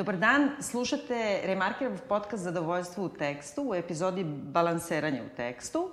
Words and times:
Dobar 0.00 0.16
dan, 0.16 0.50
slušate 0.60 1.40
Remarkerov 1.44 1.98
podcast 2.08 2.42
Zadovoljstvo 2.42 3.04
u 3.04 3.08
tekstu 3.08 3.62
u 3.62 3.74
epizodi 3.74 4.24
Balanseranje 4.24 5.22
u 5.22 5.36
tekstu 5.36 5.90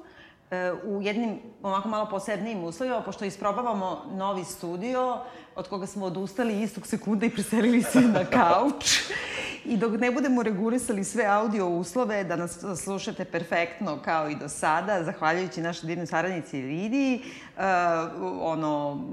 e, 0.51 0.71
u 0.83 1.01
jednim 1.01 1.39
onako 1.63 1.89
malo 1.89 2.09
posebnijim 2.09 2.63
uslovima, 2.63 3.01
pošto 3.01 3.25
isprobavamo 3.25 4.05
novi 4.11 4.43
studio 4.43 5.19
od 5.55 5.67
koga 5.67 5.87
smo 5.87 6.05
odustali 6.05 6.61
istog 6.61 6.87
sekunda 6.87 7.25
i 7.25 7.29
preselili 7.29 7.83
se 7.83 8.01
na 8.01 8.25
kauč. 8.39 8.99
I 9.65 9.77
dok 9.77 9.99
ne 9.99 10.11
budemo 10.11 10.43
regulisali 10.43 11.03
sve 11.03 11.25
audio 11.25 11.67
uslove 11.67 12.23
da 12.23 12.35
nas 12.35 12.59
slušate 12.83 13.25
perfektno 13.25 13.99
kao 14.05 14.29
i 14.29 14.35
do 14.35 14.49
sada, 14.49 15.03
zahvaljujući 15.03 15.61
našoj 15.61 15.87
divnoj 15.87 16.07
saradnici 16.07 16.61
Lidiji, 16.61 17.21
uh, 17.57 17.63
ono, 18.41 19.03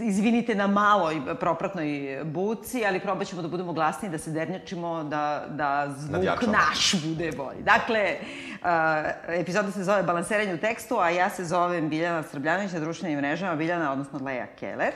izvinite 0.00 0.54
na 0.54 0.66
maloj 0.66 1.22
propratnoj 1.40 2.20
buci, 2.24 2.84
ali 2.86 3.00
probat 3.00 3.26
ćemo 3.26 3.42
da 3.42 3.48
budemo 3.48 3.72
glasniji, 3.72 4.10
da 4.10 4.18
se 4.18 4.30
dernjačimo, 4.30 5.04
da, 5.04 5.46
da 5.48 5.94
zvuk 5.98 6.42
naš 6.52 7.04
bude 7.04 7.32
bolji. 7.36 7.62
Dakle, 7.62 8.16
uh, 8.16 8.68
epizoda 9.28 9.70
se 9.70 9.84
zove 9.84 10.02
Balanseranje 10.02 10.54
u 10.54 10.58
tekstu, 10.58 10.98
a 10.98 11.10
ja 11.10 11.30
se 11.30 11.44
zovem 11.44 11.88
Biljana 11.88 12.22
Srbljanović 12.22 12.72
na 12.72 12.80
društvenim 12.80 13.18
mrežama, 13.18 13.56
Biljana, 13.56 13.92
odnosno 13.92 14.20
Leja 14.24 14.46
Keller. 14.46 14.92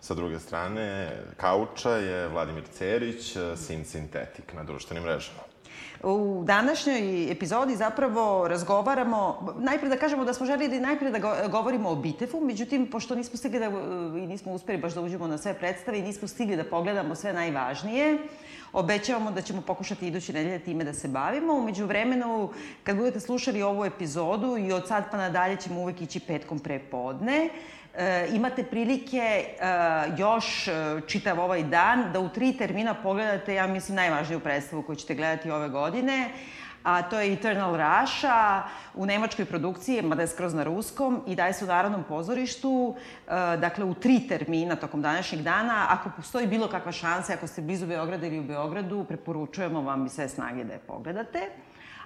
Sa 0.00 0.14
druge 0.14 0.38
strane, 0.38 1.10
Kauča 1.36 1.90
je 1.90 2.28
Vladimir 2.28 2.64
Cerić, 2.72 3.36
Sin 3.56 3.84
Sintetik 3.84 4.54
na 4.54 4.64
društvenim 4.64 5.04
mrežama. 5.04 5.49
U 6.02 6.42
današnjoj 6.44 7.32
epizodi 7.32 7.76
zapravo 7.76 8.48
razgovaramo, 8.48 9.52
najpre 9.58 9.88
da 9.88 9.96
kažemo 9.96 10.24
da 10.24 10.34
smo 10.34 10.46
želeli 10.46 10.80
najpre 10.80 11.10
da 11.10 11.48
govorimo 11.48 11.88
o 11.88 11.96
Bitefu, 11.96 12.40
međutim, 12.40 12.86
pošto 12.90 13.14
nismo 13.14 13.36
stigli 13.36 13.58
da, 13.58 13.66
i 14.18 14.26
nismo 14.26 14.52
uspeli 14.52 14.78
baš 14.78 14.94
da 14.94 15.00
uđemo 15.00 15.26
na 15.26 15.38
sve 15.38 15.54
predstave 15.54 15.98
i 15.98 16.02
nismo 16.02 16.28
stigli 16.28 16.56
da 16.56 16.64
pogledamo 16.64 17.14
sve 17.14 17.32
najvažnije, 17.32 18.18
Obećavamo 18.72 19.30
da 19.30 19.42
ćemo 19.42 19.62
pokušati 19.62 20.06
iduće 20.06 20.32
nedelje 20.32 20.58
time 20.58 20.84
da 20.84 20.92
se 20.94 21.08
bavimo. 21.08 21.54
Umeđu 21.54 21.86
vremenu, 21.86 22.50
kad 22.84 22.96
budete 22.96 23.20
slušali 23.20 23.62
ovu 23.62 23.84
epizodu 23.84 24.56
i 24.58 24.72
od 24.72 24.88
sad 24.88 25.10
pa 25.10 25.16
nadalje 25.16 25.56
ćemo 25.56 25.80
uvek 25.80 26.02
ići 26.02 26.20
petkom 26.20 26.58
pre 26.58 26.78
podne, 26.78 27.48
e, 27.96 28.28
imate 28.32 28.64
prilike 28.64 29.18
e, 29.18 29.46
još 30.18 30.68
e, 30.68 30.72
čitav 31.06 31.40
ovaj 31.40 31.62
dan 31.62 32.12
da 32.12 32.20
u 32.20 32.28
tri 32.28 32.52
termina 32.52 32.94
pogledate, 32.94 33.54
ja 33.54 33.66
mislim, 33.66 33.96
najvažniju 33.96 34.40
predstavu 34.40 34.82
koju 34.82 34.96
ćete 34.96 35.14
gledati 35.14 35.50
ove 35.50 35.68
godine, 35.68 36.28
a 36.82 37.02
to 37.02 37.20
je 37.20 37.32
Eternal 37.32 37.76
Russia 37.76 38.62
u 38.94 39.06
nemačkoj 39.06 39.44
produkciji, 39.44 40.02
mada 40.02 40.22
je 40.22 40.28
skroz 40.28 40.54
na 40.54 40.62
ruskom 40.64 41.22
i 41.26 41.34
daje 41.34 41.52
se 41.52 41.64
u 41.64 41.68
Narodnom 41.68 42.04
pozorištu, 42.04 42.94
dakle 43.58 43.84
u 43.84 43.94
tri 43.94 44.28
termina 44.28 44.76
tokom 44.76 45.02
današnjeg 45.02 45.42
dana. 45.42 45.86
Ako 45.88 46.10
postoji 46.16 46.46
bilo 46.46 46.68
kakva 46.68 46.92
šansa, 46.92 47.32
ako 47.32 47.46
ste 47.46 47.62
blizu 47.62 47.86
Beograda 47.86 48.26
ili 48.26 48.38
u 48.38 48.42
Beogradu, 48.42 49.04
preporučujemo 49.04 49.80
vam 49.80 50.06
i 50.06 50.08
sve 50.08 50.28
snage 50.28 50.64
da 50.64 50.72
je 50.72 50.78
pogledate. 50.78 51.50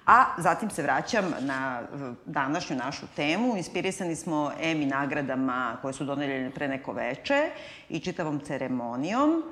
A 0.07 0.25
zatim 0.39 0.71
se 0.71 0.83
vraćam 0.83 1.25
na 1.41 1.83
današnju 2.27 2.77
našu 2.77 3.07
temu. 3.17 3.57
Inspirisani 3.57 4.17
smo 4.17 4.53
EMI 4.61 4.87
nagradama 4.87 5.77
koje 5.83 5.95
su 5.95 6.05
doneljene 6.05 6.51
pre 6.51 6.69
neko 6.69 6.93
veče 6.93 7.51
i 7.89 8.01
čitavom 8.01 8.41
ceremonijom. 8.41 9.43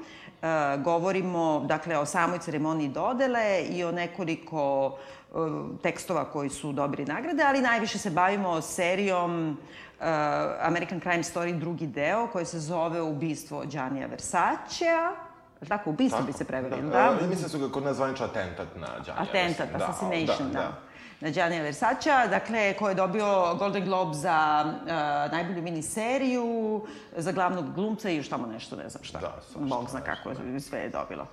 E, 0.42 0.47
govorimo, 0.78 1.64
dakle, 1.69 1.98
o 1.98 2.06
samoj 2.06 2.39
ceremoniji 2.39 2.89
dodele 2.89 3.62
i 3.70 3.84
o 3.84 3.92
nekoliko 3.92 4.97
e, 4.97 5.34
tekstova 5.83 6.25
koji 6.25 6.50
su 6.50 6.72
dobili 6.72 7.05
nagrade, 7.05 7.42
ali 7.42 7.61
najviše 7.61 7.98
se 7.98 8.11
bavimo 8.11 8.61
serijom 8.61 9.56
uh, 10.03 10.06
American 10.60 11.00
Crime 11.00 11.22
Story 11.22 11.59
drugi 11.59 11.87
deo, 11.87 12.26
koji 12.26 12.44
se 12.44 12.59
zove 12.59 13.03
Ubistvo 13.03 13.65
Giannia 13.66 14.06
Versacea 14.06 15.31
Tako, 15.69 15.91
ubistvo 15.91 16.23
bi 16.23 16.33
se 16.33 16.45
preveli, 16.45 16.83
da? 16.83 16.89
da? 16.89 17.19
E, 17.21 17.27
mislim 17.27 17.43
da 17.43 17.49
su 17.49 17.59
ga 17.59 17.69
kod 17.69 17.84
nas 17.84 17.97
zvanično 17.97 18.27
atentat 18.27 18.69
na 18.77 18.89
Gianni 19.05 19.23
Atentat, 19.23 19.69
da, 19.78 19.84
assassination, 19.84 20.53
da. 20.53 20.59
da 20.59 20.73
na 21.23 21.31
Gianni 21.31 21.61
Versace, 21.61 22.11
dakle, 22.31 22.75
ko 22.75 22.89
je 22.89 22.95
dobio 22.95 23.55
Golden 23.55 23.84
Globe 23.84 24.15
za 24.15 24.65
uh, 24.67 25.33
najbolju 25.33 25.62
miniseriju, 25.62 26.87
za 27.17 27.33
glavnog 27.33 27.75
glumca 27.75 28.11
i 28.11 28.17
još 28.17 28.28
tamo 28.28 28.47
nešto, 28.47 28.77
ne 28.77 28.89
znam 28.89 29.05
šta. 29.05 29.19
Da, 29.19 29.37
svašta. 29.53 29.77
Bog 29.77 29.91
zna 29.91 30.00
kako 30.00 30.31
je, 30.31 30.61
sve 30.61 30.81
je 30.81 30.89
dobilo. 30.89 31.27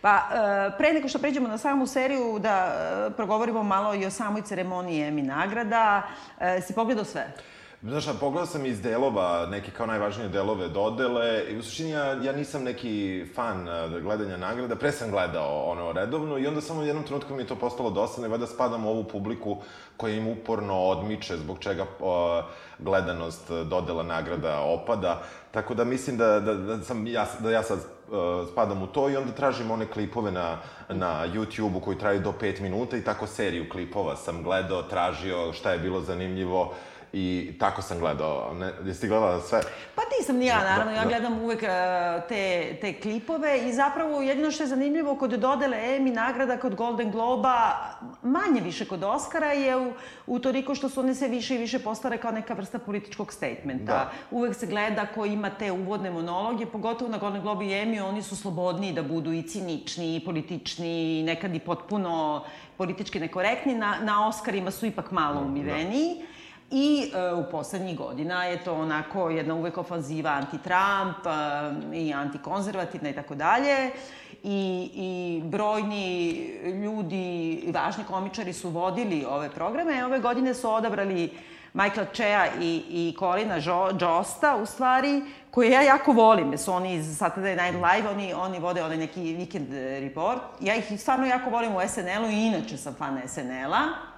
Pa, 0.00 0.16
uh, 0.16 0.74
pre 0.78 0.92
nego 0.92 1.08
što 1.08 1.18
pređemo 1.18 1.48
na 1.48 1.58
samu 1.58 1.86
seriju, 1.86 2.38
da 2.38 2.74
uh, 3.06 3.14
progovorimo 3.16 3.62
malo 3.62 3.94
i 3.94 4.06
o 4.06 4.10
samoj 4.10 4.42
ceremoniji 4.42 5.02
Emmy 5.02 5.22
nagrada. 5.22 6.02
Uh, 6.38 6.44
si 6.66 6.74
pogledao 6.74 7.04
sve? 7.04 7.32
Znaš, 7.82 8.04
pogledao 8.20 8.46
sam 8.46 8.66
iz 8.66 8.80
delova, 8.82 9.46
neke 9.46 9.70
kao 9.70 9.86
najvažnije 9.86 10.28
delove 10.28 10.68
dodele 10.68 11.44
i 11.50 11.56
u 11.56 11.62
suštini 11.62 11.90
ja, 11.90 12.04
ja 12.04 12.32
nisam 12.32 12.62
neki 12.62 13.26
fan 13.34 13.68
uh, 13.68 14.02
gledanja 14.02 14.36
nagrada, 14.36 14.76
pre 14.76 14.92
sam 14.92 15.10
gledao 15.10 15.62
ono 15.62 15.92
redovno 15.92 16.38
i 16.38 16.46
onda 16.46 16.60
samo 16.60 16.80
u 16.80 16.84
jednom 16.84 17.04
trenutku 17.04 17.34
mi 17.34 17.42
je 17.42 17.46
to 17.46 17.56
postalo 17.56 17.90
dosadno 17.90 18.26
i 18.26 18.30
vada 18.30 18.46
spadam 18.46 18.86
u 18.86 18.90
ovu 18.90 19.04
publiku 19.04 19.56
koja 19.96 20.14
im 20.14 20.28
uporno 20.28 20.74
odmiče 20.74 21.36
zbog 21.36 21.58
čega 21.58 21.82
uh, 21.82 22.44
gledanost 22.78 23.50
dodela 23.50 24.02
nagrada 24.02 24.60
opada. 24.60 25.22
Tako 25.50 25.74
da 25.74 25.84
mislim 25.84 26.16
da, 26.16 26.40
da, 26.40 26.54
da, 26.54 26.82
sam, 26.82 27.06
ja, 27.06 27.26
da 27.38 27.50
ja 27.50 27.62
sad 27.62 27.78
uh, 27.78 28.48
spadam 28.52 28.82
u 28.82 28.86
to 28.86 29.10
i 29.10 29.16
onda 29.16 29.32
tražim 29.32 29.70
one 29.70 29.86
klipove 29.86 30.32
na, 30.32 30.58
na 30.88 31.26
YouTube-u 31.34 31.80
koji 31.80 31.98
traju 31.98 32.20
do 32.20 32.32
5 32.40 32.60
minuta 32.60 32.96
i 32.96 33.04
tako 33.04 33.26
seriju 33.26 33.68
klipova 33.72 34.16
sam 34.16 34.42
gledao, 34.42 34.82
tražio 34.82 35.52
šta 35.52 35.72
je 35.72 35.78
bilo 35.78 36.00
zanimljivo 36.00 36.74
I 37.18 37.52
tako 37.58 37.82
sam 37.82 37.98
gledao. 37.98 38.54
Ne, 38.54 38.72
jesi 38.84 39.00
ti 39.00 39.08
gledala 39.08 39.40
sve? 39.40 39.60
Pa 39.94 40.02
nisam 40.18 40.36
ni 40.36 40.46
ja, 40.46 40.58
da, 40.58 40.64
naravno. 40.64 40.92
Da, 40.92 40.96
ja 40.98 41.02
da. 41.02 41.08
gledam 41.08 41.40
uvek 41.40 41.62
uh, 41.62 41.68
te, 42.28 42.76
te 42.80 43.00
klipove 43.00 43.68
i 43.68 43.72
zapravo 43.72 44.20
jedino 44.20 44.50
što 44.50 44.62
je 44.62 44.66
zanimljivo 44.66 45.14
kod 45.16 45.30
dodele 45.30 45.76
Emmy 45.76 46.14
nagrada 46.14 46.56
kod 46.56 46.74
Golden 46.74 47.10
Globa, 47.10 47.56
manje 48.22 48.60
više 48.60 48.84
kod 48.84 49.04
Oscara, 49.04 49.52
je 49.52 49.76
u, 49.76 49.92
u 50.26 50.38
toliko 50.38 50.74
što 50.74 50.88
su 50.88 51.00
one 51.00 51.14
sve 51.14 51.28
više 51.28 51.54
i 51.54 51.58
više 51.58 51.78
postare 51.78 52.18
kao 52.18 52.30
neka 52.30 52.54
vrsta 52.54 52.78
političkog 52.78 53.32
statementa. 53.32 53.92
Da. 53.92 54.10
Uvek 54.30 54.54
se 54.54 54.66
gleda 54.66 55.06
ko 55.14 55.24
ima 55.24 55.50
te 55.50 55.72
uvodne 55.72 56.10
monologe, 56.10 56.66
pogotovo 56.66 57.10
na 57.10 57.18
Golden 57.18 57.42
Globe 57.42 57.64
i 57.64 57.68
Emmy, 57.68 58.02
oni 58.02 58.22
su 58.22 58.36
slobodniji 58.36 58.92
da 58.92 59.02
budu 59.02 59.32
i 59.32 59.42
cinični, 59.42 60.16
i 60.16 60.24
politični, 60.24 61.20
i 61.20 61.22
nekad 61.22 61.54
i 61.54 61.58
potpuno 61.58 62.44
politički 62.76 63.20
nekorektni. 63.20 63.74
Na, 63.74 63.96
na 64.02 64.28
Oscarima 64.28 64.70
su 64.70 64.86
ipak 64.86 65.10
malo 65.10 65.40
da. 65.40 65.46
umiveniji. 65.46 66.14
Da. 66.20 66.35
I 66.70 67.12
e, 67.14 67.34
u 67.34 67.50
poslednjih 67.50 67.98
godina 67.98 68.44
je 68.44 68.64
to 68.64 68.74
onako 68.74 69.30
jedna 69.30 69.54
uvek 69.54 69.78
ofanziva 69.78 70.30
anti-Trump 70.30 71.26
e, 71.26 71.96
i 71.96 72.12
antikonzervativna 72.12 73.08
i 73.08 73.14
tako 73.14 73.34
dalje. 73.34 73.90
I, 74.42 74.90
I 74.94 75.42
brojni 75.44 76.30
ljudi, 76.64 77.64
važni 77.74 78.04
komičari 78.04 78.52
su 78.52 78.70
vodili 78.70 79.24
ove 79.28 79.50
programe. 79.50 80.04
Ove 80.04 80.18
godine 80.18 80.54
su 80.54 80.70
odabrali 80.70 81.30
Michaela 81.72 82.10
Chea 82.14 82.46
i, 82.60 82.82
i 82.90 83.16
Colina 83.18 83.56
jo, 83.56 83.90
Josta, 84.00 84.56
u 84.56 84.66
stvari, 84.66 85.22
koje 85.50 85.70
ja 85.70 85.82
jako 85.82 86.12
volim, 86.12 86.50
jer 86.50 86.58
su 86.58 86.72
oni 86.72 86.94
iz 86.94 87.20
Saturday 87.20 87.62
Night 87.62 87.74
Live, 87.74 88.08
oni, 88.08 88.34
oni 88.34 88.58
vode 88.58 88.82
onaj 88.82 88.96
neki 88.96 89.20
weekend 89.20 90.00
report. 90.00 90.40
Ja 90.60 90.74
ih 90.74 91.00
stvarno 91.00 91.26
jako 91.26 91.50
volim 91.50 91.76
u 91.76 91.80
SNL-u 91.88 92.30
i 92.30 92.46
inače 92.46 92.76
sam 92.76 92.94
fan 92.94 93.20
SNL-a. 93.28 94.15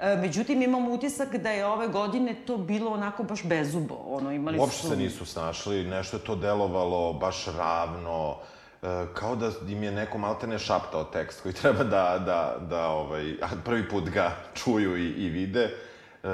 E, 0.00 0.16
međutim, 0.16 0.62
imam 0.62 0.88
utisak 0.88 1.36
da 1.36 1.50
je 1.50 1.66
ove 1.66 1.88
godine 1.88 2.34
to 2.46 2.56
bilo 2.56 2.90
onako 2.90 3.22
baš 3.22 3.44
bezubo. 3.44 3.94
Ono, 4.06 4.32
imali 4.32 4.58
Uopšte 4.58 4.82
su... 4.82 4.88
se 4.88 4.96
nisu 4.96 5.26
snašli, 5.26 5.84
nešto 5.84 6.16
je 6.16 6.24
to 6.24 6.36
delovalo 6.36 7.12
baš 7.12 7.46
ravno, 7.46 8.36
e, 8.82 8.86
kao 9.14 9.36
da 9.36 9.50
im 9.68 9.82
je 9.82 9.92
neko 9.92 10.18
maltene 10.18 10.58
šaptao 10.58 11.04
tekst 11.04 11.40
koji 11.40 11.54
treba 11.62 11.84
da, 11.84 12.22
da, 12.26 12.56
da 12.70 12.88
ovaj, 12.88 13.34
prvi 13.64 13.88
put 13.88 14.10
ga 14.10 14.36
čuju 14.64 14.96
i, 14.96 15.08
i 15.08 15.28
vide. 15.28 15.74
E, 16.22 16.28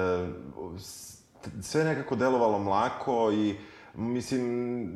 sve 1.63 1.85
nekako 1.85 2.17
delovalo 2.17 2.59
mlako 2.59 3.33
i, 3.33 3.55
mislim, 3.95 4.45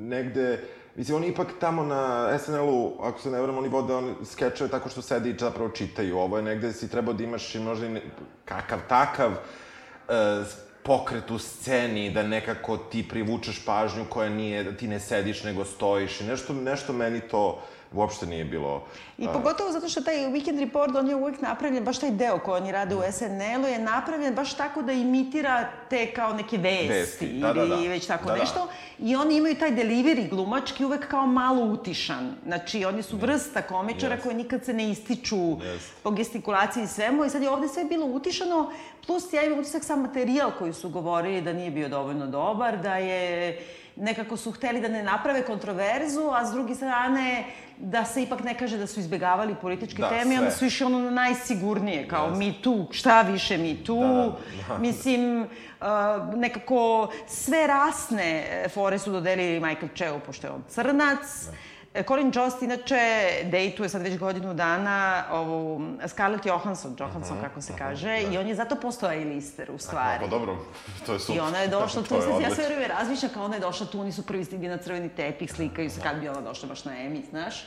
negde 0.08 0.64
Mislim, 0.96 1.16
oni 1.16 1.26
ipak 1.26 1.48
tamo 1.60 1.82
na 1.82 2.38
SNL-u, 2.38 2.96
ako 3.02 3.20
se 3.20 3.30
ne 3.30 3.40
vrem, 3.40 3.58
oni 3.58 3.68
vode 3.68 3.94
on 3.94 4.14
skečeve 4.24 4.70
tako 4.70 4.88
što 4.88 5.02
sede 5.02 5.30
i 5.30 5.36
zapravo 5.38 5.68
čitaju. 5.70 6.18
Ovo 6.18 6.36
je 6.36 6.42
negde 6.42 6.72
si 6.72 6.90
trebao 6.90 7.14
da 7.14 7.24
imaš 7.24 7.54
i 7.54 7.60
možda 7.60 7.86
i 7.86 7.88
ne, 7.88 8.02
kakav 8.44 8.78
takav 8.88 9.32
e, 9.32 10.44
pokret 10.82 11.30
u 11.30 11.38
sceni, 11.38 12.10
da 12.10 12.22
nekako 12.22 12.76
ti 12.76 13.08
privučeš 13.08 13.64
pažnju 13.64 14.04
koja 14.10 14.28
nije, 14.28 14.64
da 14.64 14.72
ti 14.72 14.88
ne 14.88 15.00
sediš 15.00 15.44
nego 15.44 15.64
stojiš 15.64 16.20
i 16.20 16.24
nešto, 16.24 16.52
nešto 16.52 16.92
meni 16.92 17.20
to 17.20 17.62
uopšte 17.96 18.26
nije 18.26 18.44
bilo... 18.44 18.84
I 19.18 19.26
pogotovo 19.32 19.72
zato 19.72 19.88
što 19.88 20.00
taj 20.00 20.16
Weekend 20.16 20.60
Report, 20.60 20.94
on 20.94 21.08
je 21.08 21.14
uvek 21.14 21.40
napravljen, 21.40 21.84
baš 21.84 21.98
taj 21.98 22.10
deo 22.10 22.38
koji 22.38 22.62
oni 22.62 22.72
rade 22.72 22.94
u 22.94 22.98
mm. 22.98 23.12
SNL-u 23.12 23.66
je 23.66 23.78
napravljen 23.78 24.34
baš 24.34 24.54
tako 24.54 24.82
da 24.82 24.92
imitira 24.92 25.68
te 25.90 26.12
kao 26.12 26.32
neke 26.32 26.58
vesti, 26.58 26.88
vesti. 26.88 27.28
Da, 27.28 27.52
da, 27.52 27.66
da. 27.66 27.74
ili 27.74 27.88
već 27.88 28.06
tako 28.06 28.28
da, 28.28 28.36
nešto. 28.36 28.68
Da. 28.98 29.06
I 29.08 29.16
oni 29.16 29.36
imaju 29.36 29.54
taj 29.54 29.70
delivery 29.70 30.30
glumački 30.30 30.84
uvek 30.84 31.08
kao 31.08 31.26
malo 31.26 31.64
utišan. 31.64 32.34
Znači, 32.44 32.84
oni 32.84 33.02
su 33.02 33.16
vrsta 33.16 33.62
komičara 33.62 34.16
yes. 34.16 34.22
koji 34.22 34.34
nikad 34.34 34.64
se 34.64 34.72
ne 34.72 34.90
ističu 34.90 35.36
yes. 35.36 35.78
po 36.02 36.10
gestikulaciji 36.10 36.84
i 36.84 36.86
svemu. 36.86 37.24
I 37.24 37.30
sad 37.30 37.42
je 37.42 37.50
ovde 37.50 37.68
sve 37.68 37.84
bilo 37.84 38.06
utišano, 38.06 38.72
plus 39.06 39.32
ja 39.32 39.44
imam 39.44 39.58
utisak 39.58 39.84
sam 39.84 40.02
materijal 40.02 40.50
koji 40.58 40.72
su 40.72 40.88
govorili 40.88 41.42
da 41.42 41.52
nije 41.52 41.70
bio 41.70 41.88
dovoljno 41.88 42.26
dobar, 42.26 42.82
da 42.82 42.96
je 42.96 43.58
nekako 43.96 44.36
su 44.36 44.52
hteli 44.52 44.80
da 44.80 44.88
ne 44.88 45.02
naprave 45.02 45.42
kontroverzu, 45.42 46.30
a 46.30 46.46
s 46.46 46.52
druge 46.52 46.74
strane 46.74 47.44
da 47.78 48.04
se 48.04 48.22
ipak 48.22 48.40
ne 48.40 48.54
kaže 48.54 48.78
da 48.78 48.86
su 48.86 49.00
izbegavali 49.00 49.54
političke 49.54 50.02
Da, 50.02 50.08
teme, 50.08 50.38
onda 50.38 50.50
sve. 50.50 50.58
su 50.58 50.64
išli 50.66 50.86
ono 50.86 50.98
na 51.00 51.10
najsigurnije, 51.10 52.08
kao 52.08 52.26
Jeste. 52.26 52.38
Me 52.38 52.52
Too, 52.62 52.86
šta 52.90 53.22
više 53.22 53.58
Me 53.58 53.74
Too, 53.86 54.00
Da, 54.00 54.16
da, 54.16 54.32
da. 54.68 54.78
mislim, 54.86 55.40
uh, 55.42 55.86
nekako 56.34 57.08
sve 57.26 57.66
rasne 57.66 58.44
fore 58.68 58.98
su 58.98 59.12
dodelili 59.12 59.60
Michael 59.60 59.88
Cheu, 59.96 60.20
pošto 60.20 60.46
je 60.46 60.52
on 60.52 60.62
crnac, 60.68 61.18
E, 61.46 61.56
Colin 62.02 62.32
Jost 62.34 62.62
inače 62.62 63.28
dejtuje 63.44 63.88
sad 63.88 64.02
već 64.02 64.18
godinu 64.18 64.54
dana 64.54 65.24
ovu 65.30 65.80
Scarlett 66.06 66.46
Johansson, 66.46 66.96
Johansson 67.00 67.36
kako 67.40 67.60
se 67.62 67.72
kaže, 67.78 68.20
i 68.32 68.38
on 68.38 68.46
je 68.46 68.54
zato 68.54 68.76
postao 68.76 69.10
A-lister 69.10 69.70
u 69.70 69.78
stvari. 69.78 70.20
Pa 70.20 70.26
dobro, 70.26 70.56
to 71.06 71.12
je 71.12 71.18
super. 71.18 71.36
I 71.36 71.40
ona 71.40 71.58
je 71.58 71.68
došla 71.68 72.02
tu, 72.08 72.14
je 72.14 72.42
ja 72.42 72.54
sve 72.54 72.64
vreme 72.66 72.88
razmišljam 72.88 73.32
kao 73.34 73.44
ona 73.44 73.54
je 73.54 73.60
došla 73.60 73.86
tu, 73.86 74.00
oni 74.00 74.12
su 74.12 74.26
prvi 74.26 74.44
stigli 74.44 74.68
na 74.68 74.76
crveni 74.76 75.08
tepih, 75.08 75.52
slikaju 75.52 75.90
se 75.90 76.00
kad 76.00 76.20
bi 76.20 76.28
ona 76.28 76.40
došla 76.40 76.68
baš 76.68 76.84
na 76.84 76.92
Emmy, 76.92 77.30
znaš. 77.30 77.64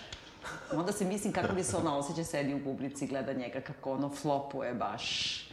Onda 0.74 0.92
se 0.92 1.06
mislim 1.06 1.34
kako 1.34 1.54
bi 1.54 1.64
se 1.64 1.78
ona 1.78 1.98
osjeća, 1.98 2.24
sedi 2.24 2.54
u 2.54 2.64
publici, 2.64 3.08
gleda 3.08 3.34
njega 3.34 3.62
kako 3.62 3.92
ono 3.92 4.10
flopuje 4.10 4.74
baš 4.74 5.49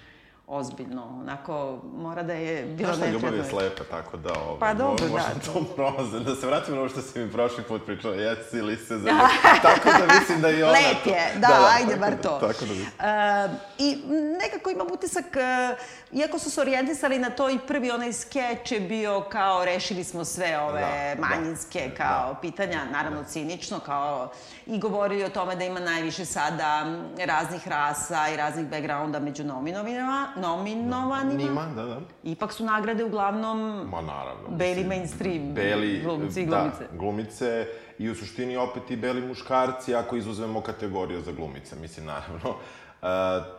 ozbiljno, 0.49 1.19
onako 1.21 1.79
mora 1.95 2.23
da 2.23 2.33
je 2.33 2.65
bilo 2.65 2.87
Znaš 2.87 2.97
šta, 2.99 3.13
ljubav 3.13 3.35
je 3.35 3.45
slepa, 3.45 3.85
tako 3.87 4.17
da... 4.17 4.31
Ovaj, 4.41 4.61
Pa 4.61 4.75
dobro, 4.75 5.05
možda 5.05 5.29
da. 5.35 5.53
to 5.53 5.65
prolaze. 5.67 6.21
Da 6.21 6.35
se 6.35 6.47
vratimo 6.47 6.75
na 6.75 6.81
ovo 6.81 6.89
što 6.89 7.03
si 7.03 7.19
mi 7.19 7.33
prošli 7.33 7.65
put 7.65 7.87
pričala, 7.87 8.15
jesi 8.15 8.63
li 8.63 8.77
se 8.79 8.99
za... 8.99 9.11
tako 9.63 9.89
da 9.91 10.15
mislim 10.15 10.41
da 10.41 10.51
i 10.51 10.63
ona... 10.63 10.73
Lep 10.73 11.07
je, 11.07 11.33
da, 11.37 11.49
ajde 11.71 11.89
tako 11.89 12.01
bar 12.01 12.11
da- 12.13 12.23
to. 12.23 12.29
Tako 12.31 12.61
da 12.61 12.67
mislim. 12.67 12.87
E, 13.01 13.49
I 13.79 13.97
nekako 14.41 14.71
imam 14.71 14.87
utisak, 14.93 15.37
e, 15.37 15.77
iako 16.13 16.39
su 16.39 16.51
se 16.51 16.61
orijentisali 16.61 17.19
na 17.19 17.31
to 17.31 17.51
i 17.51 17.59
prvi 17.59 17.91
onaj 17.91 18.13
skeč 18.13 18.73
je 18.73 18.81
bio 18.81 19.21
kao 19.23 19.65
rešili 19.65 20.05
smo 20.05 20.25
sve 20.25 20.59
ove 20.61 20.81
Da, 20.81 21.21
da. 21.21 21.29
manjinske 21.29 21.91
kao 21.97 22.29
Da. 22.29 22.39
pitanja, 22.41 22.81
naravno 22.87 23.25
cinično, 23.25 23.79
kao 23.79 24.31
i 24.67 24.79
govorili 24.79 25.25
o 25.25 25.31
tome 25.31 25.57
da 25.57 25.65
ima 25.65 25.81
najviše 25.81 26.25
sada 26.25 26.87
raznih 27.19 27.69
rasa 27.69 28.29
i 28.29 28.37
raznih 28.37 28.67
backgrounda 28.67 29.21
među 29.21 29.45
nominovanima, 29.45 30.29
nominovanima. 30.37 31.35
Nima, 31.35 31.67
da, 31.77 31.85
da. 31.85 32.01
Ipak 32.25 32.53
su 32.53 32.65
nagrade 32.65 33.05
uglavnom 33.05 33.89
Ma 33.91 34.01
naravno. 34.01 34.49
beli 34.49 34.75
mislim, 34.75 34.89
mainstream 34.89 35.55
Beli, 35.55 36.01
glumci 36.05 36.43
i 36.43 36.47
da, 36.47 36.57
glumice. 36.57 36.87
glumice 36.93 37.67
i 37.99 38.11
u 38.11 38.15
suštini 38.15 38.57
opet 38.57 38.91
i 38.91 38.97
beli 38.97 39.27
muškarci 39.29 39.95
ako 39.95 40.17
izuzmemo 40.17 40.61
kategoriju 40.61 41.21
za 41.21 41.33
glumice, 41.33 41.77
mislim, 41.77 42.07
naravno. 42.07 42.55
E, 43.03 43.09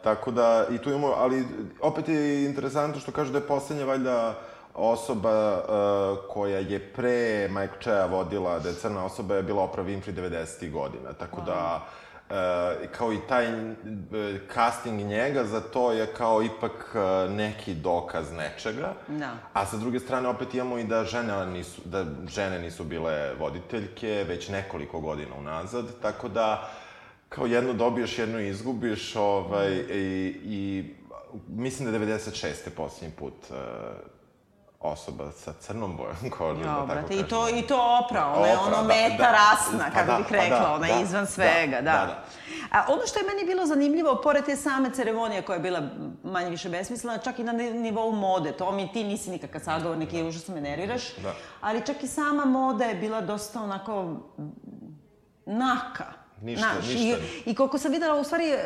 tako 0.03 0.31
da, 0.31 0.65
i 0.71 0.77
tu 0.77 0.89
imamo, 0.89 1.07
ali 1.17 1.45
opet 1.81 2.09
je 2.09 2.45
interesantno 2.45 3.01
što 3.01 3.11
kaže 3.11 3.31
da 3.31 3.37
je 3.37 3.47
poslednja, 3.47 3.85
valjda, 3.85 4.39
osoba 4.73 5.31
e, 5.53 5.63
koja 6.33 6.59
je 6.59 6.79
pre 6.79 7.47
Mike 7.51 7.73
Chea 7.81 8.05
vodila, 8.05 8.59
da 8.59 8.69
je 8.69 8.75
crna 8.75 9.05
osoba, 9.05 9.35
je 9.35 9.43
bila 9.43 9.63
Oprah 9.63 9.85
Winfrey 9.85 10.11
90. 10.13 10.71
godina. 10.71 11.13
Tako 11.13 11.41
da, 11.41 11.85
e, 12.29 12.87
kao 12.97 13.13
i 13.13 13.17
taj 13.29 13.45
e, 13.45 13.51
casting 14.53 15.01
njega 15.01 15.43
za 15.43 15.61
to 15.61 15.91
je 15.91 16.07
kao 16.07 16.43
ipak 16.43 16.95
e, 16.95 17.29
neki 17.29 17.75
dokaz 17.75 18.31
nečega. 18.31 18.93
Da. 19.07 19.31
A 19.53 19.65
sa 19.65 19.77
druge 19.77 19.99
strane 19.99 20.27
opet 20.27 20.53
imamo 20.53 20.77
i 20.77 20.83
da 20.83 21.03
žene 21.03 21.45
nisu, 21.45 21.81
da 21.85 22.05
žene 22.27 22.59
nisu 22.59 22.83
bile 22.83 23.33
voditeljke 23.39 24.25
već 24.27 24.49
nekoliko 24.49 24.99
godina 24.99 25.35
unazad, 25.35 25.85
tako 26.01 26.27
da 26.27 26.69
kao 27.29 27.45
jedno 27.45 27.73
dobiješ, 27.73 28.19
jedno 28.19 28.39
izgubiš, 28.39 29.15
ovaj, 29.15 29.73
i, 29.73 30.35
i 30.43 30.83
mislim 31.47 31.91
da 31.91 31.97
je 31.97 32.17
96. 32.19 32.69
posljednji 32.75 33.15
put 33.15 33.33
uh, 33.49 33.57
osoba 34.81 35.31
sa 35.33 35.53
crnom 35.53 35.97
bojom 35.97 36.15
kože, 36.37 36.59
da 36.59 36.65
tako 36.65 36.85
brate, 36.85 37.05
i 37.05 37.17
kažem. 37.17 37.29
to, 37.29 37.49
i 37.49 37.61
to 37.61 37.77
opra, 37.99 38.27
ona 38.27 38.47
je 38.47 38.57
ono 38.57 38.69
da, 38.71 38.83
meta 38.83 39.17
da. 39.17 39.31
rasna, 39.31 39.85
Pa 39.85 39.91
kako 39.91 40.07
da, 40.07 40.17
bih 40.17 40.25
pa 40.29 40.35
rekla, 40.35 40.59
da, 40.59 40.73
ona 40.73 40.87
je 40.87 40.95
da, 40.95 41.01
izvan 41.01 41.23
da, 41.23 41.27
svega, 41.27 41.75
da. 41.75 41.81
da, 41.81 42.05
da. 42.05 42.23
A 42.71 42.85
ono 42.87 43.01
što 43.05 43.19
je 43.19 43.25
meni 43.25 43.45
bilo 43.45 43.65
zanimljivo, 43.65 44.15
pored 44.17 44.45
te 44.45 44.55
same 44.55 44.89
ceremonije 44.91 45.41
koja 45.41 45.55
je 45.55 45.61
bila 45.61 45.81
manje 46.23 46.49
više 46.49 46.69
besmislena, 46.69 47.17
čak 47.19 47.39
i 47.39 47.43
na 47.43 47.51
ni- 47.51 47.71
nivou 47.71 48.11
mode, 48.11 48.51
to 48.51 48.71
mi 48.71 48.91
ti 48.91 49.03
nisi 49.03 49.29
nikakav 49.31 49.61
sagovornik 49.61 50.13
i 50.13 50.23
užasno 50.23 50.55
me 50.55 50.61
nerviraš, 50.61 51.15
Da. 51.15 51.33
ali 51.61 51.85
čak 51.85 52.03
i 52.03 52.07
sama 52.07 52.45
moda 52.45 52.85
je 52.85 52.95
bila 52.95 53.21
dosta 53.21 53.61
onako 53.61 54.15
naka. 55.45 56.05
Ništa, 56.41 56.67
Znaš, 56.73 56.87
ništa. 56.87 57.17
I, 57.45 57.51
I 57.51 57.55
koliko 57.55 57.77
sam 57.77 57.91
videla, 57.91 58.15
u 58.15 58.23
stvari, 58.23 58.43
e, 58.45 58.57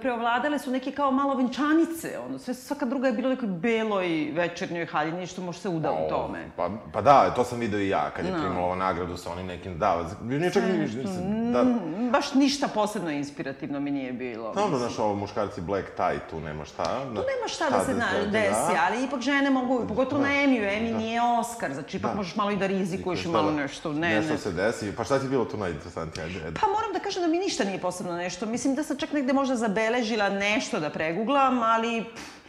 preovladale 0.00 0.58
su 0.58 0.70
neke 0.70 0.92
kao 0.92 1.10
malo 1.10 1.34
venčanice, 1.34 2.18
ono, 2.20 2.38
sve, 2.38 2.54
svaka 2.54 2.86
druga 2.86 3.06
je 3.06 3.12
bila 3.12 3.28
u 3.28 3.30
nekoj 3.30 3.48
beloj 3.48 4.06
večernjoj 4.32 4.86
haljini, 4.86 5.26
što 5.26 5.42
može 5.42 5.58
se 5.58 5.68
uda 5.68 5.92
u 5.92 6.08
tome. 6.08 6.38
Pa, 6.56 6.70
pa 6.92 7.00
da, 7.00 7.30
to 7.30 7.44
sam 7.44 7.60
video 7.60 7.80
i 7.80 7.88
ja, 7.88 8.10
kad 8.10 8.24
je 8.24 8.32
No. 8.32 8.38
primala 8.38 8.60
ovo 8.60 8.74
nagradu 8.74 9.16
sa 9.16 9.32
onim 9.32 9.46
nekim, 9.46 9.78
da, 9.78 10.08
nije 10.22 10.52
čak 10.52 10.62
ni, 10.64 11.04
da, 11.52 11.64
Baš 12.10 12.34
ništa 12.34 12.68
posebno 12.68 13.10
inspirativno 13.10 13.80
mi 13.80 13.90
nije 13.90 14.12
bilo. 14.12 14.52
Dobro, 14.54 14.78
znaš, 14.78 14.98
ovo 14.98 15.14
muškarci 15.14 15.60
black 15.60 15.86
tie, 15.88 16.20
tu 16.30 16.40
nema 16.40 16.64
šta. 16.64 16.84
Tu 17.00 17.10
nema 17.10 17.48
šta 17.48 17.70
da 17.70 17.84
se 17.84 17.94
na, 17.94 18.06
da- 18.16 18.30
desi, 18.30 18.50
da. 18.68 18.80
ali 18.82 19.04
ipak 19.04 19.20
žene 19.20 19.50
mogu, 19.50 19.84
pogotovo 19.88 20.22
Da. 20.22 20.28
na 20.28 20.34
Emiju, 20.34 20.64
Emi 20.64 20.92
nije 20.92 21.20
Oscar, 21.22 21.74
znači 21.74 21.96
ipak 21.96 22.10
Da. 22.10 22.16
možeš 22.16 22.36
malo 22.36 22.50
i 22.50 22.56
da 22.56 22.66
rizikuješ 22.66 23.22
Da, 23.22 23.30
malo 23.30 23.50
da. 23.50 23.56
nešto, 23.56 23.92
ne, 23.92 24.08
nešto 24.10 24.32
ne. 24.32 24.38
se 24.38 24.52
desi. 24.52 24.96
Pa 24.96 25.04
šta 25.04 25.18
ti 25.18 25.28
bilo 25.28 25.44
tu 25.44 25.56
najinteresantnije? 25.56 26.26
Pa 26.60 26.66
moram 26.68 26.92
da 26.92 26.98
kažem 26.98 27.19
da 27.20 27.26
mi 27.26 27.38
ništa 27.38 27.64
nije 27.64 27.78
posebno 27.78 28.16
nešto. 28.16 28.46
Mislim 28.46 28.74
da 28.74 28.82
sam 28.82 28.96
čak 28.96 29.12
negde 29.12 29.32
možda 29.32 29.56
zabeležila 29.56 30.28
nešto 30.28 30.80
da 30.80 30.90
preguglam, 30.90 31.62
ali... 31.62 32.04
pff, 32.14 32.39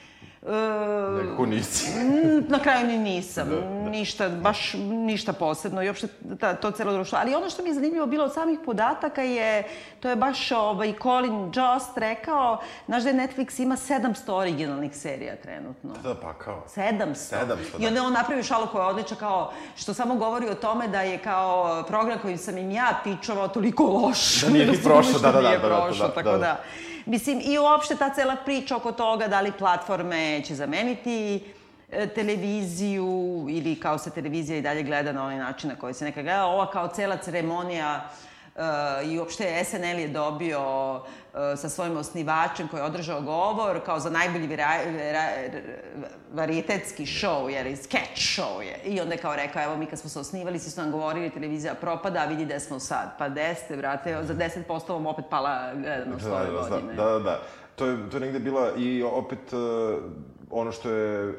e, 0.47 1.23
Nekako 1.23 1.45
nisi. 1.45 1.91
Na 2.47 2.59
kraju 2.59 2.87
ni 2.87 2.97
nisam. 2.97 3.49
Da, 3.49 3.55
da. 3.55 3.89
Ništa, 3.89 4.29
baš 4.29 4.73
ništa 4.89 5.33
posebno 5.33 5.83
i 5.83 5.87
uopšte 5.87 6.07
ta, 6.39 6.53
to 6.53 6.71
celo 6.71 6.93
društvo. 6.93 7.17
Ali 7.21 7.35
ono 7.35 7.49
što 7.49 7.63
mi 7.63 7.69
je 7.69 7.73
zanimljivo 7.73 8.05
bilo 8.05 8.25
od 8.25 8.33
samih 8.33 8.59
podataka 8.65 9.21
je, 9.21 9.63
to 9.99 10.09
je 10.09 10.15
baš 10.15 10.51
ovaj, 10.51 10.93
Colin 11.01 11.51
Jost 11.55 11.97
rekao, 11.97 12.61
znaš 12.85 13.03
da 13.03 13.09
je 13.09 13.15
Netflix 13.15 13.61
ima 13.61 13.75
700 13.75 14.31
originalnih 14.31 14.95
serija 14.95 15.35
trenutno. 15.35 15.93
Da, 16.03 16.15
pa 16.15 16.33
kao. 16.33 16.65
700. 16.75 17.15
700, 17.15 17.55
I 17.79 17.87
onda 17.87 18.03
on 18.03 18.13
napravi 18.13 18.43
šalu 18.43 18.67
koja 18.71 18.83
je 18.83 18.89
odlična 18.89 19.17
kao, 19.17 19.53
što 19.75 19.93
samo 19.93 20.15
govori 20.15 20.49
o 20.49 20.55
tome 20.55 20.87
da 20.87 21.01
je 21.01 21.17
kao 21.17 21.83
program 21.87 22.19
kojim 22.21 22.37
sam 22.37 22.57
im 22.57 22.71
ja 22.71 22.99
pičovao 23.03 23.47
toliko 23.47 23.83
loš. 23.83 24.41
Da 24.41 24.49
nije 24.49 24.65
ni 24.71 24.75
sigurno 24.75 25.01
prošao, 25.01 25.19
da, 25.19 25.31
da, 25.31 25.41
da, 25.41 25.47
nije 25.47 25.59
da, 25.59 25.69
da, 25.69 25.75
prošao, 25.75 26.07
da, 26.07 26.13
tako 26.13 26.31
da. 26.31 26.37
da. 26.37 26.63
Mislim, 27.05 27.41
i 27.43 27.57
uopšte 27.59 27.95
ta 27.95 28.13
cela 28.13 28.35
priča 28.35 28.75
oko 28.75 28.91
toga 28.91 29.27
da 29.27 29.41
li 29.41 29.51
platforme 29.51 30.41
će 30.45 30.55
zameniti 30.55 31.43
e, 31.91 32.07
televiziju 32.07 33.47
ili 33.49 33.75
kao 33.75 33.97
se 33.97 34.11
televizija 34.11 34.57
i 34.57 34.61
dalje 34.61 34.83
gleda 34.83 35.11
na 35.11 35.23
onaj 35.23 35.37
način 35.37 35.69
na 35.69 35.75
koji 35.75 35.93
se 35.93 36.05
nekada 36.05 36.23
gleda. 36.23 36.45
Ova 36.45 36.71
kao 36.71 36.87
cela 36.87 37.17
ceremonija 37.17 38.09
e, 38.09 38.30
i 39.05 39.19
uopšte 39.19 39.63
SNL 39.63 39.99
je 39.99 40.07
dobio 40.07 40.61
e, 41.33 41.57
sa 41.57 41.69
svojim 41.69 41.97
osnivačem 41.97 42.67
koji 42.67 42.79
je 42.81 42.85
održao 42.85 43.21
govor 43.21 43.79
kao 43.85 43.99
za 43.99 44.09
najbolji 44.09 44.47
vira, 44.47 44.69
vira, 44.87 45.27
varijetetski 46.33 47.05
show, 47.05 47.47
jer 47.47 47.67
i 47.67 47.75
sketch 47.75 48.15
show 48.15 48.59
je. 48.59 48.79
I 48.85 49.01
onda 49.01 49.13
je 49.13 49.21
kao 49.21 49.35
rekao, 49.35 49.63
evo 49.63 49.77
mi 49.77 49.85
kad 49.85 49.99
smo 49.99 50.09
se 50.09 50.19
osnivali, 50.19 50.59
svi 50.59 50.71
su 50.71 50.81
nam 50.81 50.91
govorili, 50.91 51.29
televizija 51.29 51.73
propada, 51.73 52.19
a 52.19 52.25
vidi 52.25 52.45
gde 52.45 52.59
smo 52.59 52.79
sad. 52.79 53.17
Pa 53.17 53.29
gde 53.29 53.55
ste, 53.55 53.77
brate, 53.77 54.17
za 54.23 54.33
10% 54.33 54.93
vam 54.93 55.05
opet 55.05 55.25
pala 55.29 55.73
gledanost 55.73 56.25
Da, 56.25 56.35
ove 56.35 56.45
da, 56.45 56.51
da, 56.51 56.69
godine. 56.69 56.93
da, 56.93 57.05
da, 57.05 57.19
da. 57.19 57.41
To 57.75 57.85
je, 57.85 58.09
to 58.09 58.17
je 58.17 58.21
negde 58.21 58.39
bila 58.39 58.71
i 58.77 59.03
opet 59.03 59.53
uh, 59.53 59.59
ono 60.49 60.71
što 60.71 60.89
je 60.89 61.33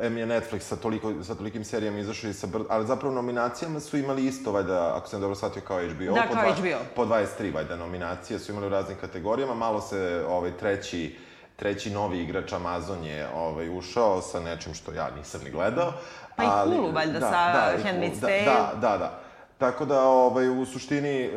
M 0.00 0.16
je 0.18 0.26
Netflix 0.26 0.60
sa, 0.60 0.76
toliko, 0.76 1.12
sa 1.24 1.34
tolikim 1.34 1.64
serijama 1.64 1.98
izašao 1.98 2.30
i 2.30 2.34
sa 2.34 2.46
brd... 2.46 2.64
Ali 2.68 2.86
zapravo 2.86 3.14
nominacijama 3.14 3.80
su 3.80 3.96
imali 3.96 4.26
isto, 4.26 4.52
valjda, 4.52 4.96
ako 4.96 5.08
sam 5.08 5.20
dobro 5.20 5.34
shvatio, 5.34 5.62
kao 5.62 5.80
HBO. 5.80 6.14
Da, 6.14 6.22
po 6.28 6.34
kao 6.34 6.42
dva- 6.42 6.52
HBO. 6.52 6.84
Po 6.96 7.04
23, 7.04 7.54
valjda, 7.54 7.76
nominacije 7.76 8.38
su 8.38 8.52
imali 8.52 8.66
u 8.66 8.70
raznim 8.70 8.98
kategorijama. 9.00 9.54
Malo 9.54 9.80
se 9.80 10.24
ovaj, 10.28 10.50
treći 10.50 11.16
treći 11.56 11.90
novi 11.90 12.18
igrač 12.18 12.52
Amazon 12.52 13.04
je 13.04 13.28
ovaj, 13.34 13.78
ušao 13.78 14.22
sa 14.22 14.40
nečim 14.40 14.74
što 14.74 14.92
ja 14.92 15.10
nisam 15.16 15.40
ni 15.44 15.50
gledao. 15.50 15.92
Pa 16.36 16.44
i 16.44 16.46
Hulu, 16.46 16.92
valjda, 16.92 17.20
sa 17.20 17.72
i 17.78 17.82
Handmaid's 17.82 18.20
Hulu, 18.20 18.20
Tale. 18.20 18.44
Da, 18.44 18.72
da, 18.74 18.88
da, 18.88 18.98
da. 18.98 19.20
Tako 19.58 19.84
da, 19.84 20.02
ovaj, 20.02 20.48
u 20.48 20.66
suštini, 20.66 21.22
e, 21.22 21.30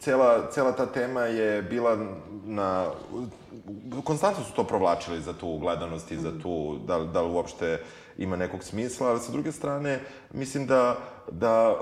cela, 0.00 0.50
cela 0.50 0.72
ta 0.72 0.86
tema 0.86 1.20
je 1.20 1.62
bila 1.62 1.98
na... 2.44 2.86
Konstantno 4.04 4.44
su 4.44 4.52
to 4.52 4.64
provlačili 4.64 5.22
za 5.22 5.32
tu 5.32 5.58
gledanost 5.58 6.12
i 6.12 6.16
za 6.16 6.32
tu, 6.42 6.78
da, 6.86 6.98
da 6.98 7.22
li 7.22 7.32
uopšte 7.32 7.80
ima 8.18 8.36
nekog 8.36 8.64
smisla, 8.64 9.08
ali 9.08 9.20
sa 9.20 9.32
druge 9.32 9.52
strane, 9.52 10.00
mislim 10.32 10.66
da, 10.66 10.96
da, 11.30 11.80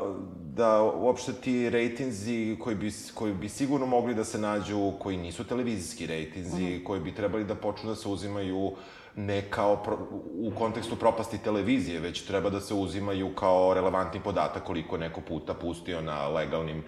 da 0.55 0.83
uopšte 0.83 1.33
ti 1.33 1.71
rejtinzi 1.71 2.57
koji 2.61 2.77
bi, 2.77 2.91
koji 3.15 3.35
bi 3.35 3.49
sigurno 3.49 3.87
mogli 3.87 4.15
da 4.15 4.25
se 4.25 4.39
nađu, 4.39 4.93
koji 4.99 5.17
nisu 5.17 5.45
televizijski 5.45 6.07
rejtinzi, 6.07 6.85
koji 6.85 7.01
bi 7.01 7.15
trebali 7.15 7.45
da 7.45 7.55
počnu 7.55 7.91
da 7.91 7.97
se 7.97 8.09
uzimaju 8.09 8.73
ne 9.16 9.50
kao 9.50 9.76
pro, 9.76 9.99
u 10.35 10.52
kontekstu 10.59 10.97
propasti 10.97 11.38
televizije, 11.38 12.00
već 12.00 12.23
treba 12.23 12.50
da 12.50 12.61
se 12.61 12.75
uzimaju 12.75 13.35
kao 13.35 13.75
relevantni 13.75 14.21
podatak 14.21 14.64
koliko 14.64 14.97
neko 14.97 15.21
puta 15.21 15.54
pustio 15.54 16.00
na 16.00 16.28
legalnim 16.28 16.78
e, 16.78 16.83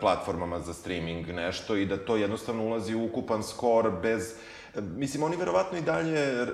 platformama 0.00 0.60
za 0.60 0.74
streaming 0.74 1.28
nešto 1.28 1.76
i 1.76 1.86
da 1.86 1.96
to 1.96 2.16
jednostavno 2.16 2.64
ulazi 2.64 2.94
u 2.94 3.04
ukupan 3.04 3.42
skor 3.42 3.92
bez 4.02 4.34
Mislim, 4.76 5.22
oni 5.22 5.36
verovatno 5.36 5.78
i 5.78 5.82
dalje 5.82 6.42
uh, 6.42 6.48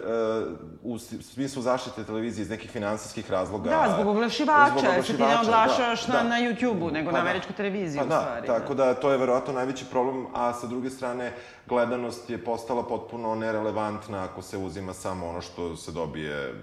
u 0.83 0.99
smislu 0.99 1.63
zaštite 1.63 2.05
televizije 2.05 2.43
iz 2.43 2.51
nekih 2.51 2.71
finansijskih 2.71 3.31
razloga... 3.31 3.71
Da, 3.71 3.95
zbog 3.95 4.07
oglašivača, 4.07 4.89
jer 4.95 5.05
se 5.05 5.17
ti 5.17 5.23
ne 5.23 5.39
oglašaš 5.41 6.07
da, 6.07 6.13
na, 6.13 6.23
da. 6.23 6.29
na 6.29 6.37
YouTube-u, 6.37 6.91
nego 6.91 7.11
pa 7.11 7.17
na 7.17 7.23
da. 7.23 7.29
američku 7.29 7.53
televiziju, 7.53 8.01
pa 8.01 8.07
da, 8.07 8.19
u 8.19 8.23
stvari. 8.23 8.47
Tako 8.47 8.75
da. 8.75 8.85
da, 8.85 8.95
to 8.95 9.11
je 9.11 9.19
verovatno 9.19 9.53
najveći 9.53 9.85
problem, 9.85 10.27
a 10.35 10.53
sa 10.53 10.67
druge 10.67 10.91
strane, 10.91 11.33
gledanost 11.67 12.31
je 12.31 12.45
postala 12.45 12.83
potpuno 12.83 13.35
nerelevantna 13.35 14.25
ako 14.25 14.43
se 14.43 14.59
uzima 14.59 14.95
samo 14.95 15.29
ono 15.29 15.41
što 15.41 15.77
se 15.77 15.93
dobije 15.93 16.55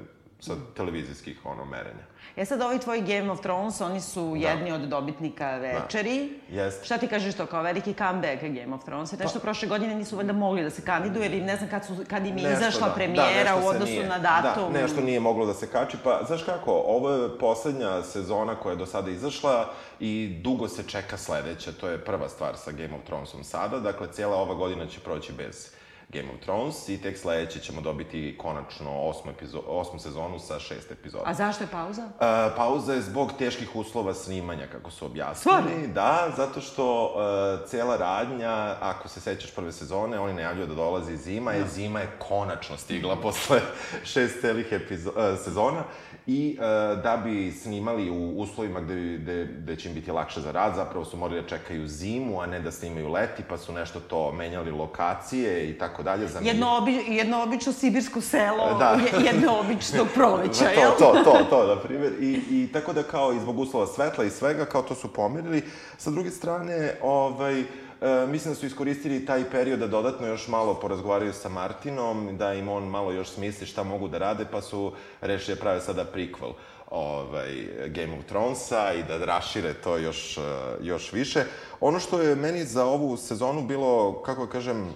sa 0.43 0.53
televizijskih 0.75 1.45
ono 1.45 1.65
merenja. 1.65 2.03
E 2.35 2.45
sad, 2.45 2.61
ovi 2.61 2.79
tvoji 2.79 3.01
Game 3.01 3.31
of 3.31 3.41
Thrones, 3.41 3.81
oni 3.81 4.01
su 4.01 4.35
da. 4.41 4.49
jedni 4.49 4.71
od 4.71 4.81
dobitnika 4.81 5.57
večeri. 5.57 6.29
Da. 6.49 6.61
Jest. 6.61 6.85
Šta 6.85 6.97
ti 6.97 7.07
kažeš 7.07 7.35
to, 7.35 7.45
kao 7.45 7.61
veliki 7.61 7.93
comeback 7.93 8.41
Game 8.41 8.75
of 8.75 8.83
Thrones? 8.83 9.11
Nešto 9.11 9.39
pa, 9.39 9.43
prošle 9.43 9.67
godine 9.67 9.95
nisu 9.95 10.17
valjda 10.17 10.33
mogli 10.33 10.63
da 10.63 10.69
se 10.69 10.81
kandiduju, 10.81 11.25
ili 11.25 11.41
ne 11.41 11.55
znam 11.55 11.69
kad, 11.69 11.85
su, 11.85 11.95
kad 12.09 12.25
im 12.25 12.37
je 12.37 12.43
nešto, 12.43 12.59
izašla 12.59 12.87
da. 12.87 12.93
premijera 12.93 13.55
da, 13.55 13.65
u 13.65 13.67
odnosu 13.67 13.91
nije, 13.91 14.07
na 14.07 14.19
datum. 14.19 14.73
Da, 14.73 14.81
nešto 14.81 15.01
nije 15.01 15.19
moglo 15.19 15.45
da 15.45 15.53
se 15.53 15.67
kači. 15.67 15.97
Pa, 16.03 16.21
znaš 16.27 16.43
kako, 16.43 16.71
ovo 16.71 17.11
je 17.11 17.39
poslednja 17.39 18.03
sezona 18.03 18.55
koja 18.55 18.71
je 18.71 18.77
do 18.77 18.85
sada 18.85 19.11
izašla 19.11 19.73
i 19.99 20.39
dugo 20.43 20.67
se 20.67 20.83
čeka 20.87 21.17
sledeća. 21.17 21.71
To 21.71 21.87
je 21.87 22.05
prva 22.05 22.29
stvar 22.29 22.57
sa 22.57 22.71
Game 22.71 22.95
of 22.95 23.03
Thronesom 23.05 23.43
sada. 23.43 23.79
Dakle, 23.79 24.07
cijela 24.11 24.35
ova 24.35 24.55
godina 24.55 24.87
će 24.87 24.99
proći 24.99 25.33
bez 25.33 25.71
Game 26.13 26.29
of 26.33 26.39
Thrones 26.41 26.89
i 26.89 27.01
tek 27.01 27.17
sledeće 27.17 27.59
ćemo 27.59 27.81
dobiti 27.81 28.35
konačno 28.37 29.01
osmu, 29.01 29.31
epizo 29.31 29.61
osmu 29.67 29.99
sezonu 29.99 30.39
sa 30.39 30.59
šest 30.59 30.91
epizoda. 30.91 31.23
A 31.25 31.33
zašto 31.33 31.63
je 31.63 31.67
pauza? 31.67 32.01
Uh, 32.01 32.55
pauza 32.55 32.93
je 32.93 33.01
zbog 33.01 33.31
teških 33.37 33.75
uslova 33.75 34.13
snimanja, 34.13 34.67
kako 34.71 34.91
su 34.91 35.05
objasnili. 35.05 35.39
Stvarno? 35.39 35.93
Da, 35.93 36.33
zato 36.37 36.61
što 36.61 37.05
uh, 37.05 37.69
cela 37.69 37.97
radnja, 37.97 38.75
ako 38.81 39.07
se 39.07 39.19
sećaš 39.19 39.55
prve 39.55 39.71
sezone, 39.71 40.19
oni 40.19 40.33
najavljuju 40.33 40.67
da 40.67 40.75
dolazi 40.75 41.17
zima, 41.17 41.51
da. 41.51 41.57
je 41.57 41.67
zima 41.67 41.99
je 41.99 42.09
konačno 42.19 42.77
stigla 42.77 43.15
posle 43.15 43.61
šest 44.13 44.41
celih 44.41 44.67
epizo 44.71 45.09
uh, 45.09 45.39
sezona 45.43 45.83
i 46.27 46.57
uh, 46.59 46.63
da 47.03 47.21
bi 47.23 47.51
snimali 47.51 48.09
u 48.09 48.33
uslovima 48.37 48.81
gde, 48.81 49.17
gde, 49.17 49.45
gde 49.45 49.75
će 49.75 49.89
im 49.89 49.95
biti 49.95 50.11
lakše 50.11 50.41
za 50.41 50.51
rad, 50.51 50.75
zapravo 50.75 51.05
su 51.05 51.17
morali 51.17 51.41
da 51.41 51.47
čekaju 51.47 51.87
zimu, 51.87 52.41
a 52.41 52.45
ne 52.45 52.59
da 52.59 52.71
snimaju 52.71 53.11
leti, 53.11 53.43
pa 53.49 53.57
su 53.57 53.73
nešto 53.73 53.99
to 53.99 54.31
menjali 54.31 54.71
lokacije 54.71 55.69
i 55.69 55.77
tako 55.77 56.02
dalje. 56.03 56.27
Za 56.27 56.39
jedno, 56.39 56.77
obi, 56.77 56.91
jedno 57.07 57.43
obično 57.43 57.73
sibirsko 57.73 58.21
selo, 58.21 58.77
da. 58.79 58.99
jedno 59.25 59.59
običnog 59.59 60.07
proleća, 60.15 60.69
jel? 60.69 60.91
to, 60.99 61.13
to, 61.23 61.23
to, 61.23 61.43
to, 61.49 61.75
na 61.75 61.81
primjer. 61.81 62.13
I, 62.19 62.41
I 62.49 62.69
tako 62.73 62.93
da 62.93 63.03
kao 63.03 63.33
i 63.33 63.39
zbog 63.39 63.59
uslova 63.59 63.87
svetla 63.87 64.23
i 64.23 64.29
svega, 64.29 64.65
kao 64.65 64.81
to 64.81 64.95
su 64.95 65.13
pomirili. 65.13 65.63
Sa 65.97 66.11
druge 66.11 66.31
strane, 66.31 66.93
ovaj, 67.01 67.63
E, 68.03 68.27
mislim 68.27 68.53
da 68.53 68.59
su 68.59 68.65
iskoristili 68.65 69.25
taj 69.25 69.49
period 69.49 69.79
da 69.79 69.87
dodatno 69.87 70.27
još 70.27 70.47
malo 70.47 70.73
porazgovaraju 70.73 71.33
sa 71.33 71.49
Martinom, 71.49 72.37
da 72.37 72.53
im 72.53 72.69
on 72.69 72.83
malo 72.83 73.11
još 73.11 73.29
smisli 73.29 73.67
šta 73.67 73.83
mogu 73.83 74.07
da 74.07 74.17
rade, 74.17 74.45
pa 74.51 74.61
su 74.61 74.91
rešili 75.21 75.55
da 75.55 75.61
prave 75.61 75.81
sada 75.81 76.05
prequel 76.15 76.51
ovaj, 76.89 77.67
Game 77.87 78.17
of 78.19 78.25
Thronesa 78.25 78.93
i 78.93 79.03
da 79.03 79.25
rašire 79.25 79.73
to 79.73 79.97
još, 79.97 80.37
e, 80.37 80.41
još 80.81 81.13
više. 81.13 81.43
Ono 81.79 81.99
što 81.99 82.21
je 82.21 82.35
meni 82.35 82.65
za 82.65 82.85
ovu 82.85 83.17
sezonu 83.17 83.61
bilo, 83.61 84.21
kako 84.21 84.45
da 84.45 84.51
kažem, 84.51 84.93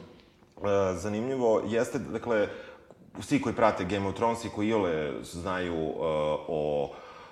zanimljivo, 0.95 1.61
jeste, 1.67 1.99
dakle, 1.99 2.47
svi 3.21 3.41
koji 3.41 3.55
prate 3.55 3.85
Game 3.85 4.07
of 4.07 4.15
Thrones 4.15 4.45
i 4.45 4.49
koji 4.49 4.67
iole 4.67 5.11
znaju 5.21 5.85
uh, 5.85 5.95
o 6.47 6.91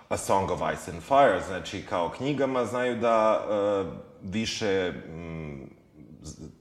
A 0.10 0.18
Song 0.18 0.52
of 0.52 0.60
Ice 0.74 0.92
and 0.92 1.04
Fire, 1.04 1.42
znači 1.48 1.86
kao 1.90 2.10
knjigama, 2.10 2.66
znaju 2.66 2.96
da 2.96 3.46
uh, 3.48 3.94
više 4.22 4.92
mm, 4.92 5.76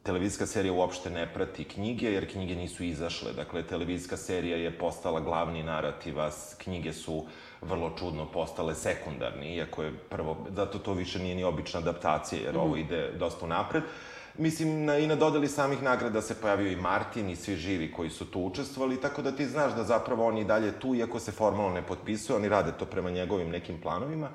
televizijska 0.03 0.47
serija 0.47 0.73
uopšte 0.73 1.11
ne 1.11 1.35
prati 1.35 1.65
knjige, 1.65 2.13
jer 2.13 2.33
knjige 2.33 2.55
nisu 2.55 2.85
izašle. 2.85 3.33
Dakle, 3.33 3.63
televizijska 3.63 4.17
serija 4.17 4.57
je 4.57 4.79
postala 4.79 5.21
glavni 5.21 5.63
narativ, 5.63 6.21
a 6.21 6.31
knjige 6.59 6.93
su 6.93 7.27
vrlo 7.63 7.93
čudno 7.99 8.33
postale 8.33 8.75
sekundarni, 8.75 9.55
iako 9.55 9.83
je 9.83 9.99
prvo, 10.11 10.47
zato 10.57 10.79
to 10.79 10.93
više 10.93 11.19
nije 11.19 11.35
ni 11.35 11.45
obična 11.45 11.81
adaptacija, 11.81 12.43
jer 12.43 12.55
mm. 12.55 12.61
ovo 12.61 12.77
ide 12.77 13.13
dosta 13.19 13.47
napred. 13.47 13.83
Mislim, 14.39 14.85
na, 14.85 14.99
i 14.99 15.07
na 15.07 15.15
dodeli 15.15 15.49
samih 15.49 15.83
nagrada 15.83 16.23
se 16.23 16.35
pojavio 16.35 16.73
i 16.73 16.77
Martin 16.77 17.31
i 17.31 17.37
svi 17.37 17.57
živi 17.57 17.93
koji 17.93 18.11
su 18.11 18.25
tu 18.31 18.41
učestvovali, 18.41 19.01
tako 19.01 19.23
da 19.23 19.33
ti 19.33 19.47
znaš 19.47 19.73
da 19.75 19.85
zapravo 19.85 20.27
oni 20.27 20.45
dalje 20.45 20.73
tu, 20.73 20.95
iako 20.95 21.21
se 21.21 21.33
formalno 21.33 21.75
ne 21.75 21.83
potpisuju, 21.83 22.37
oni 22.37 22.49
rade 22.49 22.73
to 22.79 22.85
prema 22.85 23.11
njegovim 23.11 23.51
nekim 23.51 23.81
planovima. 23.81 24.29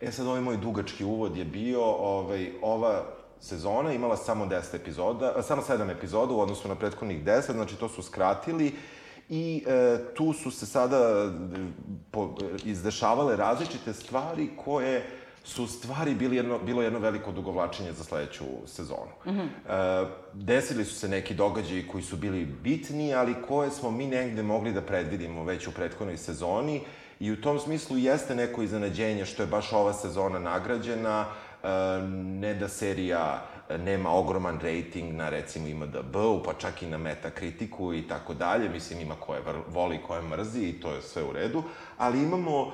E 0.00 0.12
sad, 0.12 0.26
ovaj 0.26 0.40
moj 0.40 0.56
dugački 0.56 1.04
uvod 1.04 1.36
je 1.36 1.44
bio, 1.44 1.84
ovaj, 1.84 2.52
ova 2.62 3.04
sezona 3.40 3.92
imala 3.92 4.16
samo 4.16 4.46
10 4.46 4.76
epizoda, 4.76 5.42
samo 5.42 5.62
7 5.62 5.90
epizoda 5.90 6.34
u 6.34 6.40
odnosu 6.40 6.68
na 6.68 6.74
prethodnih 6.74 7.24
10, 7.24 7.52
znači 7.52 7.76
to 7.76 7.88
su 7.88 8.02
skratili 8.02 8.72
i 9.28 9.64
e, 9.66 9.98
tu 10.14 10.32
su 10.32 10.50
se 10.50 10.66
sada 10.66 10.96
e, 10.96 11.30
po, 12.10 12.34
izdešavale 12.64 13.36
različite 13.36 13.92
stvari 13.92 14.48
koje 14.64 15.06
su 15.44 15.66
stvari 15.66 16.14
bili 16.14 16.36
jedno, 16.36 16.58
bilo 16.58 16.82
jedno 16.82 16.98
veliko 16.98 17.30
odugovlačenje 17.30 17.92
za 17.92 18.04
sledeću 18.04 18.44
sezonu. 18.66 19.12
Mm 19.26 19.30
-hmm. 19.30 19.48
e, 19.68 20.06
desili 20.32 20.84
su 20.84 20.94
se 20.94 21.08
neki 21.08 21.34
događaji 21.34 21.88
koji 21.88 22.02
su 22.02 22.16
bili 22.16 22.44
bitni, 22.44 23.14
ali 23.14 23.34
koje 23.48 23.70
smo 23.70 23.90
mi 23.90 24.06
negde 24.06 24.42
mogli 24.42 24.72
da 24.72 24.80
predvidimo 24.80 25.44
već 25.44 25.66
u 25.66 25.72
prethodnoj 25.72 26.16
sezoni 26.16 26.80
i 27.20 27.32
u 27.32 27.40
tom 27.40 27.58
smislu 27.58 27.98
jeste 27.98 28.34
neko 28.34 28.62
iznenađenje 28.62 29.24
što 29.24 29.42
je 29.42 29.46
baš 29.46 29.72
ova 29.72 29.92
sezona 29.92 30.38
nagrađena, 30.38 31.26
e, 31.62 31.68
ne 32.14 32.54
da 32.54 32.68
serija 32.68 33.46
nema 33.68 34.10
ogroman 34.10 34.60
rating 34.60 35.14
na 35.14 35.28
recimo 35.28 35.68
IMDB-u, 35.68 36.42
pa 36.44 36.52
čak 36.52 36.82
i 36.82 36.86
na 36.86 36.98
Metakritiku 36.98 37.94
i 37.94 38.08
tako 38.08 38.34
dalje, 38.34 38.68
mislim 38.68 39.00
ima 39.00 39.14
koje 39.20 39.42
voli, 39.68 40.00
koje 40.06 40.22
mrzi 40.22 40.68
i 40.68 40.80
to 40.80 40.90
je 40.90 41.02
sve 41.02 41.22
u 41.22 41.32
redu, 41.32 41.62
ali 41.98 42.22
imamo 42.22 42.60
uh, 42.60 42.72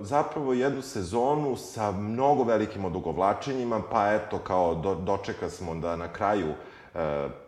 zapravo 0.00 0.52
jednu 0.52 0.82
sezonu 0.82 1.56
sa 1.56 1.92
mnogo 1.92 2.44
velikim 2.44 2.84
odugovlačenjima, 2.84 3.82
pa 3.90 4.12
eto 4.12 4.38
kao 4.38 4.74
do, 4.74 4.94
dočeka 4.94 5.50
smo 5.50 5.74
da 5.74 5.96
na 5.96 6.12
kraju 6.12 6.50
uh, 6.50 7.00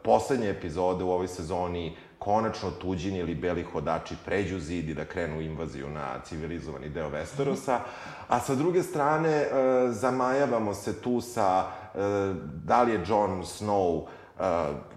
poslednje 0.03 0.49
epizode 0.49 1.05
u 1.05 1.11
ovoj 1.11 1.29
sezoni 1.29 1.97
konačno 2.19 2.71
tuđini 2.71 3.19
ili 3.19 3.35
beli 3.35 3.63
hodači 3.63 4.15
pređu 4.25 4.59
zid 4.59 4.89
i 4.89 4.95
da 4.95 5.05
krenu 5.05 5.41
invaziju 5.41 5.89
na 5.89 6.21
civilizovani 6.25 6.89
deo 6.89 7.11
Westerosa. 7.11 7.79
A 8.29 8.41
sa 8.41 8.55
druge 8.55 8.83
strane, 8.83 9.31
e, 9.31 9.49
zamajavamo 9.91 10.75
se 10.75 11.01
tu 11.01 11.21
sa 11.21 11.65
e, 11.65 11.88
da 12.65 12.83
li 12.83 12.93
je 12.93 13.05
Jon 13.09 13.43
Snow 13.43 14.03
e, 14.05 14.43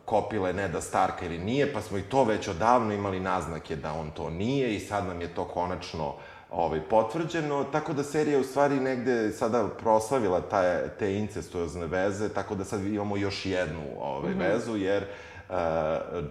kopile 0.06 0.54
Neda 0.54 0.82
Starka 0.82 1.26
ili 1.26 1.38
nije, 1.38 1.74
pa 1.74 1.82
smo 1.82 1.98
i 1.98 2.02
to 2.02 2.24
već 2.24 2.48
odavno 2.48 2.94
imali 2.94 3.20
naznake 3.20 3.76
da 3.76 3.94
on 3.94 4.12
to 4.12 4.30
nije 4.30 4.76
i 4.76 4.80
sad 4.80 5.06
nam 5.08 5.22
je 5.22 5.36
to 5.36 5.46
konačno 5.46 6.14
ovaj, 6.52 6.82
potvrđeno, 6.90 7.64
tako 7.64 7.94
da 7.94 8.04
serija 8.04 8.40
u 8.40 8.44
stvari 8.44 8.80
negde 8.80 9.32
sada 9.32 9.68
proslavila 9.80 10.42
taj, 10.42 10.90
te 11.00 11.16
incestuozne 11.16 11.86
veze, 11.86 12.30
tako 12.30 12.56
da 12.56 12.64
sad 12.64 12.86
imamo 12.86 13.18
još 13.18 13.46
jednu 13.46 13.84
ovaj, 14.02 14.32
mm 14.32 14.38
-hmm. 14.38 14.48
vezu, 14.48 14.78
jer 14.78 15.04
uh, 15.50 15.56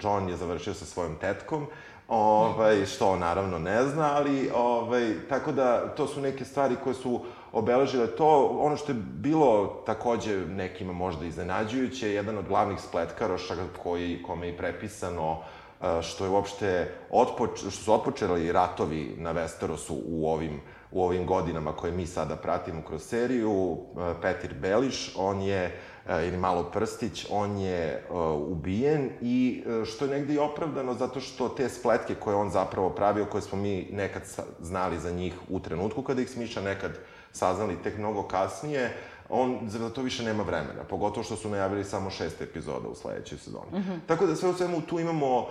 John 0.03 0.29
je 0.29 0.37
završio 0.37 0.75
sa 0.75 0.85
svojom 0.85 1.17
tetkom, 1.21 1.67
ovaj, 2.09 2.87
što 2.87 3.11
on 3.11 3.19
naravno 3.19 3.59
ne 3.59 3.87
zna, 3.87 4.11
ali 4.17 4.51
ovaj, 4.55 5.15
tako 5.29 5.53
da 5.53 5.95
to 5.95 6.07
su 6.07 6.21
neke 6.21 6.45
stvari 6.45 6.77
koje 6.85 6.95
su 6.95 7.21
obeležile 7.53 8.07
to. 8.07 8.59
Ono 8.61 8.77
što 8.77 8.93
je 8.93 8.99
bilo 9.15 9.83
takođe 9.87 10.47
nekima 10.47 10.93
možda 10.93 11.25
iznenađujuće, 11.25 12.13
jedan 12.13 12.39
od 12.39 12.49
glavnih 12.49 12.81
spletkaroša 12.81 13.55
koji, 13.83 14.23
kome 14.23 14.47
je 14.47 14.57
prepisano 14.57 15.31
uh, 15.31 15.87
što 16.03 16.25
je 16.25 16.31
uopšte 16.31 16.95
otpoč, 17.11 17.59
što 17.59 17.71
su 17.71 17.93
otpočeli 17.93 18.53
ratovi 18.53 19.15
na 19.19 19.35
Westerosu 19.35 20.03
u 20.07 20.29
ovim 20.29 20.61
u 20.93 21.05
ovim 21.05 21.27
godinama 21.27 21.73
koje 21.73 21.93
mi 21.93 22.07
sada 22.07 22.37
pratimo 22.37 22.83
kroz 22.83 23.03
seriju, 23.03 23.51
uh, 23.53 23.79
Petir 24.23 24.55
Beliš, 24.55 25.13
on 25.17 25.41
je 25.41 25.81
E, 26.11 26.29
ili 26.29 26.37
Malo 26.37 26.63
Prstić, 26.63 27.27
on 27.31 27.59
je 27.59 28.07
uh, 28.11 28.17
ubijen 28.51 29.11
i 29.21 29.65
uh, 29.67 29.85
što 29.85 30.05
je 30.05 30.11
negde 30.11 30.35
i 30.35 30.39
opravdano 30.39 30.95
zato 30.95 31.21
što 31.21 31.49
te 31.49 31.69
spletke 31.69 32.15
koje 32.15 32.37
on 32.37 32.51
zapravo 32.51 32.91
pravio, 32.91 33.25
koje 33.25 33.43
smo 33.43 33.59
mi 33.59 33.89
nekad 33.93 34.23
znali 34.61 34.99
za 34.99 35.11
njih 35.11 35.35
u 35.49 35.61
trenutku 35.61 36.03
kada 36.03 36.23
ih 36.23 36.31
smišlja, 36.31 36.63
nekad 36.63 36.99
saznali 37.33 37.83
tek 37.83 37.99
mnogo 37.99 38.23
kasnije, 38.23 38.97
on 39.29 39.59
za 39.67 39.91
to 39.91 40.03
više 40.03 40.23
nema 40.23 40.43
vremena, 40.43 40.85
pogotovo 40.89 41.25
što 41.25 41.37
su 41.37 41.49
najavili 41.49 41.85
samo 41.85 42.11
šest 42.11 42.43
epizoda 42.43 42.89
u 42.89 42.95
sledećoj 42.95 43.39
sezoni. 43.39 43.71
Mm 43.73 43.77
-hmm. 43.77 43.99
Tako 44.07 44.27
da 44.27 44.37
sve 44.37 44.49
u 44.49 44.55
svemu 44.55 44.81
tu 44.81 45.01
imamo, 45.01 45.39
uh, 45.39 45.47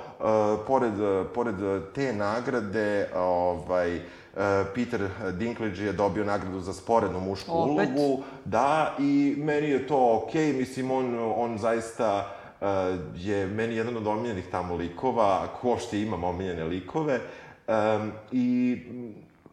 pored, 0.67 0.99
uh, 0.99 1.27
pored 1.35 1.55
te 1.93 2.13
nagrade, 2.13 3.09
ovaj, 3.15 4.01
E, 4.39 4.65
Peter 4.75 5.09
Dinklage 5.37 5.83
je 5.83 5.93
dobio 5.93 6.25
nagradu 6.25 6.59
za 6.59 6.73
sporednu 6.73 7.19
mušku 7.19 7.51
Opet. 7.51 7.89
ulogu. 7.89 8.23
Da, 8.45 8.95
i 8.99 9.35
meni 9.37 9.69
je 9.69 9.87
to 9.87 10.21
okej, 10.23 10.53
okay. 10.53 10.57
mislim, 10.57 10.91
on, 10.91 11.33
on 11.35 11.57
zaista 11.57 12.35
je 13.15 13.47
meni 13.47 13.75
jedan 13.75 13.97
od 13.97 14.07
omiljenih 14.07 14.45
tamo 14.51 14.75
likova, 14.75 15.39
ako 15.43 15.67
uopšte 15.67 16.01
imam 16.01 16.23
omiljene 16.23 16.63
likove. 16.63 17.19
Um, 17.67 18.11
I 18.31 18.77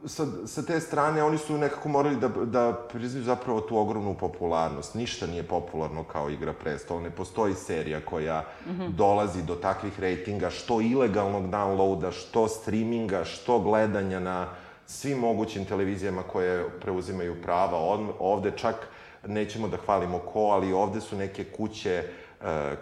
sa, 0.05 0.27
sa 0.47 0.63
te 0.63 0.81
strane 0.81 1.23
oni 1.23 1.39
su 1.39 1.59
nekako 1.59 1.89
morali 1.89 2.17
da, 2.17 2.29
da 2.29 2.87
priznaju 2.93 3.25
zapravo 3.25 3.61
tu 3.61 3.79
ogromnu 3.79 4.15
popularnost. 4.15 4.95
Ništa 4.95 5.27
nije 5.27 5.43
popularno 5.43 6.05
kao 6.05 6.31
Igra 6.31 6.53
prestola. 6.53 7.01
Ne 7.01 7.11
postoji 7.11 7.55
serija 7.55 8.01
koja 8.01 8.45
mm 8.67 8.71
-hmm. 8.71 8.91
dolazi 8.91 9.43
do 9.43 9.55
takvih 9.55 10.01
rejtinga, 10.01 10.51
što 10.51 10.81
ilegalnog 10.81 11.51
downloada, 11.51 12.13
što 12.13 12.49
streaminga, 12.49 13.25
što 13.25 13.59
gledanja 13.59 14.21
na 14.21 14.49
svim 14.87 15.19
mogućim 15.19 15.65
televizijama 15.65 16.23
koje 16.23 16.71
preuzimaju 16.81 17.43
prava. 17.43 17.79
Ovde 18.19 18.53
čak 18.57 18.89
nećemo 19.27 19.69
da 19.69 19.77
hvalimo 19.77 20.19
ko, 20.19 20.41
ali 20.41 20.73
ovde 20.73 21.01
su 21.01 21.17
neke 21.17 21.45
kuće 21.45 22.05
uh, 22.05 22.26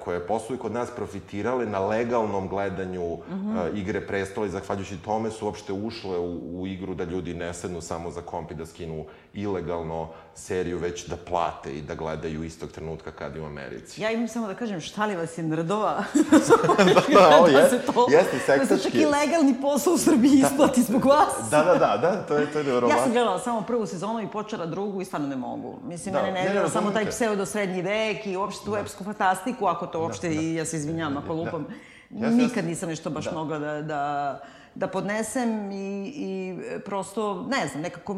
koje 0.01 0.27
posluju 0.27 0.59
kod 0.59 0.73
nas 0.73 0.91
profitirale 0.97 1.67
na 1.67 1.79
legalnom 1.79 2.49
gledanju 2.49 3.17
mm 3.17 3.35
-hmm. 3.35 3.79
igre 3.79 4.07
prestola 4.07 4.47
i 4.47 4.51
zahvaljujući 4.51 5.03
tome 5.05 5.31
su 5.31 5.47
uopšte 5.47 5.73
ušle 5.73 6.19
u, 6.19 6.61
u 6.61 6.67
igru 6.67 6.95
da 6.95 7.05
ljudi 7.05 7.35
ne 7.35 7.55
sednu 7.55 7.81
samo 7.81 8.11
za 8.11 8.21
komp 8.21 8.51
i 8.51 8.55
da 8.55 8.67
skinu 8.67 9.05
ilegalno 9.35 10.09
seriju, 10.35 10.79
već 10.79 11.07
da 11.07 11.17
plate 11.17 11.73
i 11.73 11.83
da 11.83 11.95
gledaju 11.95 12.45
istog 12.45 12.73
trenutka 12.73 13.11
kad 13.11 13.37
i 13.37 13.41
u 13.41 13.45
Americi. 13.45 14.03
Ja 14.03 14.11
imam 14.11 14.29
samo 14.29 14.47
da 14.47 14.55
kažem, 14.55 14.81
šta 14.81 15.07
li 15.07 15.17
vas 15.17 15.39
je 15.39 15.45
nrdova? 15.45 16.05
da, 16.79 17.21
da, 17.21 17.37
ovo 17.39 17.49
je, 17.49 17.83
to, 17.87 18.07
jeste 18.11 18.39
seksački. 18.39 18.69
Da 18.69 18.77
se 18.77 18.83
čak 18.83 18.95
i 18.95 19.05
legalni 19.05 19.55
posao 19.63 19.95
u 19.95 19.99
Srbiji 19.99 20.41
da. 20.41 20.47
isplati 20.47 20.83
zbog 20.83 21.05
vas. 21.05 21.51
da, 21.51 21.65
da, 21.65 21.75
da, 21.75 21.97
da, 21.97 22.27
to 22.27 22.37
je, 22.37 22.53
to 22.53 22.59
je 22.59 22.65
nevjerovatno. 22.65 22.99
Ja 22.99 23.03
sam 23.03 23.13
gledala 23.13 23.39
samo 23.39 23.63
prvu 23.63 23.87
sezonu 23.87 24.21
i 24.21 24.29
počela 24.29 24.67
drugu 24.67 25.01
i 25.01 25.05
stvarno 25.05 25.29
ne 25.29 25.37
mogu. 25.37 25.79
Mislim, 25.85 26.13
da, 26.13 26.23
mene 26.23 26.45
ne, 26.45 26.55
ne, 26.55 26.63
ne 26.63 26.69
samo 26.69 26.91
taj 26.91 27.07
pseudo 27.07 27.47
srednji 27.47 27.83
vek 27.83 28.27
i 28.27 28.37
uopšte 28.37 28.65
tu 28.65 28.71
da. 28.71 28.79
epsku 28.79 29.05
fantastiku, 29.05 29.67
ako 29.67 29.87
to 29.87 29.99
da, 29.99 30.05
uopšte, 30.05 30.29
da, 30.29 30.35
da. 30.35 30.41
i 30.41 30.55
ja 30.55 30.65
se 30.65 30.77
izvinjam 30.77 31.17
ako 31.17 31.27
da. 31.27 31.33
lupam. 31.33 31.67
Da. 32.11 32.31
Nikad 32.31 32.65
nisam 32.65 32.89
nešto 32.89 33.11
baš 33.11 33.25
da. 33.25 33.33
mogla 33.33 33.59
da, 33.59 33.83
da 33.83 34.41
da 34.75 34.87
podnesem 34.87 35.73
i, 35.73 36.13
i 36.17 36.57
prosto, 36.85 37.47
ne 37.51 37.69
znam, 37.69 37.83
nekako, 37.83 38.15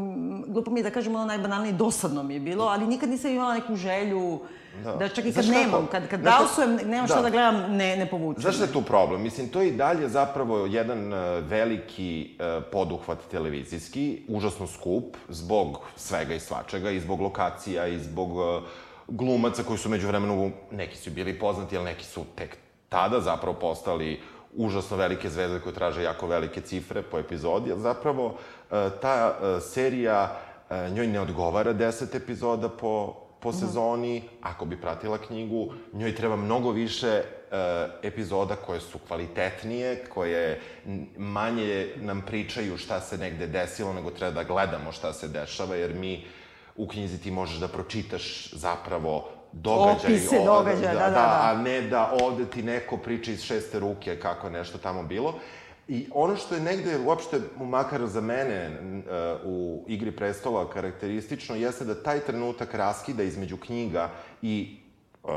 glupo 0.47 0.71
mi 0.71 0.81
je 0.81 0.85
da 0.85 0.91
kažem 0.91 1.15
ono 1.15 1.25
najbanalnije, 1.25 1.73
dosadno 1.73 2.23
mi 2.23 2.35
je 2.35 2.41
bilo, 2.41 2.65
ali 2.65 2.87
nikad 2.87 3.09
nisam 3.09 3.31
imala 3.31 3.55
neku 3.55 3.77
želju 3.77 4.41
da, 4.85 4.93
da 4.93 5.09
čak 5.09 5.25
i 5.25 5.33
kad 5.33 5.45
Znaš 5.45 5.57
nemam, 5.57 5.87
kad, 5.87 6.09
kad 6.09 6.21
dausujem, 6.21 6.77
nemam 6.77 7.07
da. 7.07 7.13
šta 7.13 7.23
da 7.23 7.31
gledam, 7.31 7.77
ne, 7.77 7.97
ne 7.97 8.07
povučem. 8.07 8.43
Znaš 8.43 8.55
šta 8.55 8.65
je 8.65 8.73
tu 8.73 8.83
problem? 8.83 9.23
Mislim, 9.23 9.49
to 9.49 9.61
je 9.61 9.69
i 9.69 9.77
dalje 9.77 10.09
zapravo 10.09 10.67
jedan 10.67 11.13
uh, 11.13 11.19
veliki 11.49 12.37
uh, 12.39 12.65
poduhvat 12.73 13.19
televizijski, 13.31 14.23
užasno 14.29 14.67
skup, 14.67 15.17
zbog 15.29 15.79
svega 15.97 16.35
i 16.35 16.41
svačega, 16.41 16.91
i 16.91 17.01
zbog 17.01 17.21
lokacija, 17.21 17.87
i 17.87 17.99
zbog 17.99 18.37
uh, 18.37 18.63
glumaca 19.09 19.63
koji 19.63 19.79
su 19.79 19.89
među 19.89 20.09
vremenu, 20.09 20.51
neki 20.71 20.97
su 20.97 21.11
bili 21.11 21.39
poznati, 21.39 21.77
ali 21.77 21.85
neki 21.85 22.05
su 22.05 22.25
tek 22.35 22.57
tada 22.89 23.21
zapravo 23.21 23.57
postali 23.59 24.21
užasno 24.57 24.97
velike 24.97 25.31
zvezde 25.31 25.61
koje 25.61 25.75
traže 25.75 26.03
jako 26.03 26.27
velike 26.27 26.61
cifre 26.61 27.03
po 27.03 27.19
epizodi, 27.19 27.73
ali 27.73 27.81
zapravo 27.81 28.35
e, 28.71 28.91
ta 29.03 29.39
e, 29.43 29.61
serija 29.61 30.37
e, 30.71 30.91
njoj 30.91 31.07
ne 31.07 31.21
odgovara 31.21 31.75
10 31.75 32.17
epizoda 32.17 32.69
po, 32.69 33.15
po 33.41 33.49
mhm. 33.49 33.59
sezoni, 33.59 34.23
ako 34.43 34.65
bi 34.65 34.81
pratila 34.81 35.19
knjigu, 35.19 35.73
njoj 35.93 36.15
treba 36.15 36.37
mnogo 36.37 36.71
više 36.71 37.23
epizoda 38.03 38.57
koje 38.57 38.81
su 38.81 38.99
kvalitetnije, 38.99 40.05
koje 40.15 40.61
manje 41.17 41.89
nam 41.97 42.23
pričaju 42.27 42.77
šta 42.77 43.01
se 43.01 43.19
negde 43.19 43.47
desilo, 43.47 43.93
nego 43.93 44.11
treba 44.11 44.43
da 44.43 44.49
gledamo 44.49 44.93
šta 44.93 45.13
se 45.13 45.29
dešava, 45.29 45.77
jer 45.77 45.95
mi 45.95 46.25
u 46.77 46.89
knjizi 46.89 47.19
ti 47.23 47.31
možeš 47.31 47.59
da 47.59 47.69
pročitaš 47.69 48.51
zapravo 48.53 49.36
događaj. 49.53 50.13
Opise 50.13 50.45
događaja, 50.45 50.95
da, 50.95 51.01
da, 51.01 51.07
da, 51.07 51.11
da. 51.11 51.41
A 51.43 51.63
ne 51.63 51.81
da 51.81 52.13
ovde 52.23 52.45
ti 52.45 52.63
neko 52.63 52.97
priča 52.97 53.33
iz 53.33 53.43
šeste 53.43 53.79
ruke 53.79 54.21
kako 54.21 54.47
je 54.47 54.53
nešto 54.53 54.79
tamo 54.79 55.03
bilo. 55.03 55.35
I 55.89 56.07
ono 56.15 56.37
što 56.37 56.55
je 56.55 56.61
negde, 56.61 56.99
uopšte, 57.07 57.41
makar 57.61 58.07
za 58.07 58.21
mene, 58.21 58.71
u 59.45 59.85
Igri 59.89 60.17
prestola 60.17 60.71
karakteristično, 60.71 61.57
jeste 61.57 61.85
da 61.85 62.03
taj 62.03 62.21
trenutak 62.21 62.75
raskida 62.75 63.23
između 63.23 63.57
knjiga 63.57 64.11
i 64.43 64.77
uh, 65.23 65.31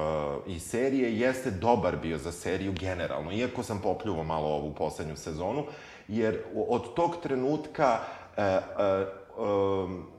i 0.47 0.59
serije 0.59 1.19
jeste 1.19 1.51
dobar 1.51 1.97
bio 1.97 2.17
za 2.17 2.31
seriju 2.31 2.73
generalno, 2.79 3.31
iako 3.31 3.63
sam 3.63 3.81
popljuvao 3.81 4.23
malo 4.23 4.47
ovu 4.47 4.73
poslednju 4.73 5.15
sezonu, 5.15 5.65
jer 6.07 6.39
od 6.67 6.93
tog 6.93 7.15
trenutka 7.23 7.99
uh, 8.37 8.43
uh, 9.37 9.85
um, 9.85 10.18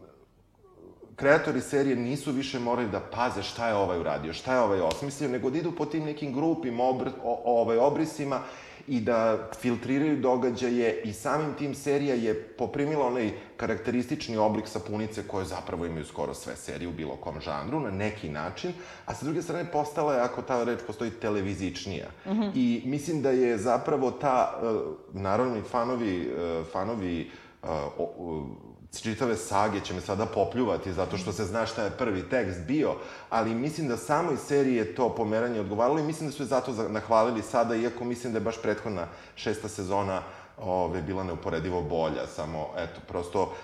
kreatori 1.21 1.61
serije 1.61 1.97
nisu 1.97 2.33
više 2.33 2.59
morali 2.59 2.89
da 2.89 3.01
paze 3.01 3.43
šta 3.43 3.69
je 3.69 3.75
ovaj 3.75 4.01
uradio, 4.01 4.33
šta 4.33 4.55
je 4.55 4.61
ovaj 4.61 4.81
osmislio, 4.81 5.29
nego 5.29 5.51
da 5.51 5.59
idu 5.59 5.73
po 5.73 5.87
tim 5.87 6.05
nekim 6.05 6.33
grupim 6.35 6.81
obr, 6.81 7.09
o, 7.23 7.43
ovaj, 7.45 7.79
obrisima 7.79 8.41
i 8.89 9.01
da 9.01 9.49
filtriraju 9.61 10.21
događaje 10.21 11.03
i 11.05 11.13
samim 11.13 11.55
tim 11.59 11.75
serija 11.75 12.15
je 12.15 12.35
poprimila 12.35 13.07
onaj 13.07 13.31
karakteristični 13.57 14.37
oblik 14.37 14.69
sapunice 14.69 15.23
koje 15.29 15.45
zapravo 15.45 15.87
imaju 15.87 16.05
skoro 16.05 16.35
sve 16.35 16.57
serije 16.57 16.89
u 16.89 16.93
bilo 16.93 17.17
kom 17.17 17.41
žanru, 17.41 17.81
na 17.81 17.91
neki 17.91 18.29
način, 18.29 18.73
a 19.07 19.15
sa 19.15 19.25
druge 19.25 19.43
strane 19.43 19.71
postala 19.73 20.15
je, 20.15 20.21
ako 20.21 20.43
ta 20.43 20.65
reč 20.65 20.81
postoji, 20.87 21.11
televizičnija. 21.11 22.09
Mm 22.27 22.31
-hmm. 22.31 22.51
I 22.55 22.83
mislim 22.85 23.23
da 23.23 23.31
je 23.31 23.59
zapravo 23.59 24.11
ta, 24.11 24.61
e, 24.63 24.67
naravno 25.13 25.57
i 25.59 25.63
fanovi, 25.63 26.21
e, 26.21 26.65
fanovi 26.73 27.31
e, 27.63 27.67
čitave 28.99 29.37
sage 29.37 29.81
će 29.81 29.95
me 29.95 30.01
sada 30.01 30.27
popljuvati 30.27 30.93
zato 30.93 31.19
što 31.19 31.33
se 31.33 31.45
zna 31.45 31.67
šta 31.67 31.85
je 31.85 31.91
prvi 31.91 32.29
tekst 32.29 32.61
bio, 32.67 32.95
ali 33.31 33.55
mislim 33.55 33.89
da 33.89 33.97
samoj 33.97 34.37
seriji 34.37 34.77
je 34.77 34.95
to 34.95 35.15
pomeranje 35.15 35.61
odgovaralo 35.61 35.99
i 35.99 36.03
mislim 36.03 36.29
da 36.29 36.37
su 36.37 36.43
je 36.43 36.47
zato 36.47 36.89
nahvalili 36.89 37.43
sada, 37.43 37.77
iako 37.77 38.05
mislim 38.05 38.33
da 38.33 38.37
je 38.39 38.45
baš 38.45 38.63
prethodna 38.63 39.07
šesta 39.35 39.69
sezona 39.69 40.23
ove, 40.63 41.03
bila 41.03 41.25
neuporedivo 41.25 41.83
bolja, 41.83 42.27
samo, 42.27 42.69
eto, 42.77 43.01
prosto, 43.09 43.55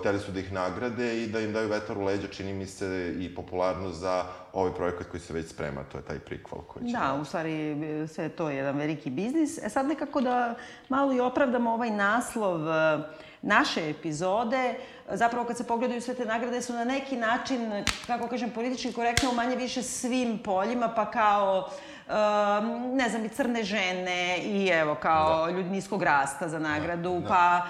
hteli 0.00 0.18
su 0.18 0.32
da 0.32 0.40
ih 0.40 0.52
nagrade 0.52 1.22
i 1.22 1.26
da 1.26 1.40
im 1.40 1.52
daju 1.52 1.68
vetar 1.68 1.98
u 1.98 2.04
leđa, 2.04 2.28
čini 2.28 2.52
mi 2.52 2.66
se, 2.66 3.14
i 3.18 3.34
popularnost 3.34 3.98
za 3.98 4.24
ovaj 4.52 4.72
projekat 4.74 5.06
koji 5.10 5.20
se 5.20 5.32
već 5.32 5.48
sprema, 5.48 5.84
to 5.92 5.98
je 5.98 6.04
taj 6.04 6.18
prikval 6.18 6.62
koji 6.62 6.86
će... 6.86 6.92
Da, 6.92 7.18
u 7.20 7.24
stvari, 7.24 7.76
sve 8.08 8.28
to 8.28 8.50
je 8.50 8.56
jedan 8.56 8.76
veliki 8.76 9.10
biznis. 9.10 9.58
E 9.58 9.68
sad 9.68 9.86
nekako 9.86 10.20
da 10.20 10.54
malo 10.88 11.12
i 11.12 11.20
opravdamo 11.20 11.70
ovaj 11.70 11.90
naslov 11.90 12.60
uh, 12.60 13.04
naše 13.42 13.90
epizode, 13.90 14.74
zapravo 15.10 15.46
kad 15.46 15.56
se 15.56 15.66
pogledaju 15.66 16.00
sve 16.00 16.14
te 16.14 16.24
nagrade 16.24 16.62
su 16.62 16.72
na 16.72 16.84
neki 16.84 17.16
način, 17.16 17.84
kako 18.06 18.28
kažem, 18.28 18.50
politički 18.50 18.92
korektne 18.92 19.28
u 19.28 19.34
manje 19.34 19.56
više 19.56 19.82
svim 19.82 20.38
poljima, 20.38 20.88
pa 20.88 21.10
kao 21.10 21.70
um, 22.12 22.96
ne 22.96 23.08
znam, 23.08 23.24
i 23.24 23.28
crne 23.28 23.62
žene 23.62 24.38
i 24.38 24.68
evo, 24.68 24.94
kao 24.94 25.46
da. 25.46 25.52
ljudi 25.52 25.70
niskog 25.70 26.02
rasta 26.02 26.48
za 26.48 26.58
nagradu, 26.58 27.12
da, 27.12 27.20
da. 27.20 27.28
pa, 27.28 27.62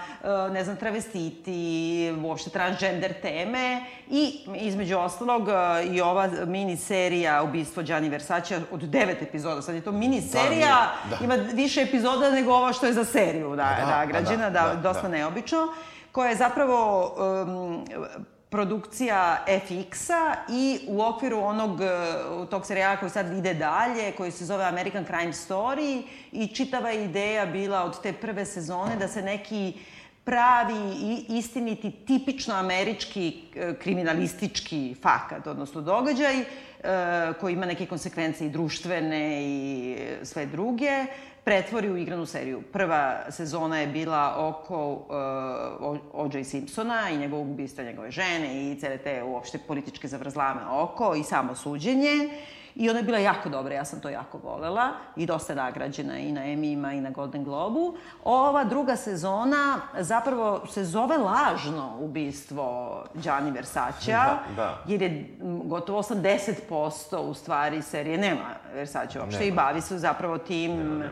uh, 0.46 0.52
ne 0.52 0.64
znam, 0.64 0.76
travestiti, 0.76 2.14
uopšte 2.24 2.50
transgender 2.50 3.12
teme 3.22 3.85
i, 4.11 4.38
između 4.55 4.98
ostalog, 4.98 5.42
uh, 5.42 5.94
i 5.94 6.00
ova 6.00 6.28
mini 6.46 6.76
serija 6.76 7.42
Ubistvo 7.42 7.83
Gianni 7.83 8.09
Versace 8.09 8.61
od 8.70 8.81
devet 8.81 9.22
epizoda, 9.22 9.62
sad 9.62 9.74
je 9.74 9.81
to 9.81 9.92
mini 9.92 10.20
serija, 10.20 10.92
da, 11.11 11.16
da. 11.16 11.24
ima 11.24 11.35
više 11.35 11.83
epizoda 11.83 12.31
nego 12.31 12.52
ova 12.52 12.72
što 12.72 12.87
je 12.87 12.92
za 12.92 13.05
seriju 13.05 13.48
da, 13.50 13.76
da, 13.81 13.87
da, 13.87 14.05
građana, 14.07 14.50
da, 14.50 14.61
da, 14.61 14.74
da, 14.74 14.81
dosta 14.81 15.02
da. 15.02 15.09
neobično 15.09 15.59
koja 16.12 16.31
je 16.31 16.37
zapravo 16.37 17.12
um, 17.46 17.85
produkcija 18.52 19.44
FX-a 19.46 20.34
i 20.48 20.80
u 20.88 21.02
okviru 21.02 21.38
onog, 21.38 21.80
e, 21.80 21.86
tog 22.50 22.66
serijala 22.66 22.96
koji 22.96 23.10
sad 23.10 23.32
ide 23.38 23.54
dalje, 23.54 24.12
koji 24.12 24.30
se 24.30 24.44
zove 24.44 24.64
American 24.64 25.04
Crime 25.04 25.32
Story 25.32 26.02
i 26.32 26.46
čitava 26.46 26.92
ideja 26.92 27.46
bila 27.46 27.84
od 27.84 28.02
te 28.02 28.12
prve 28.12 28.44
sezone 28.44 28.96
da 28.96 29.08
se 29.08 29.22
neki 29.22 29.72
pravi 30.24 30.94
i 31.02 31.24
istiniti 31.28 31.90
tipično 31.90 32.54
američki 32.54 33.42
e, 33.56 33.74
kriminalistički 33.74 34.94
fakat, 35.02 35.46
odnosno 35.46 35.80
događaj, 35.80 36.44
koji 37.40 37.53
ima 37.53 37.66
neke 37.66 37.87
konsekvence 37.87 38.47
i 38.47 38.51
društvene 38.51 39.42
i 39.42 39.97
sve 40.23 40.47
druge, 40.47 41.07
pretvori 41.45 41.90
u 41.90 41.97
igranu 41.97 42.27
seriju. 42.27 42.62
Prva 42.73 43.31
sezona 43.31 43.79
je 43.79 43.87
bila 43.87 44.35
oko 44.38 44.92
uh, 44.92 46.25
O.J. 46.25 46.45
Simpsona 46.45 47.11
i 47.11 47.16
njegovog 47.16 47.51
ubistva 47.51 47.85
njegove 47.85 48.11
žene 48.11 48.73
i 48.73 48.81
cele 48.81 48.99
te 48.99 49.23
uopšte 49.23 49.59
političke 49.59 50.09
zavrzlame 50.09 50.61
oko 50.71 51.14
i 51.14 51.23
samo 51.23 51.55
suđenje. 51.55 52.29
I 52.74 52.90
ona 52.90 52.98
je 52.98 53.02
bila 53.02 53.18
jako 53.18 53.48
dobra, 53.48 53.74
ja 53.74 53.85
sam 53.85 54.00
to 54.00 54.08
jako 54.08 54.38
volela 54.38 54.90
i 55.16 55.26
dosta 55.26 55.54
nagrađena 55.54 56.18
i 56.18 56.32
na 56.32 56.40
Emmy-ima 56.40 56.92
i 56.92 57.00
na 57.00 57.11
Golden 57.11 57.44
Globu. 57.44 57.96
Ova 58.24 58.64
druga 58.64 58.96
sezona 58.96 59.80
zapravo 59.98 60.66
se 60.66 60.85
zove 60.85 61.16
lažno 61.18 61.96
ubistvo 62.00 63.04
Gianni 63.14 63.50
Versacea, 63.50 64.24
da, 64.24 64.42
da. 64.56 64.78
jer 64.87 65.02
je 65.02 65.37
gotovo 65.64 66.02
80% 66.02 67.16
u 67.16 67.35
stvari 67.35 67.82
serije 67.82 68.18
nema 68.18 68.54
Versace 68.74 69.20
uopšte 69.20 69.40
ne, 69.40 69.48
i 69.48 69.52
bavi 69.52 69.80
se 69.80 69.98
zapravo 69.98 70.38
tim... 70.38 70.70
Nema, 70.70 70.94
nema 70.94 71.11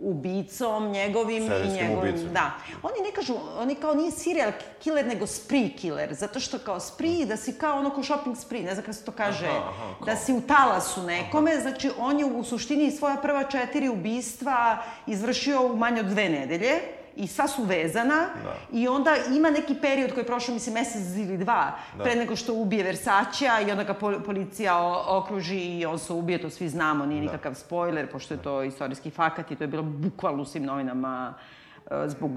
ubicom 0.00 0.88
njegovim 0.88 1.48
Serijskim 1.48 1.76
i 1.76 1.88
njegovim... 1.88 2.14
ubicom. 2.14 2.32
Da. 2.32 2.50
Oni 2.82 3.00
ne 3.00 3.12
kažu, 3.12 3.34
oni 3.56 3.74
kao 3.74 3.94
nije 3.94 4.10
serial 4.10 4.50
killer, 4.80 5.06
nego 5.06 5.26
spree 5.26 5.68
killer, 5.70 6.14
zato 6.14 6.40
što 6.40 6.58
kao 6.58 6.80
spree, 6.80 7.26
da 7.26 7.36
si 7.36 7.52
kao 7.52 7.78
ono 7.78 7.90
ko 7.90 8.02
shopping 8.02 8.36
spree, 8.36 8.62
ne 8.62 8.72
znam 8.72 8.82
kako 8.82 8.92
se 8.92 9.04
to 9.04 9.12
kaže, 9.12 9.46
Aha, 9.46 9.58
aha, 9.58 9.94
kao- 9.98 10.06
da 10.06 10.16
si 10.16 10.32
u 10.32 10.40
talasu 10.40 11.02
nekome, 11.02 11.60
znači 11.60 11.90
on 11.98 12.18
je 12.18 12.24
u 12.26 12.44
suštini 12.44 12.90
svoja 12.90 13.16
prva 13.16 13.44
četiri 13.44 13.88
ubistva 13.88 14.78
izvršio 15.06 15.62
u 15.62 15.76
manje 15.76 16.00
od 16.00 16.06
dve 16.06 16.28
nedelje, 16.28 16.72
i 17.16 17.26
sva 17.26 17.48
su 17.48 17.62
vezana 17.64 18.14
Da. 18.44 18.54
i 18.72 18.88
onda 18.88 19.10
ima 19.28 19.50
neki 19.50 19.74
period 19.74 20.10
koji 20.10 20.22
je 20.22 20.26
prošao, 20.26 20.54
mislim, 20.54 20.74
mesec 20.74 21.16
ili 21.16 21.38
dva 21.38 21.72
Da. 21.96 22.04
pre 22.04 22.14
nego 22.14 22.36
što 22.36 22.54
ubije 22.54 22.84
Versacea 22.84 23.60
i 23.60 23.70
onda 23.70 23.84
ga 23.84 23.94
pol- 23.94 24.22
policija 24.22 24.74
okruži 25.08 25.58
i 25.58 25.86
on 25.86 25.98
se 25.98 26.12
ubije, 26.12 26.42
to 26.42 26.50
svi 26.50 26.68
znamo, 26.68 27.06
nije 27.06 27.20
nikakav 27.20 27.54
spoiler, 27.54 28.06
pošto 28.08 28.34
je 28.34 28.42
to 28.42 28.62
istorijski 28.62 29.10
fakat 29.10 29.50
i 29.50 29.56
to 29.56 29.64
je 29.64 29.68
bilo 29.68 29.82
bukvalno 29.82 30.42
u 30.42 30.46
svim 30.46 30.64
novinama 30.64 31.34
e, 31.86 32.08
zbog 32.08 32.30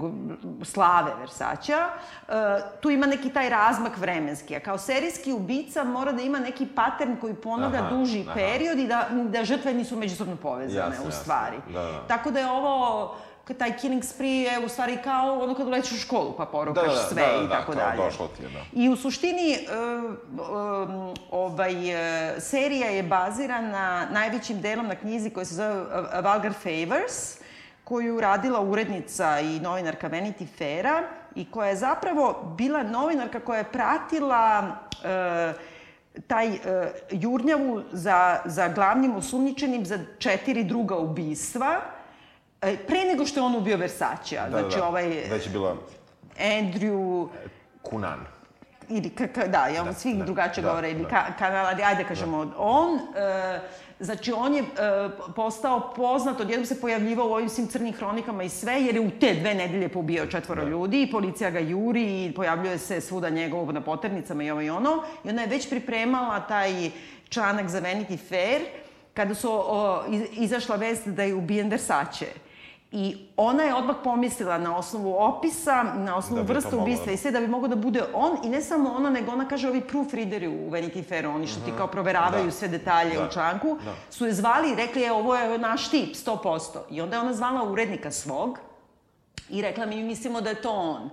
slave 0.64 1.12
Versacea. 1.16 1.88
E, 2.28 2.32
tu 2.80 2.90
ima 2.90 3.06
neki 3.06 3.30
taj 3.30 3.48
razmak 3.48 3.96
vremenski, 3.96 4.56
a 4.56 4.60
kao 4.60 4.78
serijski 4.78 5.32
ubica 5.32 5.84
mora 5.84 6.12
da 6.12 6.22
ima 6.22 6.38
neki 6.38 6.66
patern 6.66 7.16
koji 7.16 7.34
ponavlja 7.34 7.78
Aha, 7.78 7.90
duži 7.90 8.20
aha. 8.20 8.34
period 8.34 8.78
i 8.78 8.86
da, 8.86 9.08
da 9.24 9.44
žrtve 9.44 9.74
nisu 9.74 9.96
međusobno 9.96 10.36
povezane 10.36 10.86
Jasno, 10.88 11.08
u 11.08 11.12
stvari. 11.12 11.56
Da, 11.68 11.82
da. 11.82 12.06
Tako 12.08 12.30
da 12.30 12.38
je 12.38 12.50
ovo 12.50 13.16
taj 13.54 13.76
killing 13.76 14.04
spree 14.04 14.28
je 14.30 14.64
u 14.64 14.68
stvari 14.68 14.98
kao 15.04 15.38
ono 15.42 15.54
kad 15.54 15.66
ulećeš 15.66 15.92
u 15.92 16.00
školu 16.00 16.34
pa 16.36 16.46
porukaš 16.46 16.84
Da, 16.84 16.92
da, 16.92 16.98
sve 16.98 17.22
da, 17.22 17.32
da, 17.32 17.44
i 17.44 17.46
da, 17.46 17.54
tako 17.54 17.72
kao 17.72 17.82
dalje. 17.82 17.96
došlo 17.96 18.28
ti 18.36 18.42
je, 18.42 18.48
da. 18.48 18.58
I 18.72 18.88
u 18.88 18.96
suštini, 18.96 19.58
um, 19.98 20.16
um, 20.40 21.14
ovaj, 21.30 21.90
e, 21.90 22.40
serija 22.40 22.88
je 22.88 23.02
bazirana 23.02 24.06
najvećim 24.12 24.60
delom 24.60 24.86
na 24.86 24.94
knjizi 24.94 25.30
koja 25.30 25.44
se 25.44 25.54
zove 25.54 25.80
uh, 25.82 25.86
Vulgar 26.14 26.52
Favors, 26.64 27.40
koju 27.84 28.06
je 28.06 28.12
uradila 28.12 28.60
urednica 28.60 29.40
i 29.40 29.60
novinarka 29.60 30.08
Vanity 30.08 30.46
Faira 30.58 31.02
i 31.34 31.50
koja 31.50 31.68
je 31.68 31.76
zapravo 31.76 32.54
bila 32.58 32.82
novinarka 32.82 33.40
koja 33.40 33.58
je 33.58 33.64
pratila 33.72 34.76
e, 35.04 35.52
taj 36.26 36.48
e, 36.48 36.58
jurnjavu 37.10 37.82
za, 37.92 38.40
za 38.44 38.68
glavnim 38.68 39.16
osumnjičenim 39.16 39.86
za 39.86 39.98
četiri 40.18 40.64
druga 40.64 40.96
ubistva, 40.96 41.80
pre 42.60 43.04
nego 43.04 43.26
što 43.26 43.40
je 43.40 43.44
on 43.44 43.54
ubio 43.54 43.76
Versacea. 43.76 44.48
Da, 44.48 44.60
znači, 44.60 44.76
da, 44.76 44.86
ovaj 44.86 45.06
Već 45.30 45.46
je 45.46 45.52
bila 45.52 45.76
Andrew 46.38 47.28
Kunan. 47.82 48.20
ili 48.88 49.10
ka, 49.10 49.26
ka, 49.28 49.46
da, 49.46 49.66
ja 49.66 49.84
da, 49.84 49.92
svi 49.92 50.14
da, 50.14 50.24
drugačije 50.24 50.62
da, 50.62 50.68
govore, 50.68 50.90
ili 50.90 51.02
da. 51.02 51.08
ka, 51.38 51.74
ajde 51.84 52.04
kažemo, 52.08 52.52
on, 52.58 52.98
e, 53.16 53.60
znači 54.00 54.32
on 54.32 54.54
je 54.54 54.62
e, 54.62 54.66
postao 55.36 55.92
poznat, 55.96 56.40
odjednom 56.40 56.66
se 56.66 56.80
pojavljivao 56.80 57.26
u 57.26 57.32
ovim 57.32 57.48
svim 57.48 57.66
crnim 57.66 57.94
hronikama 57.94 58.42
i 58.42 58.48
sve, 58.48 58.72
jer 58.72 58.94
je 58.94 59.00
u 59.00 59.10
te 59.20 59.34
dve 59.34 59.54
nedelje 59.54 59.88
poubijao 59.88 60.26
četvoro 60.26 60.64
ljudi 60.64 61.02
i 61.02 61.10
policija 61.10 61.50
ga 61.50 61.58
juri 61.58 62.24
i 62.24 62.32
pojavljuje 62.34 62.78
se 62.78 63.00
svuda 63.00 63.30
njegovog 63.30 63.72
na 63.72 63.80
poternicama 63.80 64.42
i 64.42 64.50
ovo 64.50 64.60
i 64.60 64.70
ono. 64.70 65.02
I 65.24 65.28
ona 65.28 65.42
je 65.42 65.48
već 65.48 65.70
pripremala 65.70 66.40
taj 66.40 66.90
članak 67.28 67.68
za 67.68 67.80
Vanity 67.80 68.18
Fair, 68.28 68.62
kada 69.14 69.34
su 69.34 69.50
o, 69.52 70.02
iz, 70.08 70.22
izašla 70.32 70.76
vest 70.76 71.08
da 71.08 71.22
je 71.22 71.34
ubijen 71.34 71.68
Versace. 71.68 72.26
I 72.92 73.04
ona 73.36 73.62
je 73.62 73.74
odmah 73.74 73.96
pomislila 74.04 74.58
na 74.58 74.76
osnovu 74.76 75.14
opisa, 75.14 75.82
na 75.84 76.16
osnovu 76.16 76.42
Da 76.44 76.54
moglo 76.54 76.82
ubistva 76.82 77.06
da- 77.06 77.12
i 77.12 77.16
sve 77.16 77.30
da 77.30 77.40
bi 77.40 77.46
mogao 77.46 77.68
da 77.68 77.76
bude 77.76 78.02
on 78.14 78.36
i 78.44 78.48
ne 78.48 78.60
samo 78.60 78.90
ona, 78.90 79.10
nego 79.10 79.32
ona 79.32 79.48
kaže 79.48 79.68
ovi 79.68 79.80
proofreaderi 79.80 80.48
u 80.48 80.70
Vanity 80.70 81.04
Fairu, 81.04 81.30
oni 81.30 81.46
što 81.46 81.60
ti 81.60 81.72
kao 81.76 81.86
proveravaju 81.86 82.44
Da. 82.44 82.50
sve 82.50 82.68
detalje 82.68 83.14
Da. 83.14 83.24
u 83.24 83.30
članku, 83.30 83.78
Da. 83.84 83.94
su 84.10 84.26
je 84.26 84.32
zvali 84.32 84.72
i 84.72 84.76
rekli, 84.76 85.02
e, 85.04 85.12
ovo 85.12 85.34
je 85.36 85.58
naš 85.58 85.88
tip, 85.88 86.14
100%. 86.16 86.38
I 86.90 87.00
onda 87.00 87.16
je 87.16 87.22
ona 87.22 87.32
zvala 87.32 87.64
urednika 87.64 88.10
svog 88.10 88.58
i 89.50 89.62
rekla 89.62 89.86
mi 89.86 90.02
mislimo 90.02 90.40
da 90.40 90.50
je 90.50 90.62
to 90.62 90.70
on. 90.70 91.10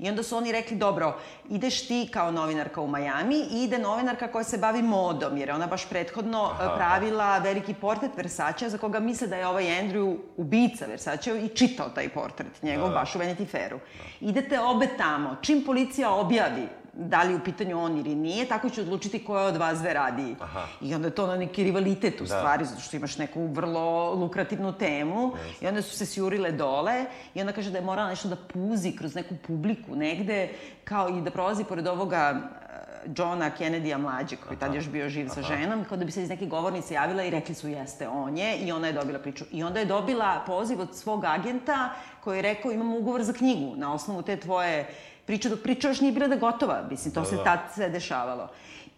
I 0.00 0.08
onda 0.08 0.22
su 0.22 0.36
oni 0.36 0.52
rekli, 0.52 0.76
dobro, 0.76 1.16
ideš 1.48 1.86
ti 1.88 2.08
kao 2.12 2.30
novinarka 2.30 2.80
u 2.80 2.86
Majami 2.86 3.36
i 3.36 3.62
ide 3.64 3.78
novinarka 3.78 4.28
koja 4.32 4.44
se 4.44 4.58
bavi 4.58 4.82
modom, 4.82 5.36
jer 5.36 5.48
je 5.48 5.54
ona 5.54 5.66
baš 5.66 5.88
prethodno 5.88 6.44
Aha. 6.44 6.74
pravila 6.76 7.38
veliki 7.38 7.74
portret 7.74 8.10
Versacea 8.16 8.68
za 8.68 8.78
koga 8.78 9.00
misle 9.00 9.26
da 9.26 9.36
je 9.36 9.46
ovaj 9.46 9.64
Andrew 9.64 10.16
ubica 10.36 10.86
Versacea 10.86 11.36
i 11.36 11.48
čitao 11.48 11.88
taj 11.88 12.08
portret 12.08 12.62
njegov 12.62 12.88
Da, 12.88 12.94
da. 12.94 13.00
baš 13.00 13.14
u 13.14 13.18
Vanity 13.18 13.46
Fairu. 13.50 13.78
Idete 14.20 14.60
obe 14.60 14.88
tamo, 14.98 15.36
čim 15.42 15.64
policija 15.66 16.10
objavi 16.10 16.68
da 16.92 17.22
li 17.22 17.34
u 17.34 17.40
pitanju 17.40 17.80
on 17.80 17.98
ili 17.98 18.14
nije, 18.14 18.48
tako 18.48 18.70
će 18.70 18.80
odlučiti 18.80 19.24
koja 19.24 19.44
od 19.44 19.56
vas 19.56 19.78
dve 19.78 19.94
radi. 19.94 20.36
Aha. 20.40 20.66
I 20.80 20.94
onda 20.94 21.06
je 21.08 21.14
to 21.14 21.26
na 21.26 21.36
neki 21.36 21.64
rivalitet 21.64 22.20
u 22.20 22.24
Da. 22.24 22.38
stvari, 22.38 22.64
zato 22.64 22.80
što 22.80 22.96
imaš 22.96 23.18
neku 23.18 23.46
vrlo 23.46 24.14
lukrativnu 24.14 24.72
temu. 24.72 25.32
I 25.60 25.66
onda 25.66 25.82
su 25.82 25.96
se 25.96 26.06
sjurile 26.06 26.52
dole 26.52 27.04
i 27.34 27.40
onda 27.40 27.52
kaže 27.52 27.70
da 27.70 27.78
je 27.78 27.84
morala 27.84 28.08
nešto 28.08 28.28
da 28.28 28.36
puzi 28.36 28.96
kroz 28.96 29.14
neku 29.14 29.34
publiku 29.46 29.96
negde, 29.96 30.48
kao 30.84 31.08
i 31.08 31.20
da 31.20 31.30
prolazi 31.30 31.64
pored 31.64 31.86
ovoga 31.86 32.34
eh, 32.34 32.80
Johna 33.16 33.50
Kennedy-a 33.58 33.98
mlađeg, 33.98 34.38
koji 34.38 34.56
je 34.56 34.60
tad 34.60 34.74
još 34.74 34.88
bio 34.88 35.08
živ 35.08 35.28
sa 35.28 35.42
ženom, 35.42 35.84
kao 35.84 35.96
da 35.96 36.04
bi 36.04 36.12
se 36.12 36.22
iz 36.22 36.28
neke 36.28 36.46
govornice 36.46 36.94
javila 36.94 37.22
i 37.24 37.30
rekli 37.30 37.54
su 37.54 37.68
jeste, 37.68 38.08
on 38.08 38.38
je, 38.38 38.56
i 38.56 38.72
ona 38.72 38.86
je 38.86 38.92
dobila 38.92 39.18
priču. 39.18 39.44
I 39.52 39.62
onda 39.64 39.78
je 39.80 39.86
dobila 39.86 40.42
poziv 40.46 40.80
od 40.80 40.96
svog 40.96 41.24
agenta 41.24 41.90
koji 42.24 42.38
je 42.38 42.42
rekao 42.42 42.72
imam 42.72 42.94
ugovor 42.94 43.22
za 43.22 43.32
knjigu 43.32 43.76
na 43.76 43.94
osnovu 43.94 44.22
te 44.22 44.36
tvoje 44.36 44.88
priče, 45.30 45.48
dok 45.48 45.60
priča 45.62 45.88
još 45.88 46.00
nije 46.00 46.12
bila 46.12 46.28
da 46.28 46.36
gotova, 46.36 46.82
mislim, 46.90 47.14
to 47.14 47.20
Da, 47.20 47.26
se 47.26 47.36
da. 47.36 47.44
tad 47.44 47.58
sve 47.74 47.88
dešavalo. 47.88 48.48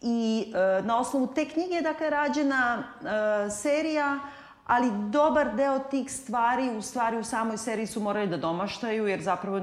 I 0.03 0.45
e, 0.55 0.83
na 0.83 0.99
osnovu 0.99 1.27
te 1.27 1.45
knjige 1.45 1.75
je 1.75 1.83
dakle 1.83 2.11
rađena 2.11 2.83
e, 2.83 3.51
serija, 3.51 4.19
ali 4.67 4.91
dobar 5.11 5.55
deo 5.57 5.79
tih 5.79 6.13
stvari 6.13 6.71
u 6.71 6.83
stvari 6.83 7.19
u 7.19 7.25
samoj 7.25 7.59
seriji 7.59 7.87
su 7.87 8.01
morali 8.01 8.27
da 8.27 8.37
domaštaju, 8.37 9.07
jer 9.07 9.21
zapravo 9.23 9.61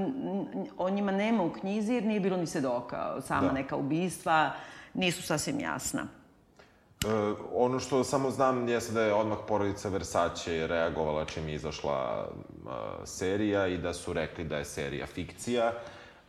o 0.78 0.90
njima 0.90 1.12
nema 1.12 1.44
u 1.44 1.50
knjizi, 1.54 1.94
jer 1.94 2.04
nije 2.06 2.20
bilo 2.20 2.38
ni 2.38 2.48
svedoka. 2.48 3.22
Sama 3.22 3.48
Da. 3.48 3.54
neka 3.54 3.76
ubistva 3.76 4.52
nisu 4.94 5.24
sasvim 5.24 5.60
jasna. 5.60 6.02
E, 6.02 7.08
ono 7.56 7.80
što 7.80 8.04
samo 8.04 8.30
znam 8.32 8.68
jeste 8.68 8.94
da 8.94 9.02
je 9.02 9.14
odmah 9.14 9.38
porodica 9.48 9.90
Versace 9.90 10.68
reagovala 10.68 11.26
čim 11.26 11.48
je 11.50 11.56
izašla 11.56 12.26
e, 12.26 12.70
serija 13.06 13.68
i 13.68 13.78
da 13.78 13.94
su 13.94 14.14
rekli 14.14 14.44
da 14.44 14.58
je 14.58 14.66
serija 14.66 15.06
fikcija. 15.08 15.74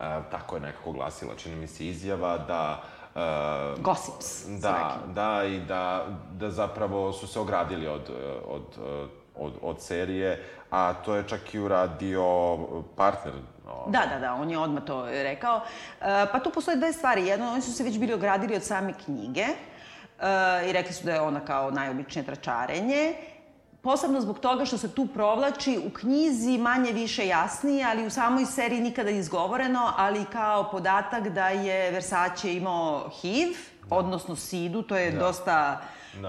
E, 0.01 0.19
tako 0.31 0.55
je 0.55 0.61
nekako 0.61 0.91
glasila, 0.91 1.35
čini 1.35 1.55
mi 1.55 1.67
se, 1.67 1.87
izjava 1.87 2.37
da... 2.37 2.81
E, 3.15 3.81
Gossips, 3.81 4.45
Da, 4.47 4.97
da, 5.07 5.43
i 5.43 5.59
da, 5.59 6.05
da 6.31 6.49
zapravo 6.49 7.13
su 7.13 7.27
se 7.27 7.39
ogradili 7.39 7.87
od, 7.87 8.09
e, 8.09 8.31
od, 8.47 8.63
od, 9.35 9.53
od 9.61 9.81
serije, 9.81 10.43
a 10.69 10.93
to 10.93 11.15
je 11.15 11.27
čak 11.27 11.53
i 11.53 11.59
uradio 11.59 12.57
partner. 12.95 13.33
Da, 13.87 14.05
da, 14.13 14.19
da, 14.19 14.33
on 14.33 14.49
je 14.49 14.57
odmah 14.57 14.83
to 14.83 15.05
rekao. 15.05 15.61
E, 16.01 16.25
pa 16.31 16.39
tu 16.39 16.49
postoje 16.49 16.77
dve 16.77 16.93
stvari. 16.93 17.27
Jedno, 17.27 17.51
oni 17.51 17.61
su 17.61 17.73
se 17.73 17.83
već 17.83 17.99
bili 17.99 18.13
ogradili 18.13 18.55
od 18.55 18.63
same 18.63 18.93
knjige 19.05 19.41
e, 19.41 19.55
i 20.69 20.71
rekli 20.71 20.93
su 20.93 21.05
da 21.05 21.13
je 21.13 21.21
ona 21.21 21.39
kao 21.39 21.71
najobičnije 21.71 22.25
tračarenje. 22.25 23.13
Posebno 23.81 24.21
zbog 24.21 24.39
toga 24.39 24.65
što 24.65 24.77
se 24.77 24.91
tu 24.95 25.07
provlači 25.13 25.79
u 25.87 25.89
knjizi 25.89 26.57
manje 26.57 26.91
više 26.91 27.27
jasnije, 27.27 27.85
ali 27.85 28.05
u 28.07 28.09
samoj 28.09 28.45
seriji 28.45 28.81
nikada 28.81 29.09
izgovoreno, 29.09 29.93
ali 29.97 30.25
kao 30.31 30.71
podatak 30.71 31.29
da 31.29 31.49
je 31.49 31.91
Versace 31.91 32.53
imao 32.55 33.09
HIV, 33.21 33.49
odnosno 33.89 34.35
SIDU, 34.35 34.81
to 34.81 34.97
je 34.97 35.11
dosta 35.11 35.81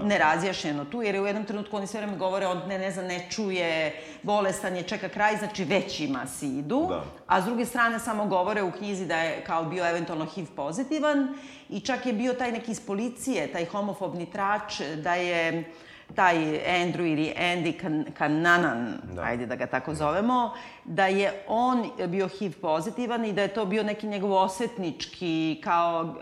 nerazjašnjeno 0.02 0.84
tu, 0.84 1.02
jer 1.02 1.14
je 1.14 1.20
u 1.20 1.26
jednom 1.26 1.44
trenutku 1.44 1.76
oni 1.76 1.86
sve 1.86 2.00
vreme 2.00 2.16
govore, 2.16 2.46
on 2.46 2.62
ne, 2.68 2.78
ne 2.78 2.90
zna, 2.90 3.02
ne 3.02 3.26
čuje, 3.30 3.92
bolestan 4.22 4.76
je, 4.76 4.82
čeka 4.82 5.08
kraj, 5.08 5.36
znači 5.36 5.64
već 5.64 6.00
ima 6.00 6.26
SIDU, 6.26 6.86
Da. 6.88 7.04
a 7.26 7.42
s 7.42 7.44
druge 7.44 7.64
strane 7.66 7.98
samo 7.98 8.26
govore 8.26 8.62
u 8.62 8.72
knjizi 8.72 9.06
da 9.06 9.16
je 9.16 9.44
kao 9.44 9.64
bio 9.64 9.88
eventualno 9.88 10.26
HIV 10.26 10.46
pozitivan 10.56 11.34
i 11.68 11.80
čak 11.80 12.06
je 12.06 12.12
bio 12.12 12.32
taj 12.32 12.52
neki 12.52 12.70
iz 12.70 12.80
policije, 12.86 13.52
taj 13.52 13.64
homofobni 13.64 14.26
trač, 14.30 14.80
da 14.96 15.14
je 15.14 15.72
taj 16.14 16.36
Andrew 16.66 17.12
ili 17.12 17.34
Andy 17.38 17.80
Kan 17.80 18.04
Kananan, 18.18 18.98
da. 19.12 19.22
ajde 19.22 19.46
da 19.46 19.56
ga 19.56 19.66
tako 19.66 19.94
zovemo, 19.94 20.54
da 20.84 21.06
je 21.06 21.44
on 21.48 21.90
bio 22.08 22.28
HIV 22.28 22.52
pozitivan 22.60 23.24
i 23.24 23.32
da 23.32 23.42
je 23.42 23.54
to 23.54 23.64
bio 23.64 23.82
neki 23.82 24.06
njegov 24.06 24.32
osvetnički 24.32 25.60
kao 25.64 26.14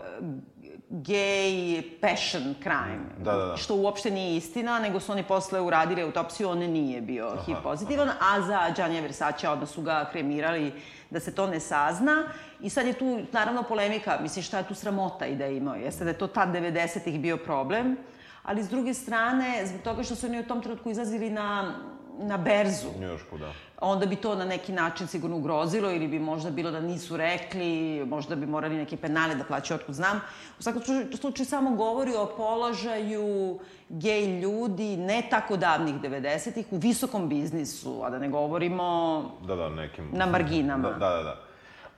gay 0.91 1.81
passion 2.01 2.55
crime. 2.63 3.05
Da, 3.17 3.31
da, 3.31 3.45
da. 3.45 3.57
Što 3.57 3.75
uopšte 3.75 4.11
nije 4.11 4.37
istina, 4.37 4.79
nego 4.79 4.99
su 4.99 5.11
oni 5.11 5.23
posle 5.23 5.61
uradili 5.61 6.01
autopsiju, 6.01 6.49
on 6.49 6.57
nije 6.57 7.01
bio 7.01 7.35
HIV 7.45 7.57
pozitivan, 7.63 8.09
a 8.09 8.41
za 8.41 8.69
Gianni 8.75 9.01
Versace 9.01 9.49
odmah 9.49 9.69
su 9.69 9.81
ga 9.81 10.09
kremirali 10.11 10.73
da 11.09 11.19
se 11.19 11.35
to 11.35 11.47
ne 11.47 11.59
sazna. 11.59 12.23
I 12.61 12.69
sad 12.69 12.87
je 12.87 12.93
tu, 12.93 13.19
naravno, 13.31 13.63
polemika, 13.63 14.17
mislim, 14.21 14.43
šta 14.43 14.57
je 14.57 14.67
tu 14.67 14.75
sramota 14.75 15.25
i 15.25 15.35
da 15.35 15.45
je 15.45 15.57
imao? 15.57 15.75
Jeste 15.75 16.03
da 16.03 16.09
je 16.09 16.17
to 16.17 16.27
tad 16.27 16.49
90-ih 16.49 17.19
bio 17.19 17.37
problem, 17.37 17.97
ali 18.43 18.63
s 18.63 18.69
druge 18.69 18.93
strane, 18.93 19.65
zbog 19.65 19.81
toga 19.81 20.03
što 20.03 20.15
su 20.15 20.25
oni 20.25 20.39
u 20.39 20.47
tom 20.47 20.61
trenutku 20.61 20.89
izlazili 20.89 21.29
na 21.29 21.75
na 22.21 22.37
berzu. 22.37 22.87
U 22.97 23.01
Njušku, 23.01 23.37
da. 23.37 23.53
Onda 23.81 24.05
bi 24.05 24.15
to 24.15 24.35
na 24.35 24.45
neki 24.45 24.71
način 24.71 25.07
sigurno 25.07 25.37
ugrozilo 25.37 25.91
ili 25.91 26.07
bi 26.07 26.19
možda 26.19 26.51
bilo 26.51 26.71
da 26.71 26.79
nisu 26.79 27.17
rekli, 27.17 28.03
možda 28.05 28.35
bi 28.35 28.45
morali 28.45 28.75
neke 28.75 28.97
penale 28.97 29.35
da 29.35 29.43
plaćaju, 29.43 29.79
otkud 29.79 29.95
znam. 29.95 30.21
U 30.59 30.63
svakom 30.63 30.81
slučaju 31.19 31.45
samo 31.45 31.75
govori 31.75 32.15
o 32.15 32.25
položaju 32.37 33.59
gej 33.89 34.39
ljudi 34.39 34.97
ne 34.97 35.23
tako 35.29 35.57
davnih 35.57 35.95
90-ih 35.95 36.65
u 36.71 36.77
visokom 36.77 37.29
biznisu, 37.29 38.01
a 38.03 38.09
da 38.09 38.19
ne 38.19 38.29
govorimo 38.29 39.21
Da, 39.47 39.55
da, 39.55 39.69
nekim... 39.69 40.09
na 40.11 40.25
marginama. 40.25 40.89
Da, 40.89 41.09
da, 41.09 41.23
da. 41.23 41.50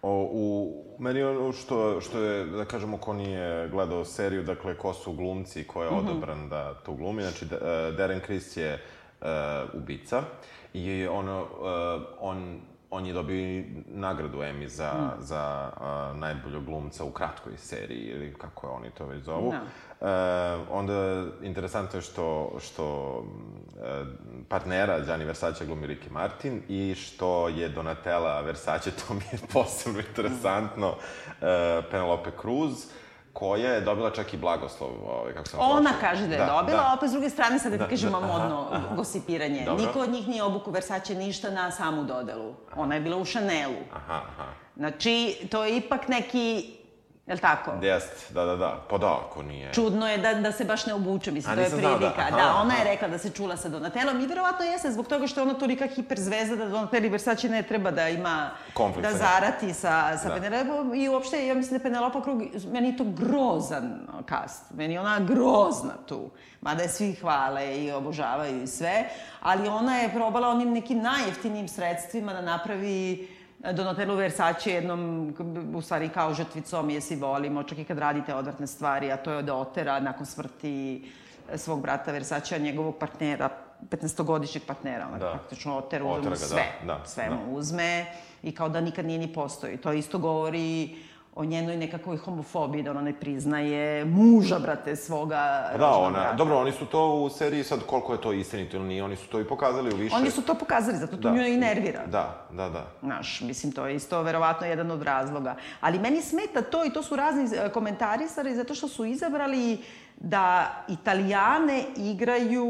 O, 0.06 0.30
u, 0.32 0.74
meni 1.00 1.24
ono 1.24 1.52
što, 1.52 2.02
što 2.02 2.20
je, 2.20 2.46
da 2.46 2.66
kažemo, 2.66 2.98
ko 2.98 3.14
nije 3.14 3.70
gledao 3.70 4.06
seriju, 4.06 4.44
dakle, 4.44 4.78
ko 4.78 4.94
su 4.94 5.14
glumci, 5.14 5.64
ko 5.68 5.84
je 5.84 5.92
Mhm. 5.92 6.00
odabran 6.00 6.50
da 6.50 6.74
to 6.74 6.94
glumi. 6.94 7.22
Znači, 7.22 7.46
Darren 7.98 8.20
Criss 8.26 8.58
je 8.58 8.74
uh, 9.22 9.28
ubica 9.74 10.24
i 10.74 11.08
ono, 11.08 11.42
uh, 11.42 11.48
on, 12.20 12.60
on 12.94 13.06
je 13.06 13.14
dobio 13.14 13.64
nagradu 13.88 14.38
Emmy 14.38 14.66
za, 14.68 14.92
Mhm. 14.94 15.22
za 15.22 15.72
uh, 15.78 16.18
najboljog 16.18 16.66
glumca 16.66 17.04
u 17.04 17.12
kratkoj 17.12 17.54
seriji, 17.58 18.06
ili 18.06 18.34
kako 18.34 18.68
je 18.68 18.74
oni 18.74 18.90
to 18.92 19.06
već 19.06 19.24
zovu. 19.24 19.52
Da. 19.52 19.62
E, 20.02 20.10
onda, 20.72 20.94
interesantno 21.42 21.98
je 21.98 22.02
što, 22.02 22.52
što 22.60 22.86
e, 23.78 24.06
partnera 24.50 25.00
Gianni 25.00 25.26
Versace 25.26 25.66
glumi 25.66 25.88
Ricky 25.88 26.12
Martin 26.12 26.62
i 26.70 26.96
što 26.96 27.48
je 27.48 27.70
Donatella 27.70 28.42
Versace, 28.42 28.92
to 28.92 29.14
mi 29.14 29.22
je 29.32 29.40
posebno 29.54 30.00
interesantno, 30.00 30.96
e, 31.42 31.82
Penelope 31.92 32.30
Cruz, 32.42 32.86
koja 33.34 33.70
je 33.70 33.82
dobila 33.82 34.12
čak 34.12 34.34
i 34.34 34.38
blagoslov, 34.38 34.90
ovaj, 35.08 35.34
kako 35.34 35.48
sam 35.48 35.60
Ona 35.62 35.82
prošao. 35.82 36.00
kaže 36.02 36.28
da 36.28 36.36
je 36.36 36.46
dobila, 36.48 36.80
a 36.82 36.94
opet 36.94 37.10
s 37.10 37.12
druge 37.12 37.30
strane, 37.30 37.60
sad 37.60 37.72
da 37.72 37.78
Da, 37.78 37.88
kažemo 37.88 38.20
da, 38.20 38.26
aha, 38.26 38.34
modno 38.34 38.68
aha. 38.72 38.96
gosipiranje. 38.96 39.66
Dobro. 39.66 39.86
Niko 39.86 40.00
od 40.00 40.10
njih 40.10 40.28
nije 40.28 40.44
obuku 40.44 40.72
Versace 40.72 41.16
ništa 41.16 41.50
na 41.50 41.72
samu 41.72 42.04
dodelu. 42.04 42.54
Ona 42.76 42.96
je 42.96 43.02
bila 43.02 43.18
u 43.18 43.26
Chanelu. 43.26 43.74
Aha, 43.94 44.22
aha. 44.30 44.48
Znači, 44.76 45.14
to 45.52 45.64
je 45.64 45.78
ipak 45.78 46.08
neki, 46.08 46.74
je 47.28 47.34
li 47.34 47.40
tako? 47.40 47.72
Jest, 47.82 48.34
da, 48.34 48.46
da, 48.46 48.56
da. 48.56 48.84
Pa 48.90 48.98
da, 48.98 49.20
ako 49.28 49.44
nije... 49.44 49.74
Čudno 49.74 50.10
je 50.10 50.18
da, 50.18 50.34
da 50.34 50.52
se 50.52 50.66
baš 50.66 50.86
ne 50.86 50.94
obuče, 50.94 51.32
mislim, 51.32 51.54
A, 51.54 51.56
to 51.56 51.62
je 51.62 51.70
da- 51.70 51.76
prilika. 51.78 52.32
Da, 52.32 52.38
aha, 52.38 52.62
ona 52.62 52.74
je 52.74 52.82
aha. 52.82 52.90
rekla 52.90 53.08
da 53.08 53.18
se 53.18 53.30
čula 53.30 53.58
sa 53.58 53.70
Donatelom 53.70 54.22
i 54.22 54.28
verovatno 54.28 54.66
jeste 54.66 54.92
zbog 54.92 55.08
toga 55.08 55.28
što 55.28 55.40
je 55.40 55.44
ona 55.44 55.54
tolika 55.54 55.88
hiperzvezda 55.88 56.56
da 56.56 56.66
Donatelli 56.66 57.10
Versace 57.10 57.50
ne 57.50 57.64
treba 57.64 57.92
da 57.92 58.10
ima, 58.10 58.50
Konflikt 58.74 59.10
da 59.10 59.18
zarati 59.18 59.74
sa, 59.74 60.18
sa 60.18 60.30
Da. 60.30 60.36
Penelopom 60.36 60.94
i 60.96 61.10
uopšte, 61.10 61.48
ja 61.48 61.56
mislim 61.56 61.70
da 61.70 61.76
je 61.76 61.92
Penelopa 61.92 62.22
Krug, 62.22 62.42
meni 62.72 62.88
je 62.90 62.98
to 62.98 63.04
grozan 63.04 64.08
kast, 64.26 64.64
meni 64.72 64.94
je 64.94 65.00
ona 65.00 65.20
grozna 65.20 65.94
tu, 66.06 66.30
mada 66.62 66.84
je 66.84 66.90
svi 66.90 67.14
hvale 67.14 67.78
i 67.78 67.92
obožavaju 67.92 68.64
i 68.64 68.68
sve, 68.68 69.06
ali 69.40 69.68
ona 69.68 69.98
je 69.98 70.14
probala 70.14 70.48
onim 70.48 70.74
nekim 70.74 71.02
najjeftinijim 71.02 71.68
sredstvima 71.68 72.34
da 72.34 72.42
napravi 72.42 73.28
Donatello 73.72 74.16
Versace 74.16 74.72
jednom, 74.72 75.34
u 75.76 75.82
stvari 75.82 76.10
kao 76.10 76.34
žrtvicom 76.34 76.90
je 76.90 77.02
si 77.02 77.16
volimo, 77.16 77.64
čak 77.64 77.78
i 77.78 77.84
kad 77.84 77.98
radite 77.98 78.36
odvratne 78.36 78.68
stvari, 78.68 79.12
a 79.12 79.18
to 79.18 79.32
je 79.32 79.38
od 79.38 79.50
otera 79.50 80.00
nakon 80.00 80.26
smrti 80.26 81.12
svog 81.56 81.82
brata 81.82 82.12
Versace, 82.12 82.60
njegovog 82.60 82.98
partnera, 82.98 83.50
15-godišnjeg 83.90 84.66
partnera, 84.68 85.08
ona 85.08 85.18
Da. 85.18 85.32
praktično 85.32 85.78
oteru 85.78 86.10
Otera 86.10 86.30
ga, 86.30 86.36
sve, 86.36 86.64
da, 86.82 86.94
da, 86.94 87.06
sve 87.06 87.30
da. 87.30 87.36
mu 87.36 87.56
uzme 87.56 88.06
i 88.44 88.56
kao 88.56 88.70
da 88.70 88.82
nikad 88.82 89.06
nije 89.06 89.20
ni 89.20 89.34
postoji. 89.34 89.78
To 89.78 89.94
isto 89.94 90.18
govori 90.18 90.96
o 91.36 91.46
njenoj 91.46 91.78
nekakvoj 91.78 92.18
homofobiji, 92.18 92.84
da 92.84 92.92
ona 92.92 93.02
ne 93.02 93.14
priznaje 93.14 94.06
muža, 94.06 94.60
brate, 94.60 94.96
svoga 94.96 95.72
Da, 95.78 95.90
ona, 95.90 96.10
brata. 96.12 96.34
dobro, 96.34 96.58
oni 96.58 96.72
su 96.72 96.86
to 96.86 97.14
u 97.14 97.30
seriji 97.30 97.64
sad 97.64 97.80
koliko 97.86 98.14
je 98.14 98.22
to 98.22 98.34
istinito 98.34 98.78
ili 98.78 98.88
nije, 98.88 99.04
oni 99.04 99.16
su 99.16 99.28
to 99.28 99.40
i 99.40 99.46
pokazali 99.46 99.94
u 99.94 99.98
više. 99.98 100.16
Oni 100.16 100.32
su 100.32 100.42
to 100.42 100.56
pokazali, 100.56 100.98
zato 100.98 101.12
to 101.12 101.22
Da. 101.22 101.32
nju 101.32 101.46
i 101.48 101.58
nervira. 101.58 102.06
Da, 102.06 102.48
da, 102.52 102.70
da. 102.70 102.86
Znaš, 103.02 103.42
mislim, 103.42 103.72
to 103.72 103.88
je 103.88 103.96
isto 103.96 104.22
verovatno 104.22 104.68
jedan 104.68 104.92
od 104.92 105.02
razloga. 105.02 105.56
Ali 105.82 106.00
meni 106.00 106.22
smeta 106.22 106.62
to 106.62 106.86
i 106.86 106.90
to 106.90 107.04
su 107.04 107.16
razni 107.16 107.58
e, 107.58 107.70
komentarisari 107.70 108.56
zato 108.56 108.76
što 108.76 108.88
su 108.88 109.06
izabrali 109.06 109.78
da 110.18 110.66
italijane 110.88 111.84
igraju 111.98 112.66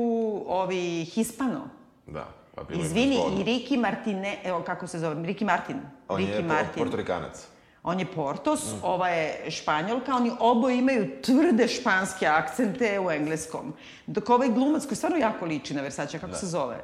ovi 0.47 1.06
Hispano. 1.06 1.62
Da. 2.08 2.26
Pa 2.56 2.62
Izvini, 2.73 3.15
i 3.15 3.43
Ricky 3.43 3.80
Martine, 3.80 4.38
evo 4.43 4.62
kako 4.62 4.88
se 4.88 4.99
zove, 4.99 5.15
Ricky 5.15 5.45
Martin. 5.45 5.76
On 6.08 6.21
Ricky 6.21 6.30
je 6.30 6.43
Martin. 6.43 6.84
portorikanac. 6.84 7.47
On 7.84 8.00
je 8.00 8.06
Portos, 8.06 8.63
Mm. 8.63 8.78
ova 8.84 9.08
je 9.10 9.52
Španjolka, 9.52 10.15
oni 10.15 10.32
oboje 10.39 10.78
imaju 10.78 11.22
tvrde 11.22 11.67
španske 11.67 12.28
akcente 12.28 13.00
u 13.00 13.12
engleskom. 13.12 13.74
Dok 14.08 14.30
ovaj 14.30 14.50
glumac 14.50 14.86
koji 14.86 14.96
stvarno 14.96 15.17
jako 15.17 15.46
liči 15.46 15.74
na 15.74 15.82
Versace, 15.82 16.19
kako 16.19 16.36
se 16.36 16.48
zove? 16.48 16.76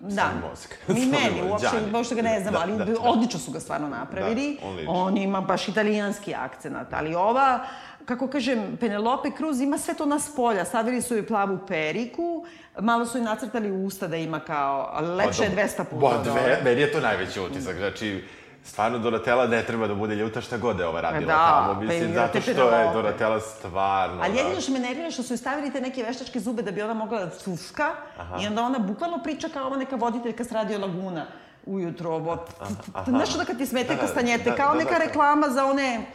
Da. 0.00 0.30
Ni 0.88 1.00
Sam 1.00 1.10
meni, 1.10 1.50
uopšte, 1.50 1.68
uopšte 1.94 2.14
ga 2.14 2.22
ne 2.22 2.40
znam, 2.40 2.52
Da, 2.52 2.60
ali 2.60 2.76
da, 2.76 2.84
da. 2.84 3.00
odlično 3.00 3.38
su 3.40 3.50
ga 3.50 3.60
stvarno 3.60 3.88
napravili. 3.88 4.58
Da, 4.60 4.66
on 4.66 4.74
liči. 4.74 4.86
on 4.88 5.16
ima 5.16 5.40
baš 5.40 5.68
italijanski 5.68 6.34
akcenat, 6.34 6.92
ali 6.92 7.14
ova, 7.14 7.60
kako 8.04 8.28
kažem, 8.28 8.76
Penelope 8.80 9.28
Cruz 9.36 9.60
ima 9.60 9.78
sve 9.78 9.94
to 9.94 10.06
na 10.06 10.18
spolja. 10.18 10.64
Stavili 10.64 11.02
su 11.02 11.14
joj 11.14 11.26
plavu 11.26 11.58
periku, 11.68 12.44
malo 12.78 13.06
su 13.06 13.18
joj 13.18 13.24
nacrtali 13.24 13.70
usta 13.72 14.06
da 14.06 14.16
ima 14.16 14.40
kao, 14.40 14.88
ali 14.92 15.08
lepše 15.08 15.42
je 15.42 15.50
200 15.50 15.84
puta. 15.84 15.96
Ba, 15.98 16.06
od 16.08 16.24
dve, 16.24 16.60
meni 16.64 16.80
je 16.80 16.92
to 16.92 17.00
najveći 17.00 17.40
utisak. 17.42 17.76
Znači, 17.76 18.24
stvarno 18.66 18.98
Donatella 18.98 19.46
ne 19.46 19.62
treba 19.62 19.86
da 19.86 19.94
bude 19.94 20.14
ljuta 20.14 20.40
šta 20.40 20.56
god 20.56 20.78
je 20.78 20.86
ova 20.86 21.00
radila 21.00 21.32
da, 21.32 21.62
tamo. 21.62 21.74
pa 21.74 21.80
Mislim, 21.80 22.10
i 22.10 22.14
zato 22.14 22.40
što 22.40 22.50
je. 22.50 22.90
Donatella 22.92 23.40
stvarno... 23.40 24.22
Ali 24.22 24.32
da. 24.34 24.40
jedino 24.40 24.60
što 24.60 24.72
me 24.72 24.78
nervira 24.78 25.10
što 25.10 25.22
su 25.22 25.32
joj 25.32 25.38
stavili 25.38 25.72
te 25.72 25.80
neke 25.80 26.02
veštačke 26.02 26.40
zube 26.40 26.62
da 26.62 26.70
bi 26.70 26.82
ona 26.82 26.94
mogla 26.94 27.24
da 27.24 27.30
cuska 27.30 27.90
i 28.42 28.46
onda 28.46 28.62
ona 28.62 28.78
bukvalno 28.78 29.18
priča 29.22 29.48
kao 29.48 29.66
ova 29.66 29.76
neka 29.76 29.96
voditeljka 29.96 30.44
s 30.44 30.52
Radio 30.52 30.78
Laguna 30.78 31.26
ujutro. 31.66 32.10
Ovo, 32.10 32.44
znaš 33.06 33.32
onda 33.32 33.44
kad 33.44 33.58
ti 33.58 33.66
smete 33.66 33.88
Da, 33.88 33.94
da, 33.94 34.00
kastanjete, 34.00 34.50
da, 34.50 34.56
kao 34.56 34.72
da, 34.72 34.78
neka 34.78 34.92
da, 34.92 34.98
da. 34.98 35.04
reklama 35.04 35.48
za 35.48 35.64
one 35.64 36.06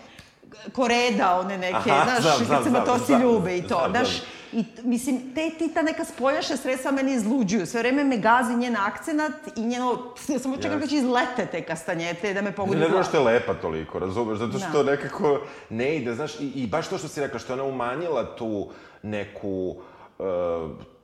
koreda, 0.74 1.40
one 1.40 1.58
neke, 1.58 1.92
Aha, 1.92 2.04
znaš, 2.04 2.38
znam, 2.38 2.50
kad 2.50 2.64
se 2.64 2.70
matosi 2.70 3.06
znam, 3.06 3.22
ljube 3.22 3.58
i 3.58 3.62
to, 3.62 3.78
znam, 3.80 3.92
znaš. 3.92 4.10
znam. 4.10 4.40
I, 4.54 4.64
mislim, 4.84 5.34
te, 5.36 5.50
ti 5.50 5.74
ta 5.74 5.82
neka 5.82 6.06
spoljašnja 6.06 6.58
sredstva 6.58 6.92
meni 6.92 7.14
izluđuju. 7.14 7.66
Sve 7.66 7.80
vreme 7.80 8.04
me 8.04 8.18
gazi 8.18 8.56
njen 8.56 8.76
akcenat 8.78 9.32
i 9.56 9.62
njeno... 9.62 9.98
Ja 10.28 10.40
samo 10.44 10.56
čekam 10.58 10.72
Jeste. 10.72 10.80
kad 10.80 10.90
će 10.90 10.96
izlete 10.96 11.46
te 11.52 11.62
kastanjete 11.62 12.34
da 12.34 12.42
me 12.42 12.50
Ne 12.50 12.56
pogodi 12.56 12.76
nervira 12.76 12.92
glavu. 12.92 13.04
što 13.04 13.18
je 13.18 13.24
lepa 13.24 13.54
toliko, 13.54 14.00
razumeš? 14.00 14.38
Zato 14.40 14.60
što 14.60 14.84
Da. 14.84 14.92
nekako 14.92 15.42
ne 15.70 15.96
ide, 15.96 16.14
znaš, 16.14 16.40
i, 16.40 16.52
i 16.56 16.68
baš 16.68 16.88
to 16.88 16.98
što 16.98 17.08
si 17.08 17.22
rekla, 17.22 17.40
što 17.40 17.54
je 17.54 17.62
ona 17.62 17.70
umanjila 17.70 18.36
tu 18.36 18.70
neku 19.04 19.76
uh, 20.20 20.26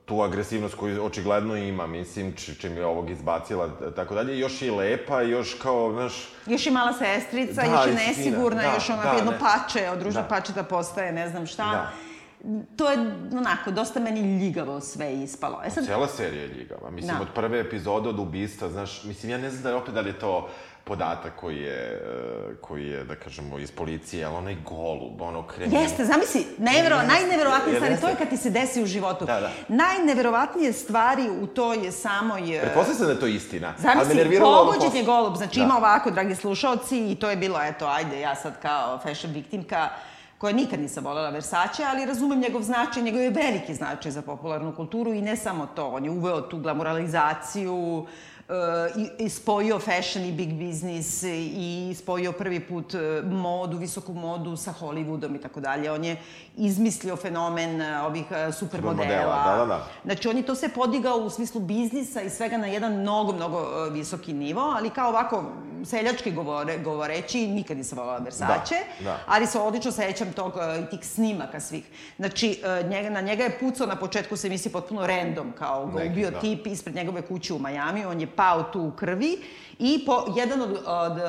tu 0.04 0.22
agresivnost 0.22 0.74
koju 0.74 1.04
očigledno 1.04 1.56
ima, 1.56 1.86
mislim, 1.86 2.32
či, 2.32 2.54
čim 2.54 2.76
je 2.76 2.86
ovog 2.86 3.10
izbacila, 3.10 3.68
tako 3.96 4.14
dalje, 4.14 4.38
još 4.38 4.62
je 4.62 4.68
i 4.68 4.70
lepa, 4.70 5.22
i 5.22 5.30
još 5.30 5.54
kao, 5.54 5.92
znaš, 5.92 6.28
Još 6.46 6.66
je 6.66 6.72
mala 6.72 6.92
sestrica, 6.92 7.62
Da, 7.62 7.66
još 7.66 7.86
i 7.86 7.94
nesigurna, 8.06 8.62
da, 8.62 8.74
još 8.74 8.90
ona 8.90 9.02
da, 9.02 9.10
jedno 9.10 9.30
ne. 9.30 9.38
pače, 9.38 9.90
od 9.90 10.02
ružnog 10.02 10.24
Da. 10.24 10.28
pačeta 10.28 10.62
postaje 10.62 11.12
ne 11.12 11.28
znam 11.28 11.46
šta. 11.46 11.64
Da. 11.64 11.90
To 12.76 12.90
je, 12.90 12.98
onako, 13.32 13.70
dosta 13.70 14.00
meni 14.00 14.38
ljigavo 14.38 14.80
sve 14.80 15.14
ispalo. 15.14 15.60
E 15.64 15.70
sad, 15.70 15.84
Cijela 15.84 16.08
serija 16.08 16.42
je 16.42 16.48
ljigava. 16.48 16.90
Mislim, 16.90 17.16
Da. 17.16 17.22
od 17.22 17.28
prve 17.34 17.60
epizode 17.60 18.08
od 18.08 18.18
ubistva, 18.18 18.68
znaš, 18.68 19.04
mislim, 19.04 19.32
ja 19.32 19.38
ne 19.38 19.50
znam 19.50 19.62
da 19.62 19.68
je 19.68 19.74
opet 19.74 19.94
da 19.94 20.00
li 20.00 20.08
je 20.10 20.18
to 20.18 20.48
podatak 20.84 21.32
koji 21.36 21.56
je, 21.56 22.02
e, 22.50 22.54
koji 22.60 22.86
je, 22.86 23.04
da 23.04 23.14
kažemo, 23.14 23.58
iz 23.58 23.70
policije, 23.72 24.24
ali 24.24 24.36
onaj 24.36 24.56
golub, 24.64 25.20
ono 25.22 25.46
krenuo... 25.46 25.80
Jeste, 25.80 26.04
zamisli, 26.04 26.46
nevero, 26.58 26.96
Jeste, 26.96 27.08
najneverovatnije 27.08 27.76
stvari, 27.76 27.96
to 28.00 28.08
je 28.08 28.14
kad 28.14 28.28
ti 28.30 28.36
se 28.36 28.50
desi 28.50 28.82
u 28.82 28.86
životu. 28.86 29.24
Da, 29.24 29.40
da. 29.40 29.50
Najneverovatnije 29.68 30.72
stvari 30.72 31.30
u 31.42 31.46
toj 31.46 31.92
samoj... 31.92 32.56
e, 32.56 32.60
Pretpostavljam 32.60 32.98
se 32.98 33.04
da 33.04 33.12
je 33.12 33.20
to 33.20 33.26
istina. 33.26 33.74
Zamisli, 33.78 34.38
pogođen 34.40 34.96
je 34.96 35.04
golub, 35.04 35.36
znači 35.36 35.58
Da. 35.58 35.64
ima 35.64 35.76
ovako, 35.76 36.10
dragi 36.10 36.34
slušalci, 36.34 37.10
i 37.12 37.14
to 37.14 37.30
je 37.30 37.36
bilo, 37.36 37.62
eto, 37.62 37.86
ajde, 37.86 38.20
ja 38.20 38.34
sad 38.34 38.60
kao 38.62 38.98
fashion 38.98 39.32
viktimka, 39.32 39.88
koja 40.38 40.52
nikad 40.52 40.80
nisam 40.80 41.04
voljela 41.04 41.30
Versace, 41.30 41.84
ali 41.84 42.06
razumem 42.06 42.40
njegov 42.40 42.62
značaj, 42.62 43.02
njegov 43.02 43.20
je 43.20 43.30
veliki 43.30 43.74
značaj 43.74 44.12
za 44.12 44.22
popularnu 44.22 44.72
kulturu 44.76 45.12
i 45.12 45.22
ne 45.22 45.36
samo 45.36 45.66
to, 45.66 45.88
on 45.88 46.04
je 46.04 46.10
uveo 46.10 46.40
tu 46.40 46.58
glamoralizaciju, 46.58 48.06
e, 48.37 48.37
i, 49.18 49.28
spojio 49.28 49.78
fashion 49.78 50.24
i 50.24 50.32
big 50.32 50.54
business 50.66 51.22
i 51.22 51.94
spojio 51.98 52.32
prvi 52.32 52.60
put 52.60 52.94
e, 52.94 53.22
modu, 53.22 53.76
visoku 53.78 54.12
modu 54.12 54.56
sa 54.56 54.74
Hollywoodom 54.80 55.36
i 55.36 55.40
tako 55.40 55.60
dalje. 55.60 55.92
On 55.92 56.04
je 56.04 56.16
izmislio 56.56 57.16
fenomen 57.16 57.82
e, 57.82 58.02
ovih 58.02 58.24
e, 58.30 58.52
supermodela. 58.52 59.44
Da, 59.44 59.56
da, 59.56 59.66
da. 59.66 59.86
Znači, 60.04 60.28
on 60.28 60.36
je 60.36 60.42
to 60.42 60.54
sve 60.54 60.68
podigao 60.68 61.16
u 61.16 61.30
smislu 61.30 61.60
biznisa 61.60 62.22
i 62.22 62.30
svega 62.30 62.56
na 62.56 62.66
jedan 62.66 63.00
mnogo, 63.00 63.32
mnogo 63.32 63.84
visoki 63.90 64.32
nivo, 64.32 64.60
ali 64.60 64.90
kao 64.90 65.08
ovako, 65.08 65.44
seljački 65.84 66.32
govore, 66.32 66.78
govoreći, 66.78 67.46
nikad 67.46 67.76
nisam 67.76 67.98
volala 67.98 68.18
Versace, 68.18 68.74
Da, 68.98 69.04
da. 69.04 69.18
ali 69.26 69.46
se 69.46 69.58
odlično 69.58 69.92
sećam 69.92 70.32
tog, 70.32 70.52
i 70.82 70.90
tih 70.90 71.06
snimaka 71.08 71.60
svih. 71.60 71.84
Znači, 72.16 72.62
njega, 72.88 73.10
na 73.10 73.20
njega 73.20 73.44
je 73.44 73.58
pucao 73.58 73.86
na 73.86 73.96
početku 73.96 74.36
se 74.36 74.46
emisije 74.46 74.72
potpuno 74.72 75.06
random, 75.06 75.52
kao 75.58 75.86
ga 75.86 76.04
ubio 76.10 76.30
da. 76.30 76.40
tip 76.40 76.66
ispred 76.66 76.94
njegove 76.94 77.22
kuće 77.22 77.54
u 77.54 77.58
Majami, 77.58 78.04
on 78.04 78.20
je 78.20 78.26
pao 78.38 78.62
tu 78.62 78.82
u 78.82 78.90
krvi 78.90 79.38
i 79.78 80.02
po, 80.06 80.24
jedan 80.36 80.62
od, 80.62 80.70
od 80.86 81.18
e, 81.18 81.22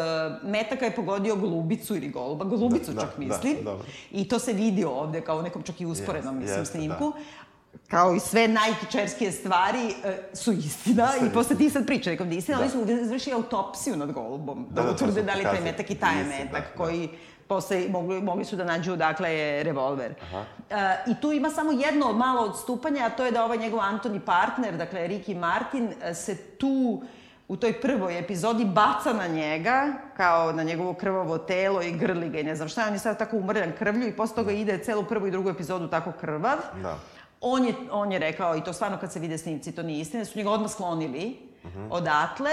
metaka 0.44 0.86
je 0.86 0.96
pogodio 0.96 1.36
golubicu 1.36 1.96
ili 1.96 2.10
goluba, 2.10 2.46
golubicu 2.46 2.92
Da, 2.92 3.02
čak 3.02 3.10
da, 3.18 3.26
mislim. 3.26 3.58
da, 3.64 3.72
da. 3.72 3.78
I 4.12 4.28
to 4.28 4.40
se 4.40 4.54
vidi 4.54 4.84
ovde 4.84 5.22
kao 5.22 5.38
u 5.38 5.42
nekom 5.42 5.64
čak 5.64 5.82
i 5.82 5.86
usporednom, 5.86 6.42
Jeste, 6.42 6.60
mislim, 6.60 6.62
jeste, 6.62 6.78
snimku. 6.78 7.14
kao 7.88 8.16
i 8.16 8.20
sve 8.20 8.48
najkičerskije 8.48 9.32
stvari, 9.32 9.94
e, 10.04 10.18
su 10.34 10.52
istina 10.52 11.10
i 11.28 11.34
posle 11.34 11.56
ti 11.56 11.70
sad 11.70 11.86
priča 11.86 12.10
nekom 12.10 12.30
da 12.30 12.36
istina, 12.36 12.58
da. 12.58 12.64
oni 12.64 12.72
su 12.72 13.02
izvršili 13.04 13.36
autopsiju 13.36 13.98
nad 13.98 14.12
golubom, 14.12 14.68
da, 14.70 14.82
da, 14.82 14.88
da 14.88 14.94
utvrde 14.94 15.24
da 15.24 15.34
li 15.34 15.44
taj 15.44 15.62
metak 15.62 15.90
i 15.92 15.96
taj 15.96 16.24
metak 16.24 16.64
da, 16.72 16.84
koji 16.84 17.08
da. 17.08 17.14
Posle 17.50 17.88
mogli, 17.90 18.22
mogli 18.22 18.46
su 18.46 18.56
da 18.56 18.64
nađu 18.64 18.96
dakle 18.96 19.34
je 19.34 19.64
revolver. 19.64 20.14
Aha. 20.22 20.44
E, 20.70 21.12
I 21.12 21.16
tu 21.22 21.32
ima 21.32 21.50
samo 21.50 21.72
jedno 21.72 22.14
malo 22.14 22.42
odstupanje, 22.42 23.02
a 23.02 23.10
to 23.10 23.26
je 23.26 23.32
da 23.32 23.46
ovaj 23.46 23.58
njegov 23.58 23.80
Antoni 23.80 24.20
partner, 24.20 24.78
dakle 24.78 25.08
Ricky 25.08 25.36
Martin, 25.36 25.94
e, 26.04 26.14
se 26.14 26.36
tu 26.38 27.02
u 27.48 27.56
toj 27.58 27.82
prvoj 27.82 28.20
epizodi 28.20 28.66
baca 28.66 29.14
na 29.14 29.28
njega, 29.28 29.94
kao 30.18 30.52
na 30.52 30.64
njegovo 30.64 30.94
krvavo 30.94 31.38
telo 31.38 31.82
i 31.82 31.92
grli 31.92 32.30
ga 32.30 32.40
i 32.40 32.44
ne 32.44 32.56
znam 32.56 32.70
šta, 32.70 32.86
on 32.88 32.94
je 32.94 33.00
sad 33.00 33.18
tako 33.18 33.38
umrljan 33.38 33.72
krvlju 33.80 34.08
i 34.08 34.16
posle 34.16 34.36
toga 34.36 34.52
ide 34.52 34.78
celu 34.78 35.04
prvu 35.04 35.28
i 35.28 35.32
drugu 35.32 35.50
epizodu 35.50 35.88
tako 35.88 36.12
krvav. 36.12 36.58
Da. 36.82 36.98
On 37.42 37.66
je, 37.66 37.74
on 37.92 38.12
je 38.12 38.20
rekao, 38.20 38.56
i 38.58 38.64
to 38.64 38.74
stvarno 38.74 38.98
kad 38.98 39.14
se 39.14 39.20
vide 39.20 39.38
snimci, 39.38 39.72
to 39.72 39.84
nije 39.84 40.02
istina, 40.02 40.26
su 40.26 40.38
njega 40.38 40.52
odmah 40.52 40.72
sklonili 40.72 41.38
uh 41.64 41.70
mhm. 41.70 41.80
-huh. 41.80 41.88
odatle. 41.92 42.52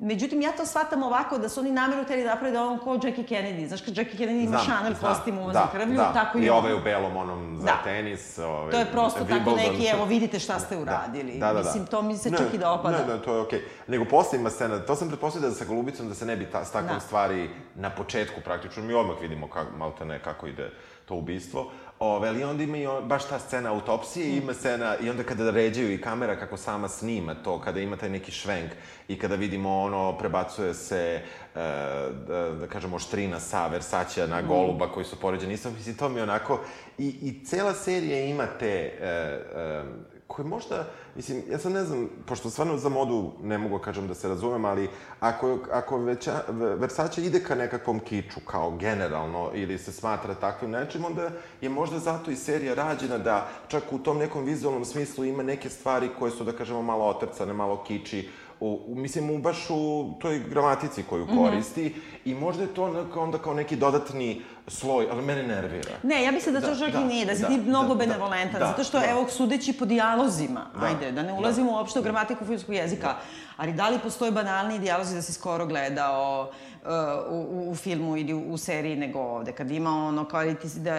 Međutim, 0.00 0.42
ja 0.42 0.52
to 0.52 0.66
shvatam 0.66 1.02
ovako 1.02 1.38
da 1.38 1.48
su 1.48 1.60
oni 1.60 1.72
namjeru 1.72 2.04
hteli 2.04 2.22
da 2.24 2.30
napravi 2.30 2.52
da 2.52 2.64
on 2.64 2.78
kao 2.78 2.94
Jackie 2.94 3.24
Kennedy. 3.24 3.66
Znaš, 3.66 3.80
kad 3.80 3.96
Jackie 3.96 4.18
Kennedy 4.20 4.44
ima 4.44 4.58
Chanel 4.58 4.94
kostim 5.00 5.38
u 5.38 5.52
da, 5.52 5.68
krvlju, 5.72 5.96
da. 5.96 6.12
tako 6.12 6.38
i, 6.38 6.44
I 6.44 6.50
ovaj 6.50 6.74
u 6.74 6.80
belom 6.84 7.16
onom 7.16 7.56
za 7.56 7.66
da. 7.66 7.80
tenis. 7.84 8.38
Ovaj, 8.38 8.70
to 8.70 8.78
je 8.78 8.86
prosto 8.92 9.24
tako 9.24 9.50
neki, 9.50 9.86
evo, 9.86 10.04
vidite 10.04 10.38
šta 10.38 10.58
ste 10.58 10.74
da. 10.76 10.82
uradili. 10.82 11.38
Da, 11.38 11.46
da, 11.46 11.52
da. 11.52 11.58
Mislim, 11.58 11.86
to 11.86 12.02
mi 12.02 12.16
se 12.16 12.30
ne, 12.30 12.38
čak 12.38 12.54
i 12.54 12.58
da 12.58 12.72
opada. 12.72 12.98
Ne, 12.98 13.14
ne, 13.14 13.22
to 13.22 13.34
je 13.34 13.40
okej. 13.40 13.58
Okay. 13.58 13.62
Nego 13.86 14.04
posle 14.04 14.38
ima 14.38 14.50
scena, 14.50 14.78
to 14.78 14.96
sam 14.96 15.08
pretpostavio 15.08 15.48
da 15.48 15.54
sa 15.54 15.64
Golubicom 15.64 16.08
da 16.08 16.14
se 16.14 16.26
ne 16.26 16.36
bi 16.36 16.46
ta, 16.46 16.64
s 16.64 16.72
takvom 16.72 16.94
da. 16.94 17.00
stvari 17.00 17.50
na 17.74 17.90
početku 17.90 18.40
praktično, 18.44 18.82
mi 18.82 18.94
odmah 18.94 19.16
vidimo 19.20 19.48
kako, 19.48 19.76
malte 19.76 20.04
ne, 20.04 20.22
kako 20.22 20.46
ide 20.46 20.70
to 21.04 21.14
ubistvo, 21.14 21.70
Ove, 22.02 22.28
ali 22.28 22.44
onda 22.44 22.62
ima 22.62 22.76
i 22.76 22.86
on, 22.86 23.08
baš 23.08 23.28
ta 23.28 23.38
scena 23.38 23.72
autopsije, 23.72 24.32
mm. 24.32 24.42
ima 24.42 24.54
scena, 24.54 24.96
i 25.02 25.10
onda 25.10 25.22
kada 25.22 25.50
ređaju 25.50 25.92
i 25.92 26.00
kamera 26.00 26.36
kako 26.36 26.56
sama 26.56 26.88
snima 26.88 27.34
to, 27.34 27.60
kada 27.60 27.80
ima 27.80 27.96
taj 27.96 28.08
neki 28.08 28.32
švenk 28.32 28.70
i 29.08 29.18
kada 29.18 29.34
vidimo 29.34 29.78
ono, 29.78 30.18
prebacuje 30.18 30.74
se, 30.74 30.96
e, 31.04 31.22
da, 32.28 32.50
da 32.60 32.66
kažemo, 32.66 32.98
štrina 32.98 33.40
sa 33.40 33.66
Versaća 33.66 34.26
na 34.26 34.42
mm. 34.42 34.46
goluba 34.46 34.92
koji 34.92 35.06
su 35.06 35.16
poređeni. 35.16 35.54
Isto, 35.54 35.70
mislim, 35.70 35.96
to 35.96 36.08
mi 36.08 36.20
onako, 36.20 36.60
i, 36.98 37.06
i 37.22 37.44
cela 37.44 37.74
serija 37.74 38.24
ima 38.24 38.46
te, 38.46 38.92
e, 39.00 39.06
e, 39.06 39.82
koje 40.26 40.46
možda, 40.46 40.86
mislim, 41.20 41.42
ja 41.50 41.58
sad 41.58 41.72
ne 41.72 41.84
znam, 41.84 42.08
pošto 42.26 42.50
stvarno 42.50 42.76
za 42.78 42.88
modu 42.88 43.32
ne 43.42 43.58
mogu 43.58 43.78
da 43.78 43.84
kažem 43.84 44.06
da 44.08 44.14
se 44.14 44.28
razumem, 44.28 44.64
ali 44.64 44.88
ako, 45.20 45.58
ako 45.72 45.98
veća, 45.98 46.32
Versace 46.78 47.24
ide 47.24 47.42
ka 47.44 47.54
nekakvom 47.54 48.00
kiču, 48.00 48.40
kao 48.46 48.70
generalno, 48.70 49.50
ili 49.54 49.78
se 49.78 49.92
smatra 49.92 50.34
takvim 50.34 50.70
nečim, 50.70 51.04
onda 51.04 51.28
je 51.60 51.68
možda 51.68 51.98
zato 51.98 52.30
i 52.30 52.36
serija 52.36 52.74
rađena 52.74 53.18
da 53.18 53.48
čak 53.68 53.92
u 53.92 53.98
tom 53.98 54.18
nekom 54.18 54.44
vizualnom 54.44 54.84
smislu 54.84 55.24
ima 55.24 55.42
neke 55.42 55.68
stvari 55.68 56.08
koje 56.18 56.30
su, 56.30 56.44
da 56.44 56.52
kažemo, 56.52 56.82
malo 56.82 57.04
otrcane, 57.04 57.52
malo 57.52 57.84
kiči, 57.84 58.28
u, 58.60 58.94
mislim, 58.94 59.30
u, 59.30 59.38
baš 59.38 59.66
u 59.70 60.12
toj 60.20 60.38
gramatici 60.38 61.02
koju 61.02 61.24
mhm. 61.24 61.38
koristi 61.38 61.84
mm 61.84 61.88
-hmm. 61.88 62.30
i 62.30 62.34
možda 62.34 62.62
je 62.62 62.74
to 62.74 62.84
onda 63.16 63.38
kao 63.38 63.54
neki 63.54 63.76
dodatni 63.76 64.42
sloj, 64.66 65.06
ali 65.10 65.22
mene 65.22 65.42
nervira. 65.42 65.92
Ne, 66.02 66.22
ja 66.24 66.32
mislim 66.32 66.54
da 66.54 66.60
to 66.60 66.70
da, 66.70 66.78
čak 66.78 66.92
da, 66.92 67.00
i 67.00 67.04
nije, 67.04 67.26
da 67.26 67.34
si 67.34 67.42
da, 67.42 67.48
ti 67.48 67.56
mnogo 67.56 67.94
da, 67.94 67.94
benevolentan, 67.94 68.60
da, 68.60 68.66
zato 68.66 68.84
što, 68.84 68.98
da. 68.98 69.10
evo, 69.10 69.28
sudeći 69.28 69.72
po 69.72 69.84
dijalozima, 69.84 70.66
da, 70.80 70.86
ajde, 70.86 71.12
da 71.12 71.22
ne 71.22 71.32
ulazimo 71.32 71.70
da. 71.70 71.76
uopšte 71.76 71.98
u 71.98 72.02
gramatiku 72.02 72.44
filmskog 72.44 72.74
jezika, 72.74 73.06
da. 73.06 73.20
ali 73.56 73.72
da 73.72 73.88
li 73.88 73.98
postoje 73.98 74.32
banalni 74.32 74.78
dijalozi 74.78 75.14
da 75.14 75.22
si 75.22 75.32
skoro 75.32 75.66
gledao 75.66 76.50
u, 77.30 77.70
u 77.70 77.74
filmu 77.74 78.16
ili 78.16 78.34
u, 78.34 78.52
u 78.52 78.58
seriji 78.58 78.96
nego 78.96 79.18
ovde, 79.18 79.52
kad 79.52 79.70
ima 79.70 79.90
ono 79.90 80.24
kao 80.24 80.54
ti 80.54 80.68
da 80.76 80.92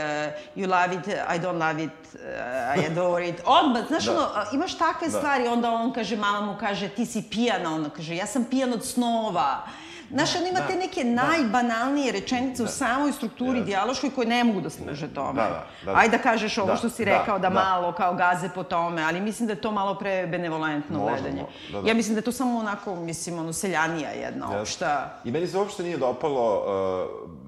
you 0.55 0.69
love 0.69 0.95
it, 0.95 1.07
I 1.07 1.39
don't 1.39 1.67
love 1.67 1.83
it, 1.83 1.91
uh, 2.13 2.83
I 2.83 2.85
adore 2.91 3.27
it, 3.29 3.41
odmah, 3.45 3.87
znaš 3.87 4.05
da. 4.05 4.11
ono, 4.11 4.27
imaš 4.53 4.77
takve 4.77 5.07
da. 5.07 5.17
stvari, 5.17 5.47
onda 5.47 5.71
on 5.71 5.93
kaže, 5.93 6.15
mama 6.15 6.41
mu 6.41 6.57
kaže, 6.59 6.89
ti 6.89 7.05
si 7.05 7.23
pijana, 7.31 7.75
ona 7.75 7.89
kaže, 7.89 8.15
ja 8.15 8.25
sam 8.25 8.45
pijan 8.45 8.73
od 8.73 8.85
snova, 8.85 9.67
Znaš, 10.13 10.35
on 10.35 10.47
ima 10.47 10.59
da, 10.59 10.75
neke 10.75 11.03
da. 11.03 11.09
najbanalnije 11.09 12.11
rečenice 12.11 12.63
da, 12.63 12.69
u 12.69 12.71
samoj 12.71 13.11
strukturi 13.11 13.59
da, 13.59 13.65
dijaloškoj 13.65 14.09
koje 14.09 14.27
ne 14.27 14.43
mogu 14.43 14.61
da 14.61 14.69
služe 14.69 15.07
tome. 15.13 15.41
Da, 15.41 15.41
da, 15.41 15.65
da, 15.85 15.91
da. 15.91 15.97
Ajde 15.97 16.17
da 16.17 16.23
kažeš 16.23 16.57
ovo 16.57 16.67
da, 16.67 16.75
što 16.75 16.89
si 16.89 17.05
rekao, 17.05 17.39
da, 17.39 17.49
da, 17.49 17.55
malo 17.55 17.93
kao 17.93 18.15
gaze 18.15 18.49
po 18.55 18.63
tome, 18.63 19.03
ali 19.03 19.21
mislim 19.21 19.47
da 19.47 19.53
je 19.53 19.61
to 19.61 19.71
malo 19.71 19.95
pre 19.95 20.27
benevolentno 20.27 20.99
gledanje. 20.99 21.45
Da, 21.71 21.81
da. 21.81 21.87
Ja 21.87 21.93
mislim 21.93 22.15
da 22.15 22.19
je 22.19 22.23
to 22.23 22.31
samo 22.31 22.59
onako, 22.59 22.95
mislim, 22.95 23.39
ono, 23.39 23.53
seljanija 23.53 24.09
jedna 24.09 24.47
yes. 24.47 24.61
opšta. 24.61 25.19
I 25.25 25.31
meni 25.31 25.47
se 25.47 25.57
uopšte 25.57 25.83
nije 25.83 25.97
dopalo 25.97 26.63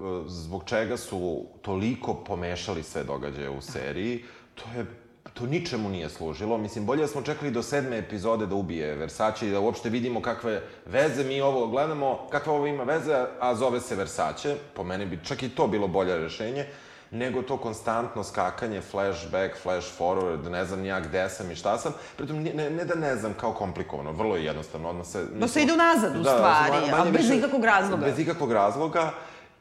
uh, 0.00 0.26
zbog 0.26 0.64
čega 0.64 0.96
su 0.96 1.44
toliko 1.62 2.14
pomešali 2.14 2.82
sve 2.82 3.04
događaje 3.04 3.50
u 3.50 3.60
seriji. 3.60 4.24
To 4.54 4.64
je 4.76 5.03
to 5.34 5.46
ničemu 5.46 5.88
nije 5.88 6.08
služilo. 6.08 6.58
Mislim, 6.58 6.86
bolje 6.86 7.00
da 7.00 7.08
smo 7.08 7.22
čekali 7.22 7.50
do 7.50 7.62
sedme 7.62 7.98
epizode 7.98 8.46
da 8.46 8.54
ubije 8.54 8.94
Versace 8.94 9.48
i 9.48 9.50
da 9.50 9.60
uopšte 9.60 9.88
vidimo 9.88 10.22
kakve 10.22 10.62
veze 10.86 11.24
mi 11.24 11.40
ovo 11.40 11.66
gledamo, 11.66 12.28
kakva 12.30 12.52
ovo 12.52 12.66
ima 12.66 12.82
veze, 12.82 13.24
a 13.40 13.54
zove 13.54 13.80
se 13.80 13.96
Versace. 13.96 14.56
Po 14.74 14.84
meni 14.84 15.06
bi 15.06 15.24
čak 15.24 15.42
i 15.42 15.48
to 15.48 15.66
bilo 15.66 15.88
bolje 15.88 16.18
rešenje 16.18 16.66
nego 17.14 17.42
to 17.42 17.56
konstantno 17.56 18.24
skakanje, 18.24 18.80
flashback, 18.80 19.56
flash 19.62 19.88
forward, 19.98 20.50
ne 20.50 20.64
znam 20.64 20.80
nija 20.80 21.00
gde 21.00 21.28
sam 21.28 21.50
i 21.50 21.54
šta 21.56 21.78
sam. 21.78 21.92
Pritom, 22.16 22.42
ne, 22.42 22.70
ne 22.70 22.84
da 22.84 22.94
ne 22.94 23.16
znam 23.16 23.34
kao 23.40 23.52
komplikovano, 23.52 24.12
vrlo 24.12 24.36
je 24.36 24.44
jednostavno, 24.44 24.88
odmah 24.88 25.06
se... 25.06 25.24
Da 25.24 25.48
se 25.48 25.62
ide 25.62 25.72
unazad, 25.72 26.16
u 26.16 26.22
da, 26.22 26.30
stvari, 26.30 26.90
ali 26.92 27.12
bez 27.12 27.30
ikakvog 27.30 27.64
razloga. 27.64 28.04
Bez 28.04 28.18
ikakvog 28.18 28.52
razloga 28.52 29.12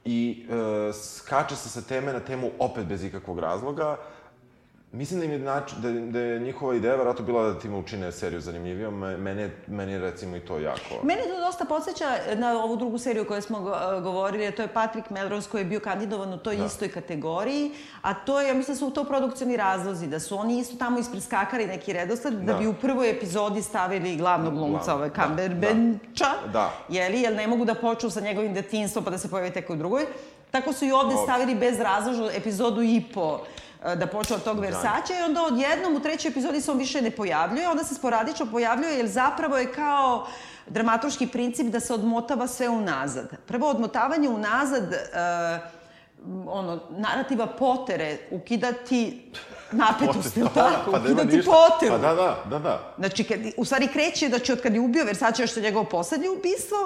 i 0.06 0.45
e, 0.89 0.93
skače 0.93 1.56
se 1.56 1.69
sa 1.69 1.82
teme 1.82 2.13
na 2.13 2.19
temu 2.19 2.52
opet 2.60 2.86
bez 2.86 3.04
ikakvog 3.04 3.39
razloga. 3.39 3.97
Mislim 4.93 5.19
da 5.19 5.25
im 5.25 5.32
je, 5.32 5.39
da, 5.39 5.62
da 6.12 6.19
je 6.19 6.39
njihova 6.39 6.75
ideja 6.75 6.95
vjerojatno 6.95 7.25
bila 7.25 7.43
da 7.43 7.60
time 7.60 7.77
učine 7.77 8.12
seriju 8.12 8.41
zanimljivijom. 8.41 8.99
Mene, 8.99 9.49
meni 9.67 9.91
je 9.91 9.99
recimo 9.99 10.36
i 10.36 10.39
to 10.39 10.60
jako... 10.60 11.03
Mene 11.03 11.21
to 11.21 11.39
dosta 11.45 11.65
podsjeća 11.65 12.06
na 12.36 12.63
ovu 12.63 12.75
drugu 12.75 12.97
seriju 12.97 13.27
koju 13.27 13.41
smo 13.41 13.60
govorili, 14.03 14.51
to 14.51 14.62
je 14.62 14.67
Patrick 14.67 15.10
Melrose 15.10 15.49
koji 15.49 15.62
je 15.62 15.65
bio 15.65 15.79
kandidovan 15.79 16.34
u 16.34 16.38
toj 16.38 16.56
da. 16.56 16.65
istoj 16.65 16.91
kategoriji, 16.91 17.71
a 18.01 18.13
to 18.13 18.41
je, 18.41 18.47
ja 18.47 18.53
mislim 18.53 18.75
da 18.75 18.79
su 18.79 18.89
to 18.91 19.03
produkcioni 19.03 19.58
razlozi, 19.58 20.08
da 20.08 20.19
su 20.19 20.39
oni 20.39 20.60
isto 20.60 20.77
tamo 20.77 20.99
ispreskakali 20.99 21.67
neki 21.67 21.93
redosled, 21.93 22.34
da, 22.34 22.53
da 22.53 22.60
bi 22.60 22.67
u 22.67 22.73
prvoj 22.73 23.10
epizodi 23.10 23.62
stavili 23.62 24.15
glavnog 24.15 24.53
glumca, 24.53 24.95
ove 24.95 25.10
Cumberbatcha, 25.10 26.34
da. 26.45 26.51
da. 26.53 26.73
jeli, 26.89 27.21
jer 27.21 27.36
ne 27.36 27.47
mogu 27.47 27.65
da 27.65 27.75
počnu 27.75 28.10
sa 28.10 28.19
njegovim 28.19 28.53
detinstvom 28.53 29.06
pa 29.06 29.12
da 29.12 29.17
se 29.17 29.29
pojave 29.29 29.49
tek 29.49 29.69
u 29.69 29.75
drugoj. 29.75 30.06
Tako 30.51 30.73
su 30.73 30.86
i 30.86 30.91
ovde 30.91 31.15
stavili 31.23 31.56
bez 31.56 31.79
razložno 31.79 32.29
epizodu 32.29 32.82
i 32.82 33.03
po 33.13 33.39
E, 33.72 33.72
da 33.96 34.08
počne 34.08 34.36
od 34.36 34.43
tog 34.43 34.60
Versača 34.60 35.13
i 35.19 35.24
onda 35.26 35.41
odjednom 35.41 35.96
u 35.96 36.00
trećoj 36.00 36.30
epizodi 36.30 36.62
se 36.62 36.72
on 36.72 36.78
više 36.78 37.02
ne 37.02 37.12
pojavljuje, 37.12 37.69
onda 37.69 37.84
se 37.84 37.96
sporadično 37.96 38.46
pojavljuje 38.52 38.98
jer 38.98 39.08
zapravo 39.08 39.58
je 39.58 39.74
kao 39.74 40.28
dramaturški 40.67 41.28
princip 41.28 41.67
da 41.67 41.80
se 41.80 41.93
odmotava 41.93 42.48
sve 42.48 42.69
unazad. 42.69 43.30
Prvo 43.48 43.69
odmotavanje 43.69 44.30
unazad 44.30 44.84
uh, 44.84 46.48
ono, 46.48 46.80
narativa 46.89 47.48
potere, 47.48 48.17
ukidati 48.32 49.32
napetost, 49.72 50.38
ili 50.38 50.50
tako? 50.56 50.91
Pa, 50.91 50.98
ukidati 50.98 51.43
poteru. 51.46 51.91
Pa 51.91 51.98
da, 51.98 52.15
da, 52.15 52.43
da, 52.50 52.60
da. 52.60 52.93
Znači, 52.98 53.24
kad, 53.24 53.39
u 53.58 53.65
stvari 53.65 53.88
kreće 53.88 54.30
da 54.30 54.39
će 54.39 54.54
od 54.54 54.62
kad 54.62 54.74
je 54.74 54.80
ubio 54.80 55.06
Versace, 55.06 55.48
što 55.48 55.60
je 55.60 55.63
njegovo 55.63 55.86
poslednje 55.86 56.30
ubistvo, 56.30 56.78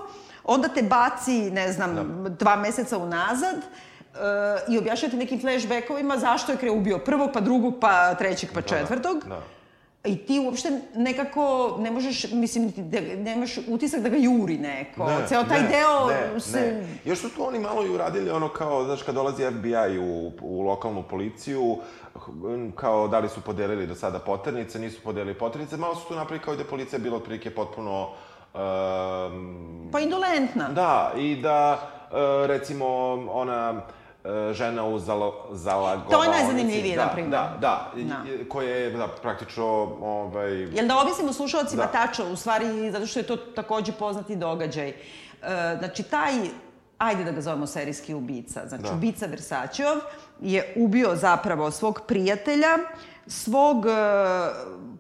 onda 0.43 0.67
te 0.67 0.81
baci, 0.81 1.51
ne 1.51 1.71
znam, 1.71 2.23
da. 2.23 2.29
dva 2.29 2.55
meseca 2.55 2.97
unazad, 2.97 3.55
i 4.69 4.77
objašnjate 4.77 5.17
nekim 5.17 5.41
flashbackovima 5.41 6.17
zašto 6.17 6.51
je 6.51 6.57
Kre 6.57 6.71
ubio 6.71 6.97
prvog, 6.97 7.29
pa 7.33 7.39
drugog, 7.39 7.73
pa 7.81 8.15
trećeg, 8.15 8.49
pa 8.53 8.61
da, 8.61 8.67
četvrtog. 8.67 9.23
Da, 9.23 9.29
da. 9.29 9.41
I 10.07 10.17
ti 10.17 10.39
uopšte 10.39 10.81
nekako 10.95 11.75
ne 11.79 11.91
možeš, 11.91 12.31
mislim, 12.31 12.73
da, 12.77 12.99
nemaš 13.01 13.57
utisak 13.67 14.01
da 14.01 14.09
ga 14.09 14.17
juri 14.17 14.57
neko. 14.57 15.05
Ne, 15.05 15.27
Ceo 15.27 15.43
taj 15.43 15.61
ne, 15.61 15.67
deo 15.67 16.07
ne, 16.07 16.39
se... 16.39 16.59
Ne. 16.59 16.87
Još 17.05 17.19
su 17.19 17.29
tu 17.29 17.47
oni 17.47 17.59
malo 17.59 17.85
i 17.85 17.89
uradili 17.89 18.29
ono 18.29 18.49
kao, 18.49 18.85
znaš, 18.85 19.03
kad 19.03 19.15
dolazi 19.15 19.43
FBI 19.51 19.99
u, 19.99 20.31
u 20.41 20.61
lokalnu 20.61 21.03
policiju, 21.03 21.77
kao 22.75 23.07
da 23.07 23.19
li 23.19 23.29
su 23.29 23.41
podelili 23.41 23.87
do 23.87 23.95
sada 23.95 24.19
poternice, 24.19 24.79
nisu 24.79 25.01
podelili 25.03 25.37
poternice, 25.37 25.77
malo 25.77 25.95
su 25.95 26.07
tu 26.07 26.15
napravili 26.15 26.45
kao 26.45 26.55
da 26.55 26.61
je 26.61 26.69
policija 26.69 26.99
bila 26.99 27.17
otprilike 27.17 27.55
potpuno... 27.55 28.09
Um, 28.53 29.89
pa 29.91 29.99
indolentna. 29.99 30.69
Da, 30.69 31.13
i 31.17 31.35
da, 31.35 31.89
uh, 32.11 32.47
recimo, 32.47 32.87
ona 33.31 33.81
E, 33.87 33.96
žena 34.51 34.85
u 34.85 34.99
zalo, 34.99 35.47
zalagovanici. 35.51 36.11
To 36.11 36.23
je 36.23 36.29
najzanimljivije, 36.29 36.95
da, 36.95 37.05
na 37.05 37.11
primjer. 37.11 37.31
Da, 37.31 37.57
da, 37.61 37.91
da. 37.95 38.47
koje 38.49 38.81
je 38.81 38.89
da, 38.89 39.07
praktično... 39.07 39.65
Ovaj... 40.01 40.51
Jel 40.51 40.87
da 40.87 40.99
objasnimo 40.99 41.33
slušalcima 41.33 41.83
da. 41.83 41.91
tačno, 41.91 42.25
u 42.31 42.35
stvari, 42.35 42.91
zato 42.91 43.07
što 43.07 43.19
je 43.19 43.27
to 43.27 43.37
takođe 43.37 43.91
poznati 43.91 44.35
događaj. 44.35 44.89
E, 44.89 44.95
znači, 45.79 46.03
taj 46.03 46.33
ajde 46.97 47.23
da 47.23 47.31
ga 47.31 47.41
zovemo 47.41 47.67
serijski 47.67 48.13
ubica. 48.13 48.61
Znači, 48.67 48.83
da. 48.83 48.93
ubica 48.93 49.25
Versačeov 49.25 49.97
je 50.41 50.73
ubio 50.75 51.15
zapravo 51.15 51.71
svog 51.71 52.01
prijatelja, 52.07 52.77
svog 53.27 53.77
uh, 53.77 53.93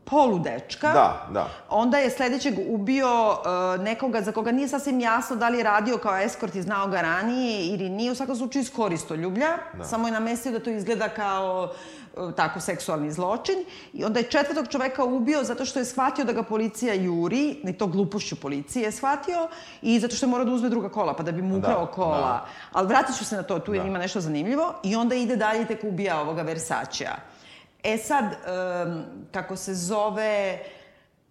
poludečka. 0.09 0.93
Da, 0.93 1.27
da. 1.33 1.49
Onda 1.69 1.97
je 1.97 2.09
sledećeg 2.09 2.53
ubio 2.67 3.31
uh, 3.31 3.83
nekoga 3.83 4.21
za 4.21 4.31
koga 4.31 4.51
nije 4.51 4.67
sasvim 4.67 4.99
jasno 4.99 5.35
da 5.35 5.49
li 5.49 5.57
je 5.57 5.63
radio 5.63 5.97
kao 5.97 6.17
eskort 6.17 6.55
i 6.55 6.61
znao 6.61 6.87
ga 6.87 7.01
ranije 7.01 7.67
ili 7.67 7.89
nije, 7.89 8.11
u 8.11 8.15
svakom 8.15 8.35
slučaju 8.35 8.61
iz 8.61 8.71
koristoljublja. 8.73 9.57
Da. 9.77 9.83
Samo 9.83 10.07
je 10.07 10.11
namestio 10.11 10.51
da 10.51 10.59
to 10.59 10.69
izgleda 10.69 11.09
kao 11.09 11.69
uh, 12.15 12.33
tako 12.33 12.59
seksualni 12.59 13.11
zločin. 13.11 13.65
I 13.93 14.05
onda 14.05 14.19
je 14.19 14.29
četvrtog 14.29 14.67
čoveka 14.67 15.03
ubio 15.03 15.43
zato 15.43 15.65
što 15.65 15.79
je 15.79 15.85
shvatio 15.85 16.25
da 16.25 16.33
ga 16.33 16.43
policija 16.43 16.93
juri, 16.93 17.59
ni 17.63 17.77
to 17.77 17.87
glupošću 17.87 18.35
policije 18.35 18.83
je 18.83 18.91
shvatio, 18.91 19.47
i 19.81 19.99
zato 19.99 20.15
što 20.15 20.25
je 20.25 20.29
morao 20.29 20.45
da 20.45 20.51
uzme 20.51 20.69
druga 20.69 20.89
kola, 20.89 21.15
pa 21.15 21.23
da 21.23 21.31
bi 21.31 21.41
mu 21.41 21.57
ukrao 21.57 21.85
da, 21.85 21.91
kola. 21.91 22.21
Da. 22.21 22.45
Ali 22.71 22.87
vratit 22.87 23.17
ću 23.17 23.25
se 23.25 23.35
na 23.35 23.43
to, 23.43 23.59
tu 23.59 23.71
da. 23.71 23.83
ima 23.83 23.99
nešto 23.99 24.21
zanimljivo. 24.21 24.73
I 24.83 24.95
onda 24.95 25.15
ide 25.15 25.35
dalje 25.35 25.61
i 25.61 25.65
tek 25.65 25.83
ubija 25.83 26.21
ovoga 26.21 26.41
Versačea. 26.41 27.15
E 27.87 27.97
sad, 27.97 28.25
um, 28.25 29.03
kako 29.31 29.55
se 29.55 29.75
zove... 29.75 30.59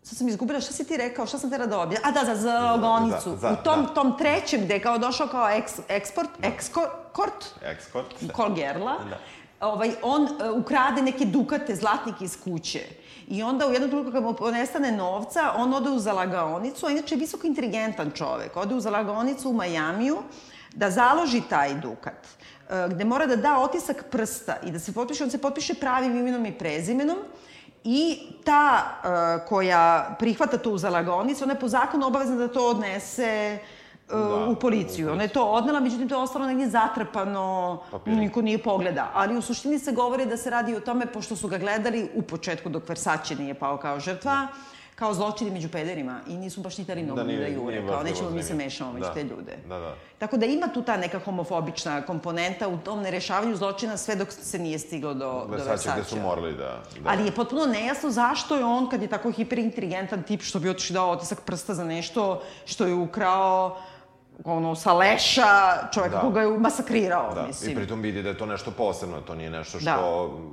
Sad 0.02 0.18
sam 0.18 0.28
izgubila, 0.28 0.60
šta 0.60 0.72
si 0.72 0.84
ti 0.84 0.96
rekao, 0.96 1.26
šta 1.26 1.38
sam 1.38 1.50
te 1.50 1.58
da 1.58 1.64
objavila? 1.64 2.00
A 2.04 2.10
da, 2.10 2.24
za, 2.24 2.34
za 2.34 2.60
logonicu. 2.60 3.30
Da, 3.30 3.36
za, 3.36 3.50
U 3.50 3.64
tom, 3.64 3.82
da. 3.82 3.94
tom 3.94 4.18
trećem 4.18 4.64
gde 4.64 4.74
je 4.74 4.82
kao 4.82 4.98
došao 4.98 5.26
kao 5.26 5.50
eks, 5.50 5.72
eksport, 5.88 6.28
da. 6.38 6.48
ekskort, 6.48 7.44
ekskort, 7.62 8.06
call 8.36 8.54
gerla, 8.54 8.96
da. 9.10 9.18
ovaj, 9.66 9.90
on 10.02 10.22
uh, 10.22 10.30
ukrade 10.60 11.02
neke 11.02 11.24
dukate, 11.24 11.74
zlatnike 11.74 12.24
iz 12.24 12.38
kuće. 12.44 12.80
I 13.28 13.42
onda 13.42 13.66
u 13.66 13.72
jednom 13.72 13.90
trenutku 13.90 14.12
kad 14.12 14.22
mu 14.22 14.34
ponestane 14.34 14.92
novca, 14.92 15.52
on 15.56 15.74
ode 15.74 15.90
u 15.90 15.98
zalagaonicu, 15.98 16.86
a 16.86 16.90
inače 16.90 17.14
je 17.14 17.18
visoko 17.18 17.46
inteligentan 17.46 18.10
čovek. 18.10 18.56
Ode 18.56 18.74
u 18.74 18.80
zalagaonicu 18.80 19.50
u 19.50 19.52
Majamiju 19.52 20.18
da 20.74 20.90
založi 20.90 21.42
taj 21.50 21.74
dukat. 21.74 22.26
Eh, 22.70 22.88
gde 22.88 23.04
mora 23.04 23.26
da 23.26 23.36
da 23.36 23.58
otisak 23.58 24.04
prsta 24.10 24.56
i 24.64 24.70
da 24.70 24.78
se 24.78 24.92
potpiše, 24.92 25.24
on 25.24 25.30
se 25.30 25.38
potpiše 25.38 25.74
pravim 25.74 26.16
imenom 26.16 26.46
i 26.46 26.52
prezimenom 26.52 27.16
i 27.84 28.18
ta 28.44 28.82
uh, 28.82 29.48
koja 29.48 30.16
prihvata 30.18 30.58
to 30.58 30.70
u 30.70 30.78
zalagonicu, 30.78 31.44
ona 31.44 31.52
je 31.52 31.60
po 31.60 31.68
zakonu 31.68 32.06
obavezna 32.06 32.36
da 32.36 32.48
to 32.48 32.68
odnese 32.68 33.58
uh, 34.08 34.18
da, 34.18 34.46
u 34.50 34.54
policiju. 34.54 35.12
Ona 35.12 35.22
je 35.22 35.28
to 35.28 35.44
odnela, 35.44 35.80
međutim 35.80 36.08
to 36.08 36.14
je 36.14 36.22
ostalo 36.22 36.46
negdje 36.46 36.68
zatrpano, 36.68 37.78
niko 38.06 38.42
nije 38.42 38.58
pogleda. 38.58 39.10
Ali 39.14 39.36
u 39.36 39.42
suštini 39.42 39.78
se 39.78 39.92
govori 39.92 40.26
da 40.26 40.36
se 40.36 40.50
radi 40.50 40.74
o 40.74 40.80
tome, 40.80 41.06
pošto 41.06 41.36
su 41.36 41.48
ga 41.48 41.58
gledali 41.58 42.08
u 42.14 42.22
početku 42.22 42.68
dok 42.68 42.88
Versace 42.88 43.34
nije 43.34 43.54
pao 43.54 43.76
kao 43.76 44.00
žrtva, 44.00 44.32
da 44.32 44.48
kao 44.96 45.14
zločini 45.14 45.50
među 45.50 45.68
pederima 45.68 46.20
i 46.26 46.36
nisu 46.36 46.60
baš 46.60 46.78
ni 46.78 46.84
tali 46.84 47.02
mnogo 47.02 47.20
da, 47.20 47.26
nije, 47.26 47.40
da 47.40 47.46
jure, 47.46 47.86
kao 47.88 48.02
nećemo 48.02 48.30
mi 48.30 48.42
se 48.42 48.54
mešamo 48.54 48.92
među 48.92 49.06
da. 49.06 49.14
te 49.14 49.22
ljude. 49.22 49.56
Da, 49.68 49.78
da. 49.78 49.94
Tako 50.18 50.36
da 50.36 50.46
ima 50.46 50.68
tu 50.68 50.82
ta 50.82 50.96
neka 50.96 51.18
homofobična 51.18 52.02
komponenta 52.02 52.68
u 52.68 52.78
tom 52.78 53.02
nerešavanju 53.02 53.56
zločina 53.56 53.96
sve 53.96 54.16
dok 54.16 54.32
se 54.32 54.58
nije 54.58 54.78
stiglo 54.78 55.14
do, 55.14 55.46
do 55.48 55.56
Versace. 55.56 55.90
gde 55.94 56.04
su 56.04 56.16
morali 56.16 56.52
da, 56.52 56.82
da... 57.00 57.10
Ali 57.10 57.24
je 57.24 57.32
potpuno 57.32 57.66
nejasno 57.66 58.10
zašto 58.10 58.56
je 58.56 58.64
on, 58.64 58.88
kad 58.90 59.02
je 59.02 59.08
tako 59.08 59.30
hiperinteligentan 59.30 60.22
tip 60.22 60.42
što 60.42 60.58
bi 60.58 60.70
otišli 60.70 60.94
dao 60.94 61.10
otisak 61.10 61.40
prsta 61.40 61.74
za 61.74 61.84
nešto 61.84 62.42
što 62.64 62.86
je 62.86 62.94
ukrao, 62.94 63.78
ono, 64.44 64.74
sa 64.74 64.92
leša 64.92 65.88
čoveka 65.92 66.14
da. 66.14 66.20
koga 66.20 66.40
je 66.40 66.58
masakrirao, 66.58 67.34
da. 67.34 67.46
mislim. 67.46 67.72
I 67.72 67.74
pritom 67.74 68.00
vidi 68.00 68.22
da 68.22 68.28
je 68.28 68.38
to 68.38 68.46
nešto 68.46 68.70
posebno, 68.70 69.20
to 69.20 69.34
nije 69.34 69.50
nešto 69.50 69.80
što, 69.80 69.90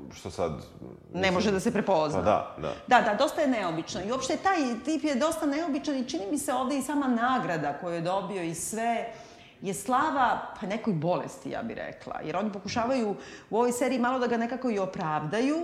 da. 0.09 0.15
što 0.15 0.31
sad... 0.31 0.51
Mislim, 0.55 1.21
ne 1.21 1.31
može 1.31 1.51
da 1.51 1.59
se 1.59 1.71
prepozna. 1.71 2.19
Pa 2.19 2.25
da, 2.25 2.55
da. 2.57 2.73
Da, 2.87 3.01
da, 3.01 3.15
dosta 3.15 3.41
je 3.41 3.47
neobično. 3.47 4.01
I 4.01 4.11
uopšte 4.11 4.37
taj 4.37 4.83
tip 4.85 5.03
je 5.03 5.15
dosta 5.15 5.45
neobičan 5.45 5.95
i 5.95 6.09
čini 6.09 6.25
mi 6.31 6.37
se 6.37 6.53
ovde 6.53 6.77
i 6.77 6.81
sama 6.81 7.07
nagrada 7.07 7.77
koju 7.81 7.95
je 7.95 8.01
dobio 8.01 8.43
i 8.43 8.55
sve 8.55 9.05
je 9.61 9.73
slava 9.73 10.39
pa 10.59 10.67
nekoj 10.67 10.93
bolesti, 10.93 11.49
ja 11.49 11.63
bih 11.63 11.77
rekla. 11.77 12.19
Jer 12.23 12.37
oni 12.37 12.51
pokušavaju 12.51 13.15
u 13.49 13.57
ovoj 13.57 13.71
seriji 13.71 13.99
malo 13.99 14.19
da 14.19 14.27
ga 14.27 14.37
nekako 14.37 14.69
i 14.69 14.79
opravdaju 14.79 15.57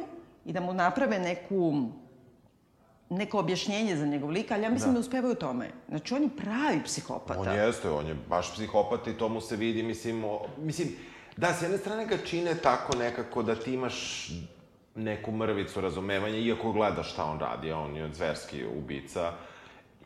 i 0.46 0.54
da 0.54 0.60
mu 0.60 0.74
naprave 0.74 1.20
neku 1.20 1.90
neko 3.10 3.40
objašnjenje 3.40 3.96
za 3.98 4.06
njegov 4.06 4.30
lik, 4.30 4.52
ali 4.52 4.64
ja 4.64 4.70
mislim 4.70 4.92
da, 4.92 4.94
da 4.94 5.00
uspevaju 5.00 5.32
u 5.32 5.36
tome. 5.36 5.70
Znači, 5.88 6.14
on 6.14 6.24
je 6.24 6.30
pravi 6.38 6.84
psihopata. 6.84 7.40
On 7.40 7.56
jeste, 7.56 7.90
on 7.90 8.08
je 8.08 8.16
baš 8.30 8.54
psihopata 8.54 9.10
i 9.10 9.18
to 9.18 9.30
mu 9.30 9.42
se 9.42 9.56
vidi, 9.56 9.84
mislim, 9.84 10.24
o, 10.24 10.42
mislim, 10.58 10.88
da, 11.38 11.54
s 11.54 11.62
jedne 11.62 11.78
strane 11.78 12.06
ga 12.06 12.18
čine 12.18 12.56
tako 12.56 12.98
nekako 12.98 13.44
da 13.44 13.56
ti 13.56 13.74
imaš 13.74 14.30
neku 14.96 15.32
mrvicu 15.32 15.82
razumevanja, 15.82 16.38
iako 16.38 16.72
gledaš 16.72 17.12
šta 17.12 17.26
on 17.26 17.40
radi, 17.40 17.72
on 17.72 17.96
je 17.96 18.14
zverski 18.14 18.66
ubica. 18.78 19.32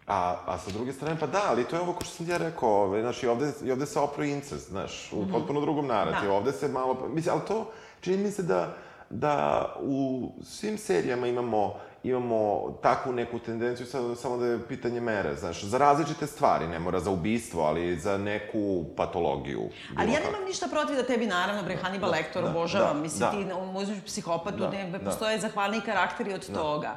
A, 0.07 0.37
a 0.45 0.57
sa 0.57 0.71
druge 0.71 0.93
strane, 0.93 1.19
pa 1.19 1.27
da, 1.27 1.41
ali 1.47 1.63
to 1.63 1.75
je 1.75 1.81
ovo 1.81 1.93
ko 1.93 2.03
što 2.03 2.13
sam 2.13 2.29
ja 2.29 2.37
rekao, 2.37 2.69
ove, 2.69 2.85
ovaj, 2.85 3.01
znaš, 3.01 3.23
i 3.23 3.27
ovde, 3.27 3.51
i 3.63 3.71
ovde 3.71 3.85
se 3.85 3.99
opro 3.99 4.23
incest, 4.23 4.69
znaš, 4.69 5.13
u 5.13 5.15
mm 5.15 5.25
-hmm. 5.25 5.31
potpuno 5.31 5.61
drugom 5.61 5.87
narativu. 5.87 6.31
Da. 6.31 6.37
Ovde 6.37 6.51
se 6.51 6.67
malo, 6.67 7.07
mislim, 7.09 7.35
ali 7.35 7.47
to, 7.47 7.71
čini 8.01 8.17
mi 8.17 8.31
se 8.31 8.43
da, 8.43 8.75
da 9.09 9.65
u 9.79 10.31
svim 10.43 10.77
serijama 10.77 11.27
imamo 11.27 11.75
imamo 12.03 12.71
takvu 12.81 13.13
neku 13.13 13.39
tendenciju, 13.39 13.85
sad, 13.85 14.17
samo 14.17 14.37
da 14.37 14.45
je 14.45 14.67
pitanje 14.67 15.01
mere, 15.01 15.35
znaš, 15.35 15.63
za 15.63 15.77
različite 15.77 16.27
stvari, 16.27 16.67
ne 16.67 16.79
mora 16.79 16.99
za 16.99 17.11
ubistvo, 17.11 17.63
ali 17.63 17.99
za 17.99 18.17
neku 18.17 18.85
patologiju. 18.97 19.69
Ali 19.97 20.11
ja 20.11 20.19
nemam 20.19 20.43
ništa 20.47 20.67
protiv 20.67 20.95
da 20.95 21.03
tebi, 21.03 21.27
naravno, 21.27 21.63
bre, 21.63 21.75
Hannibal 21.75 22.11
da, 22.11 22.17
Lecter 22.17 22.43
da, 22.43 22.49
obožavam, 22.49 22.97
da, 22.97 23.01
mislim, 23.01 23.19
da. 23.19 23.31
ti 23.31 23.45
uzmeš 23.75 24.03
psihopatu, 24.05 24.57
da, 24.57 24.69
ne, 24.69 24.89
da. 24.91 24.99
postoje 24.99 25.39
zahvalni 25.39 25.81
karakteri 25.81 26.33
od 26.33 26.45
da. 26.47 26.53
toga. 26.53 26.95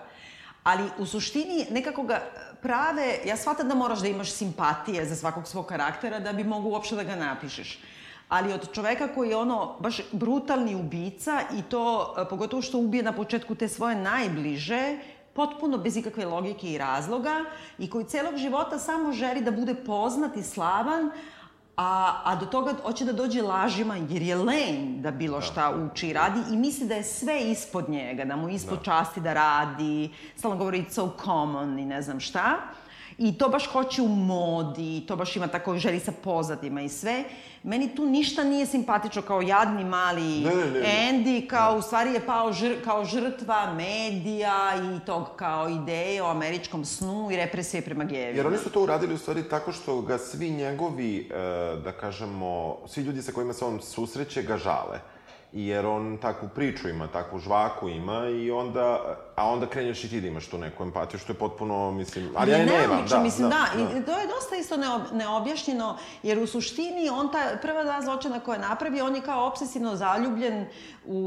Ali 0.62 0.84
u 0.98 1.06
suštini 1.06 1.66
nekako 1.70 2.02
ga 2.02 2.20
prave, 2.62 3.18
ja 3.24 3.36
shvatam 3.36 3.68
da 3.68 3.74
moraš 3.74 3.98
da 3.98 4.08
imaš 4.08 4.30
simpatije 4.30 5.04
za 5.04 5.16
svakog 5.16 5.48
svog 5.48 5.66
karaktera 5.66 6.18
da 6.20 6.32
bi 6.32 6.44
mogu 6.44 6.68
uopšte 6.68 6.96
da 6.96 7.02
ga 7.02 7.14
napišeš 7.14 7.78
ali 8.28 8.52
od 8.52 8.72
čoveka 8.72 9.08
koji 9.14 9.30
je 9.30 9.36
ono 9.36 9.76
baš 9.80 10.00
brutalni 10.12 10.74
ubica 10.74 11.40
i 11.58 11.62
to 11.62 12.14
e, 12.18 12.28
pogotovo 12.28 12.62
što 12.62 12.78
ubije 12.78 13.02
na 13.02 13.12
početku 13.12 13.54
te 13.54 13.68
svoje 13.68 13.96
najbliže, 13.96 14.98
potpuno 15.32 15.78
bez 15.78 15.96
ikakve 15.96 16.24
logike 16.24 16.72
i 16.72 16.78
razloga 16.78 17.44
i 17.78 17.90
koji 17.90 18.04
celog 18.04 18.36
života 18.36 18.78
samo 18.78 19.12
želi 19.12 19.40
da 19.40 19.50
bude 19.50 19.74
poznat 19.74 20.36
i 20.36 20.42
slavan, 20.42 21.10
a, 21.76 22.20
a 22.24 22.36
do 22.36 22.46
toga 22.46 22.74
hoće 22.82 23.04
da 23.04 23.12
dođe 23.12 23.42
lažima 23.42 23.96
jer 23.96 24.22
je 24.22 24.36
len 24.36 25.02
da 25.02 25.10
bilo 25.10 25.38
da. 25.38 25.44
šta 25.44 25.74
uči 25.76 26.08
i 26.08 26.12
radi 26.12 26.40
i 26.52 26.56
misli 26.56 26.86
da 26.86 26.94
je 26.94 27.04
sve 27.04 27.40
ispod 27.40 27.88
njega, 27.88 28.24
da 28.24 28.36
mu 28.36 28.48
ispod 28.48 28.78
da. 28.78 28.84
časti 28.84 29.20
da 29.20 29.32
radi, 29.32 30.10
stalno 30.36 30.56
govori 30.56 30.82
it's 30.82 30.94
so 30.94 31.10
common 31.24 31.78
i 31.78 31.86
ne 31.86 32.02
znam 32.02 32.20
šta. 32.20 32.56
I 33.18 33.38
to 33.38 33.48
baš 33.48 33.66
hoće 33.66 34.02
u 34.02 34.08
modi, 34.08 35.04
to 35.08 35.16
baš 35.16 35.36
ima 35.36 35.48
tako 35.48 35.78
želi 35.78 36.00
sa 36.00 36.12
pozadima 36.12 36.82
i 36.82 36.88
sve. 36.88 37.24
Meni 37.62 37.94
tu 37.94 38.06
ništa 38.06 38.44
nije 38.44 38.66
simpatično 38.66 39.22
kao 39.22 39.42
jadni 39.42 39.84
mali 39.84 40.40
ne, 40.40 40.54
ne, 40.54 40.66
ne, 40.70 41.10
Andy, 41.12 41.46
kao 41.46 41.72
ne. 41.72 41.78
u 41.78 41.82
stvari 41.82 42.12
je 42.12 42.26
pao 42.26 42.52
žr, 42.52 42.74
kao 42.84 43.04
žrtva 43.04 43.74
medija 43.74 44.72
i 44.76 45.06
tog 45.06 45.26
kao 45.36 45.68
ideje 45.68 46.22
o 46.22 46.30
američkom 46.30 46.84
snu 46.84 47.28
i 47.32 47.36
represije 47.36 47.82
prema 47.82 48.04
gejevima. 48.04 48.36
Jer 48.36 48.46
oni 48.46 48.58
su 48.58 48.70
to 48.70 48.82
uradili 48.82 49.14
u 49.14 49.18
stvari 49.18 49.48
tako 49.48 49.72
što 49.72 50.00
ga 50.00 50.18
svi 50.18 50.50
njegovi, 50.50 51.18
e, 51.18 51.34
da 51.84 51.92
kažemo, 51.92 52.76
svi 52.86 53.02
ljudi 53.02 53.22
sa 53.22 53.32
kojima 53.32 53.52
se 53.52 53.64
on 53.64 53.80
susreće 53.82 54.42
ga 54.42 54.56
žale 54.56 55.15
jer 55.52 55.86
on 55.86 56.18
takvu 56.22 56.48
priču 56.54 56.88
ima, 56.88 57.06
takvu 57.06 57.38
žvaku 57.38 57.88
ima 57.88 58.28
i 58.28 58.50
onda, 58.50 59.16
a 59.36 59.48
onda 59.48 59.66
krenješ 59.66 60.04
i 60.04 60.10
ti 60.10 60.20
da 60.20 60.26
imaš 60.26 60.46
tu 60.46 60.58
neku 60.58 60.82
empatiju, 60.82 61.20
što 61.20 61.32
je 61.32 61.36
potpuno, 61.36 61.90
mislim, 61.90 62.28
ali 62.36 62.50
ja 62.50 62.56
je 62.56 62.66
nemam, 62.66 63.06
da, 63.08 63.18
mislim, 63.18 63.48
da, 63.48 63.66
da, 63.76 63.84
da. 63.84 63.98
I 63.98 64.04
to 64.04 64.18
je 64.18 64.26
dosta 64.26 64.56
isto 64.56 64.76
neob, 64.76 65.02
neobjašnjeno, 65.12 65.96
jer 66.22 66.38
u 66.38 66.46
suštini 66.46 67.08
on 67.08 67.32
ta 67.32 67.38
prva 67.62 67.84
dva 67.84 68.02
zločina 68.02 68.40
koje 68.40 68.58
napravi, 68.58 69.00
on 69.00 69.14
je 69.14 69.20
kao 69.20 69.46
obsesivno 69.46 69.96
zaljubljen 69.96 70.66
u, 71.06 71.18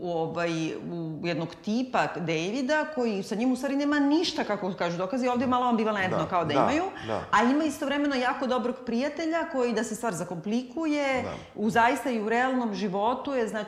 u, 0.00 0.10
ovaj, 0.10 0.74
u 0.74 1.26
jednog 1.26 1.48
tipa 1.64 2.06
Davida, 2.16 2.86
koji 2.94 3.22
sa 3.22 3.34
njim 3.34 3.52
u 3.52 3.56
stvari 3.56 3.76
nema 3.76 3.98
ništa, 3.98 4.44
kako 4.44 4.72
kažu 4.78 4.98
dokazi, 4.98 5.28
ovde 5.28 5.44
je 5.44 5.48
malo 5.48 5.68
ambivalentno 5.68 6.18
da, 6.18 6.28
kao 6.28 6.44
da, 6.44 6.54
da 6.54 6.60
imaju, 6.60 6.84
da. 7.06 7.20
a 7.30 7.42
ima 7.42 7.64
istovremeno 7.64 8.14
jako 8.14 8.46
dobrog 8.46 8.76
prijatelja 8.86 9.48
koji 9.52 9.72
da 9.72 9.84
se 9.84 9.94
stvar 9.94 10.14
zakomplikuje, 10.14 11.22
da. 11.22 11.30
u 11.54 11.70
zaista 11.70 12.10
i 12.10 12.20
u 12.20 12.28
realnom 12.28 12.74
životu 12.74 13.34
je, 13.34 13.48
znači, 13.48 13.65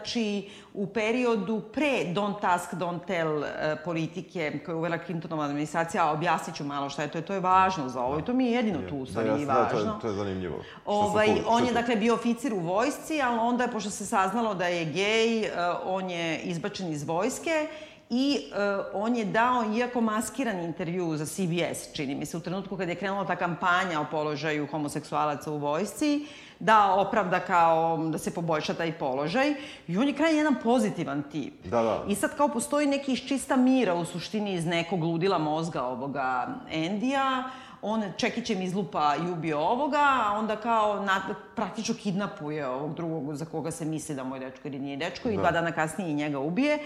u 0.74 0.86
periodu 0.86 1.62
pre 1.72 2.04
Don't 2.14 2.38
Ask, 2.42 2.72
Don't 2.72 3.06
Tell 3.06 3.38
uh, 3.38 3.44
politike 3.84 4.60
koje 4.66 4.72
je 4.72 4.76
uvela 4.76 4.98
Clintonova 5.06 5.44
administracija, 5.44 6.06
a 6.06 6.12
objasnit 6.12 6.56
ću 6.56 6.64
malo 6.64 6.90
šta 6.90 7.02
je 7.02 7.08
to, 7.08 7.20
to 7.20 7.34
je 7.34 7.40
važno 7.40 7.88
za 7.88 8.00
ovo 8.00 8.18
i 8.18 8.24
to 8.24 8.32
mi 8.32 8.46
je 8.46 8.52
jedino 8.52 8.78
tu 8.88 8.96
u 8.96 9.06
stvari 9.06 9.28
da, 9.28 9.34
važno. 9.34 9.54
Da, 9.54 9.68
to 9.68 9.78
je, 9.78 10.00
to 10.00 10.06
je 10.08 10.14
zanimljivo. 10.14 10.64
Ovaj, 10.86 11.28
on 11.46 11.66
je, 11.66 11.72
dakle, 11.72 11.96
bio 11.96 12.14
oficir 12.14 12.54
u 12.54 12.58
vojsci, 12.58 13.22
ali 13.22 13.38
onda, 13.38 13.68
pošto 13.72 13.90
se 13.90 14.06
saznalo 14.06 14.54
da 14.54 14.66
je 14.66 14.84
gej, 14.84 15.40
uh, 15.40 15.48
on 15.84 16.10
je 16.10 16.38
izbačen 16.38 16.92
iz 16.92 17.02
vojske 17.02 17.68
i 18.10 18.38
uh, 18.50 18.84
on 18.94 19.16
je 19.16 19.24
dao, 19.24 19.64
iako 19.76 20.00
maskiran 20.00 20.60
intervju 20.60 21.16
za 21.16 21.26
CBS, 21.26 21.92
čini 21.92 22.14
mi 22.14 22.26
se, 22.26 22.36
u 22.36 22.40
trenutku 22.40 22.76
kada 22.76 22.92
je 22.92 22.96
krenula 22.96 23.26
ta 23.26 23.36
kampanja 23.36 24.00
o 24.00 24.06
položaju 24.10 24.66
homoseksualaca 24.66 25.50
u 25.50 25.58
vojsci, 25.58 26.26
da 26.60 26.94
opravda 26.94 27.40
kao 27.40 27.96
da 27.96 28.18
se 28.18 28.34
poboljša 28.34 28.74
taj 28.74 28.92
položaj. 28.98 29.54
I 29.86 29.98
on 29.98 30.08
je 30.08 30.14
kraj 30.14 30.36
jedan 30.36 30.56
pozitivan 30.62 31.22
tip. 31.22 31.64
Da, 31.64 31.82
da. 31.82 32.04
I 32.08 32.14
sad 32.14 32.36
kao 32.36 32.48
postoji 32.48 32.86
neki 32.86 33.12
iz 33.12 33.18
čista 33.18 33.56
mira 33.56 33.94
u 33.94 34.04
suštini 34.04 34.54
iz 34.54 34.66
nekog 34.66 35.02
ludila 35.02 35.38
mozga 35.38 35.82
ovoga 35.82 36.48
Endija, 36.70 37.50
on 37.82 38.02
čekićem 38.16 38.62
izlupa 38.62 39.14
i 39.26 39.30
ubio 39.30 39.58
ovoga, 39.58 39.98
a 39.98 40.38
onda 40.38 40.56
kao 40.56 41.04
na, 41.04 41.34
praktično 41.56 41.94
kidnapuje 41.94 42.68
ovog 42.68 42.94
drugog 42.94 43.36
za 43.36 43.44
koga 43.44 43.70
se 43.70 43.84
misli 43.84 44.14
da 44.14 44.24
moj 44.24 44.38
dečko 44.38 44.68
ili 44.68 44.78
nije 44.78 44.96
dečko 44.96 45.28
da. 45.28 45.34
i 45.34 45.36
dva 45.36 45.50
dana 45.50 45.72
kasnije 45.72 46.10
i 46.10 46.14
njega 46.14 46.38
ubije. 46.38 46.78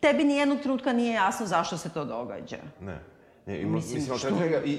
tebi 0.00 0.24
ni 0.24 0.36
jednog 0.36 0.58
trenutka 0.58 0.92
nije 0.92 1.14
jasno 1.14 1.46
zašto 1.46 1.76
se 1.76 1.88
to 1.88 2.04
događa. 2.04 2.56
Ne. 2.80 3.00
ne 3.46 3.60
i, 3.60 3.64
mislim, 3.64 3.98
mislim 3.98 4.18
što... 4.18 4.28
Čega, 4.38 4.62
i, 4.64 4.78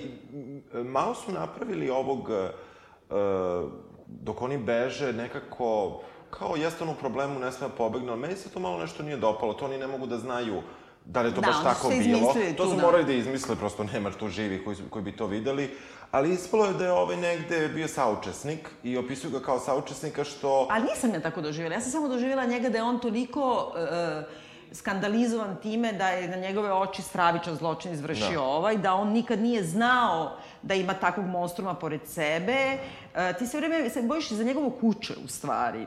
malo 0.74 1.16
su 1.16 1.32
napravili 1.32 1.90
ovog, 1.90 2.30
uh, 2.30 3.72
dok 4.08 4.42
oni 4.42 4.58
beže, 4.58 5.14
nekako, 5.14 6.02
kao 6.30 6.56
jeste 6.56 6.84
on 6.84 6.90
u 6.90 6.96
problemu, 6.96 7.40
ne 7.40 7.52
sme 7.52 7.70
pobegne, 7.78 8.12
ali 8.12 8.20
meni 8.20 8.36
se 8.36 8.50
to 8.50 8.60
malo 8.60 8.80
nešto 8.80 9.04
nije 9.04 9.18
dopalo, 9.18 9.54
to 9.54 9.66
oni 9.66 9.78
ne 9.78 9.88
mogu 9.88 10.06
da 10.06 10.18
znaju 10.18 10.62
da 11.06 11.22
li 11.22 11.30
je 11.30 11.36
to 11.36 11.42
da, 11.42 11.48
baš 11.48 11.64
tako 11.64 11.90
bilo. 11.90 12.34
To 12.58 12.70
su 12.70 12.76
da. 12.76 12.82
morali 12.82 13.06
da 13.06 13.14
izmisle, 13.14 13.56
prosto 13.56 13.84
nema 13.84 14.12
tu 14.12 14.28
živih 14.28 14.62
koji, 14.66 14.78
koji 14.90 15.04
bi 15.04 15.12
to 15.12 15.26
videli. 15.26 15.70
Ali 16.12 16.34
ispalo 16.34 16.66
je 16.66 16.74
da 16.74 16.86
je 16.86 16.92
ovaj 16.92 17.18
negde 17.18 17.68
bio 17.68 17.88
saučesnik 17.88 18.70
i 18.84 18.98
opisuju 18.98 19.32
ga 19.32 19.40
kao 19.40 19.60
saučesnika 19.60 20.24
što... 20.24 20.68
Ali 20.72 20.84
nisam 20.84 21.14
ja 21.14 21.22
tako 21.22 21.42
doživjela. 21.42 21.76
Ja 21.76 21.82
sam 21.82 21.92
samo 21.92 22.08
doživjela 22.08 22.46
njega 22.46 22.70
da 22.70 22.78
je 22.78 22.84
on 22.84 23.00
toliko... 23.00 23.74
Uh, 23.76 24.47
skandalizovan 24.72 25.56
time 25.62 25.94
da 25.94 26.10
je 26.10 26.28
na 26.28 26.38
njegove 26.38 26.74
oči 26.74 27.02
stravičan 27.02 27.56
zločin 27.56 27.94
izvršio 27.94 28.42
da. 28.42 28.42
ovaj, 28.42 28.78
da 28.78 28.94
on 28.94 29.12
nikad 29.12 29.40
nije 29.40 29.64
znao 29.64 30.38
da 30.62 30.74
ima 30.74 30.94
takvog 30.94 31.26
monstruma 31.26 31.74
pored 31.74 32.02
sebe. 32.06 32.78
E, 33.16 33.34
ti 33.40 33.48
se 33.48 33.58
vreme 33.58 33.90
se 33.90 34.02
bojiš 34.02 34.32
za 34.32 34.44
njegovo 34.44 34.70
kuće, 34.70 35.14
u 35.26 35.28
stvari. 35.28 35.86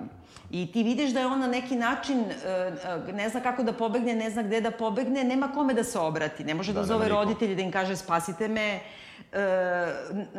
I 0.50 0.72
ti 0.72 0.82
vidiš 0.82 1.10
da 1.10 1.20
je 1.20 1.26
on 1.26 1.40
na 1.40 1.46
neki 1.46 1.76
način 1.76 2.20
e, 2.20 2.48
e, 3.08 3.12
ne 3.12 3.28
zna 3.28 3.40
kako 3.40 3.62
da 3.62 3.72
pobegne, 3.72 4.14
ne 4.14 4.30
zna 4.30 4.42
gde 4.42 4.60
da 4.60 4.70
pobegne, 4.70 5.24
nema 5.24 5.48
kome 5.48 5.74
da 5.74 5.84
se 5.84 5.98
obrati. 5.98 6.44
Ne 6.44 6.54
može 6.54 6.72
da, 6.72 6.80
da 6.80 6.86
zove 6.86 7.08
roditelji 7.08 7.54
da 7.54 7.62
im 7.62 7.72
kaže 7.72 7.96
spasite 7.96 8.48
me. 8.48 8.80
E, 9.32 9.94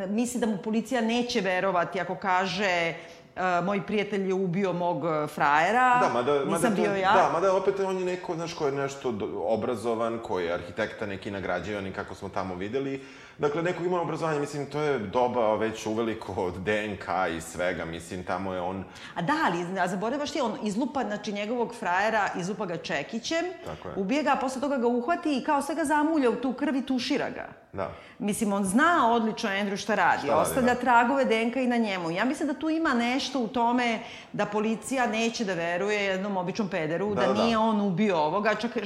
misli 0.09 0.39
da 0.39 0.47
mu 0.47 0.57
policija 0.57 1.01
neće 1.01 1.41
verovati 1.41 1.99
ako 1.99 2.15
kaže 2.15 2.93
Uh, 3.35 3.65
moj 3.65 3.81
prijatelj 3.87 4.27
je 4.27 4.33
ubio 4.33 4.73
mog 4.73 5.03
frajera, 5.27 5.99
da, 6.01 6.09
mada, 6.13 6.33
nisam 6.33 6.51
mada 6.51 6.69
bio 6.69 6.85
to, 6.85 6.95
ja. 6.95 7.13
Da, 7.13 7.29
mada 7.33 7.55
opet 7.55 7.79
on 7.79 7.97
je 7.97 8.05
neko, 8.05 8.35
znaš, 8.35 8.53
ko 8.53 8.65
je 8.65 8.71
nešto 8.71 9.13
obrazovan, 9.45 10.19
koji 10.23 10.45
je 10.45 10.53
arhitekta 10.53 11.05
neki 11.05 11.31
nagrađivan 11.31 11.87
i 11.87 11.93
kako 11.93 12.15
smo 12.15 12.29
tamo 12.29 12.55
videli. 12.55 13.01
Dakle, 13.37 13.63
neko 13.63 13.83
ima 13.83 14.01
obrazovanje, 14.01 14.39
mislim, 14.39 14.65
to 14.65 14.81
je 14.81 14.99
doba 14.99 15.55
već 15.55 15.85
uveliko 15.85 16.33
od 16.33 16.53
DNK 16.53 17.05
i 17.37 17.41
svega, 17.41 17.85
mislim, 17.85 18.23
tamo 18.23 18.53
je 18.53 18.61
on... 18.61 18.83
A 19.15 19.21
da, 19.21 19.33
ali 19.45 19.79
a 19.79 19.87
zaboraveš 19.87 20.31
ti, 20.31 20.41
on 20.41 20.57
izlupa, 20.63 21.03
znači, 21.03 21.31
njegovog 21.31 21.75
frajera, 21.75 22.29
izlupa 22.39 22.65
ga 22.65 22.77
čekićem, 22.77 23.45
Tako 23.65 23.89
je. 23.89 23.95
ubije 23.97 24.23
ga, 24.23 24.31
a 24.31 24.35
posle 24.35 24.61
toga 24.61 24.77
ga 24.77 24.87
uhvati 24.87 25.37
i 25.37 25.43
kao 25.43 25.61
sve 25.61 25.75
ga 25.75 25.85
zamulja 25.85 26.29
u 26.29 26.35
tu 26.35 26.53
krv 26.53 26.75
i 26.75 26.85
tušira 26.85 27.29
ga. 27.29 27.47
Da. 27.73 27.91
Mislim, 28.19 28.53
on 28.53 28.65
zna 28.65 29.11
odlično 29.11 29.49
Andrew 29.49 29.77
šta 29.77 29.95
radi, 29.95 30.27
šta 30.27 30.37
ostavlja 30.37 30.67
radi, 30.67 30.79
da. 30.79 30.81
tragove 30.81 31.25
DNK 31.25 31.55
i 31.55 31.67
na 31.67 31.77
njemu. 31.77 32.11
Ja 32.11 32.25
mislim 32.25 32.47
da 32.47 32.53
tu 32.53 32.69
ima 32.69 32.93
nešto 32.93 33.39
u 33.39 33.47
tome 33.47 33.99
da 34.33 34.45
policija 34.45 35.07
neće 35.07 35.45
da 35.45 35.53
veruje 35.53 36.03
jednom 36.03 36.37
običnom 36.37 36.69
pederu, 36.69 37.15
da, 37.15 37.21
da, 37.21 37.33
da 37.33 37.43
nije 37.43 37.57
on 37.57 37.81
ubio 37.81 38.17
ovoga, 38.17 38.55
čak 38.55 38.77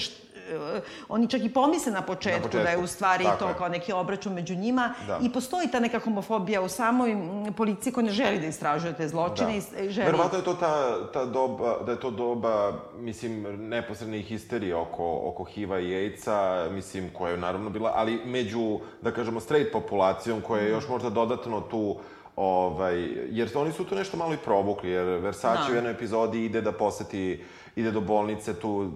oni 1.09 1.29
čak 1.29 1.41
i 1.43 1.53
pomisle 1.53 1.91
na 1.91 2.01
početku, 2.01 2.37
na 2.39 2.43
početku. 2.43 2.63
da 2.63 2.69
je 2.69 2.77
u 2.77 2.87
stvari 2.87 3.23
Tako 3.23 3.37
to 3.37 3.47
je. 3.47 3.55
kao 3.57 3.69
neki 3.69 3.93
obračun 3.93 4.33
među 4.33 4.55
njima 4.55 4.93
da. 5.07 5.19
i 5.21 5.29
postoji 5.29 5.67
ta 5.71 5.79
neka 5.79 5.99
homofobija 5.99 6.61
u 6.61 6.69
samoj 6.69 7.15
policiji 7.57 7.93
koja 7.93 8.05
ne 8.05 8.11
želi 8.11 8.39
da 8.39 8.47
istražuje 8.47 8.93
te 8.93 9.07
zločine 9.07 9.61
da. 9.71 9.81
i 9.81 9.89
želi... 9.89 10.05
Verovatno 10.05 10.37
je 10.37 10.43
to 10.43 10.53
ta, 10.53 10.95
ta 11.13 11.25
doba, 11.25 11.77
da 11.85 11.91
je 11.91 11.99
to 11.99 12.11
doba, 12.11 12.73
mislim, 12.97 13.45
neposredne 13.69 14.21
histerije 14.21 14.75
oko, 14.75 15.21
oko 15.23 15.43
HIV-a 15.43 15.79
i 15.79 15.95
AIDS-a, 15.95 16.67
mislim, 16.71 17.09
koja 17.13 17.31
je 17.31 17.37
naravno 17.37 17.69
bila, 17.69 17.91
ali 17.95 18.21
među, 18.25 18.79
da 19.01 19.11
kažemo, 19.11 19.39
straight 19.39 19.71
populacijom, 19.71 20.41
koja 20.41 20.61
je 20.61 20.69
još 20.69 20.87
možda 20.89 21.09
dodatno 21.09 21.61
tu 21.61 21.95
Ovaj, 22.35 23.07
jer 23.29 23.49
oni 23.55 23.71
su 23.71 23.83
tu 23.83 23.95
nešto 23.95 24.17
malo 24.17 24.33
i 24.33 24.37
provukli, 24.37 24.89
jer 24.89 25.05
Versace 25.05 25.67
da. 25.67 25.71
u 25.71 25.75
jednoj 25.75 25.91
epizodi 25.91 26.45
ide 26.45 26.61
da 26.61 26.71
poseti 26.71 27.43
ide 27.75 27.91
do 27.91 28.01
bolnice 28.01 28.53
tu, 28.53 28.91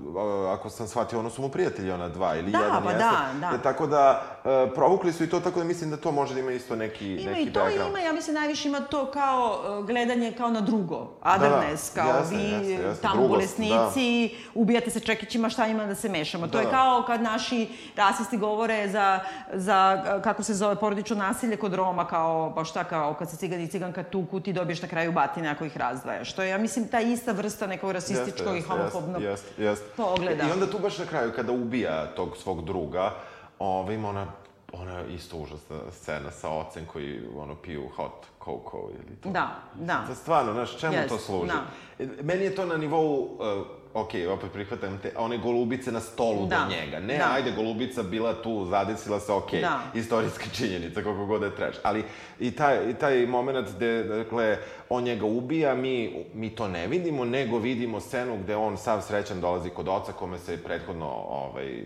ako 0.54 0.70
sam 0.70 0.88
shvatio, 0.88 1.20
ono 1.20 1.30
su 1.30 1.42
mu 1.42 1.50
prijatelji, 1.50 1.92
ona 1.92 2.10
dva 2.10 2.36
ili 2.36 2.52
da, 2.52 2.58
jedan 2.58 2.84
pa 2.84 2.92
jeste. 2.92 3.06
Da, 3.06 3.48
da. 3.50 3.56
E, 3.56 3.62
tako 3.64 3.88
da, 3.88 4.22
uh, 4.44 4.74
provukli 4.76 5.14
su 5.14 5.24
i 5.24 5.30
to, 5.30 5.40
tako 5.40 5.60
da 5.60 5.66
mislim 5.66 5.90
da 5.90 5.98
to 5.98 6.12
može 6.12 6.34
da 6.34 6.40
ima 6.40 6.52
isto 6.52 6.76
neki, 6.76 7.14
ima 7.14 7.32
neki 7.32 7.46
background. 7.46 7.76
Ima 7.76 7.82
i 7.82 7.84
to 7.84 7.90
ima, 7.90 8.00
ja 8.00 8.14
mislim 8.14 8.36
najviše 8.36 8.68
ima 8.68 8.80
to 8.80 9.12
kao 9.12 9.62
gledanje 9.88 10.32
kao 10.38 10.50
na 10.50 10.62
drugo. 10.62 11.08
Otherness, 11.22 11.96
da, 11.96 12.04
da. 12.04 12.08
kao 12.08 12.20
jeste, 12.20 12.36
vi 12.36 12.72
jeste. 12.72 13.02
tamo 13.02 13.16
Drugost, 13.16 13.58
bolesnici, 13.58 14.36
da. 14.36 14.60
ubijate 14.62 14.90
se 14.90 15.00
čekićima, 15.00 15.50
šta 15.50 15.68
ima 15.68 15.86
da 15.86 15.96
se 15.96 16.10
mešamo. 16.10 16.46
Da. 16.46 16.52
To 16.52 16.60
je 16.60 16.66
da. 16.66 16.72
kao 16.72 17.04
kad 17.08 17.22
naši 17.22 17.68
rasisti 17.96 18.38
govore 18.38 18.90
za, 18.90 19.20
za 19.54 20.04
kako 20.24 20.44
se 20.44 20.54
zove, 20.54 20.76
porodično 20.76 21.16
nasilje 21.16 21.58
kod 21.58 21.74
Roma, 21.74 22.08
kao, 22.08 22.54
pa 22.56 22.64
šta, 22.64 22.84
kao 22.84 23.14
kad 23.14 23.30
se 23.30 23.38
cigani 23.38 23.64
i 23.64 23.68
ciganka 23.68 24.04
tuku, 24.04 24.40
ti 24.40 24.54
dobiješ 24.54 24.82
na 24.82 24.88
kraju 24.88 25.12
batine 25.12 25.50
ako 25.50 25.66
ih 25.66 25.78
razdvajaš. 25.78 26.34
To 26.34 26.42
je, 26.42 26.50
ja 26.50 26.58
mislim, 26.58 26.88
ta 26.88 27.00
ista 27.00 27.32
vrsta 27.32 27.68
nekog 27.68 27.92
rasističkog 27.92 28.69
homofobnog 28.70 29.22
jeste, 29.22 29.64
jest. 29.64 29.84
pogleda. 29.98 30.48
I 30.48 30.52
onda 30.52 30.72
tu 30.72 30.80
baš 30.80 30.98
na 30.98 31.06
kraju, 31.06 31.32
kada 31.36 31.52
ubija 31.52 32.08
tog 32.16 32.38
svog 32.38 32.66
druga, 32.66 33.14
ovaj, 33.60 33.96
ima 33.96 34.10
ona 34.10 34.28
ona 34.74 35.04
isto 35.06 35.38
užasna 35.38 35.78
scena 35.92 36.32
sa 36.32 36.50
ocem 36.50 36.86
koji 36.86 37.22
ono 37.38 37.56
piju 37.56 37.90
hot 37.96 38.26
cocoa 38.46 38.90
ili 38.90 39.16
to. 39.24 39.30
Da, 39.30 39.56
da. 39.76 40.06
Da 40.08 40.16
stvarno, 40.16 40.54
znaš, 40.54 40.80
čemu 40.80 40.94
yes, 40.94 41.10
to 41.10 41.18
služi? 41.18 41.52
Da. 41.52 42.06
Meni 42.24 42.44
je 42.44 42.56
to 42.56 42.66
na 42.66 42.78
nivou 42.78 43.24
uh, 43.24 43.66
ok, 43.94 44.10
opet 44.34 44.52
prihvatam 44.54 44.98
te, 44.98 45.12
one 45.18 45.38
golubice 45.38 45.92
na 45.92 46.00
stolu 46.00 46.46
da. 46.46 46.58
do 46.58 46.76
njega. 46.76 47.00
Ne, 47.00 47.18
da. 47.18 47.32
ajde, 47.34 47.52
golubica 47.52 48.04
bila 48.04 48.42
tu, 48.42 48.66
zadesila 48.66 49.20
se, 49.20 49.32
ok, 49.32 49.52
da. 49.52 49.80
istorijska 49.94 50.46
činjenica, 50.58 51.04
koliko 51.04 51.26
god 51.26 51.40
da 51.40 51.46
je 51.46 51.56
treš. 51.56 51.76
Ali 51.84 52.04
i 52.40 52.52
taj, 52.52 52.90
i 52.90 52.94
taj 52.94 53.26
moment 53.26 53.68
gde, 53.76 54.04
dakle, 54.04 54.58
on 54.90 55.04
njega 55.04 55.26
ubija, 55.26 55.76
mi, 55.76 56.26
mi 56.34 56.50
to 56.56 56.68
ne 56.68 56.88
vidimo, 56.88 57.26
nego 57.26 57.58
vidimo 57.58 58.00
scenu 58.00 58.38
gde 58.38 58.56
on 58.56 58.78
sav 58.78 59.02
srećan 59.02 59.42
dolazi 59.42 59.70
kod 59.70 59.88
oca, 59.88 60.12
kome 60.12 60.40
se 60.40 60.64
prethodno, 60.64 61.10
ovaj, 61.30 61.84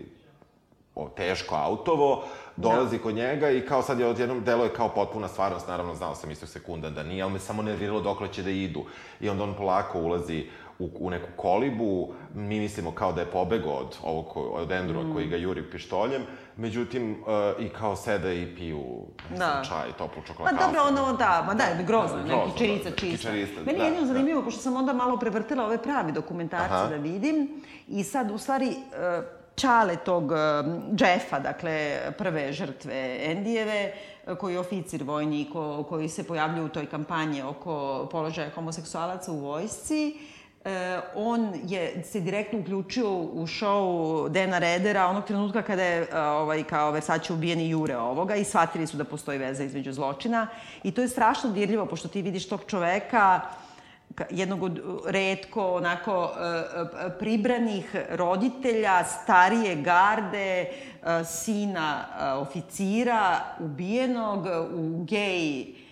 o, 0.94 1.08
teško 1.08 1.54
autovo, 1.54 2.24
dolazi 2.56 2.96
da. 2.96 3.02
kod 3.02 3.14
njega 3.14 3.50
i 3.50 3.60
kao 3.60 3.82
sad 3.82 4.00
je 4.00 4.06
odjednom 4.06 4.44
delo 4.44 4.64
je 4.64 4.74
kao 4.74 4.88
potpuna 4.88 5.28
stvarnost, 5.28 5.68
naravno 5.68 5.94
znao 5.94 6.14
sam 6.14 6.30
istog 6.30 6.48
sekunda 6.48 6.90
da 6.90 7.02
nije, 7.02 7.22
ali 7.22 7.32
me 7.32 7.38
samo 7.38 7.62
nerviralo 7.62 8.00
dokle 8.00 8.28
će 8.32 8.42
da 8.42 8.50
idu. 8.50 8.84
I 9.20 9.28
onda 9.28 9.44
on 9.44 9.54
polako 9.54 10.00
ulazi 10.00 10.46
u, 10.78 10.88
u 11.00 11.10
neku 11.10 11.28
kolibu, 11.36 12.14
mi 12.34 12.60
mislimo 12.60 12.92
kao 12.92 13.12
da 13.12 13.20
je 13.20 13.26
pobego 13.26 13.70
od, 13.70 13.96
ovog, 14.02 14.36
od 14.36 14.70
Endrua 14.70 15.02
mm. 15.02 15.12
koji 15.12 15.26
ga 15.26 15.36
juri 15.36 15.70
pištoljem, 15.70 16.22
međutim, 16.56 17.10
uh, 17.12 17.64
i 17.64 17.68
kao 17.68 17.96
sede 17.96 18.42
i 18.42 18.56
piju 18.56 18.84
ne 19.30 19.38
da. 19.38 19.62
čaj, 19.68 19.92
toplu 19.98 20.22
čokoladu. 20.26 20.56
Ma 20.56 20.62
dobro, 20.62 20.82
ono, 20.82 21.16
da, 21.16 21.44
ma 21.46 21.54
da, 21.54 21.64
grozno, 21.86 22.16
da, 22.16 22.24
grozno 22.24 22.52
kičerica 22.52 22.90
da, 22.90 22.96
čista. 22.96 23.16
Kičerista, 23.16 23.60
Meni 23.66 23.78
da, 23.78 23.84
je 23.84 23.90
jedino 23.90 24.06
zanimljivo, 24.06 24.40
da. 24.40 24.44
pošto 24.44 24.60
sam 24.60 24.76
onda 24.76 24.92
malo 24.92 25.18
prevrtila 25.18 25.64
ove 25.64 25.82
pravi 25.82 26.12
dokumentarce 26.12 26.74
Aha. 26.74 26.88
da 26.88 26.96
vidim, 26.96 27.62
i 27.88 28.04
sad, 28.04 28.30
u 28.30 28.38
stvari, 28.38 28.68
uh, 28.68 29.24
čale 29.54 29.96
tog 29.96 30.24
uh, 30.24 30.38
Jeffa, 31.00 31.38
dakle, 31.38 31.98
prve 32.18 32.52
žrtve 32.52 33.18
Endijeve, 33.20 33.94
koji 34.38 34.52
je 34.52 34.60
oficir 34.60 35.02
vojni, 35.02 35.50
ko, 35.52 35.84
koji 35.88 36.08
se 36.08 36.24
pojavljuje 36.24 36.64
u 36.64 36.68
toj 36.68 36.86
kampanji 36.86 37.42
oko 37.42 38.08
položaja 38.12 38.50
homoseksualaca 38.50 39.32
u 39.32 39.38
vojsci, 39.38 40.14
E, 40.16 40.33
on 41.14 41.52
je 41.66 42.04
se 42.04 42.20
direktno 42.20 42.58
uključio 42.58 43.10
u 43.12 43.46
show 43.46 44.28
Dena 44.28 44.58
Redera 44.58 45.06
onog 45.06 45.24
trenutka 45.24 45.62
kada 45.62 45.82
je 45.82 46.02
e, 46.02 46.20
ovaj, 46.20 46.64
kao 46.64 46.90
Versace 46.90 47.32
ubijen 47.32 47.60
i 47.60 47.70
jure 47.70 47.96
ovoga 47.96 48.34
i 48.34 48.44
shvatili 48.44 48.86
su 48.86 48.96
da 48.96 49.04
postoji 49.04 49.38
veza 49.38 49.64
između 49.64 49.92
zločina. 49.92 50.46
I 50.82 50.90
to 50.90 51.02
je 51.02 51.08
strašno 51.08 51.50
dirljivo, 51.50 51.86
pošto 51.86 52.08
ti 52.08 52.22
vidiš 52.22 52.48
tog 52.48 52.60
čoveka, 52.66 53.40
jednog 54.30 54.62
od 54.62 54.80
redko 55.06 55.74
onako 55.74 56.30
e, 56.30 57.18
pribranih 57.18 57.96
roditelja, 58.10 59.04
starije 59.04 59.76
garde, 59.76 60.66
sina 61.24 62.04
oficira, 62.40 63.40
ubijenog 63.60 64.46
u 64.74 65.04
gej 65.04 65.83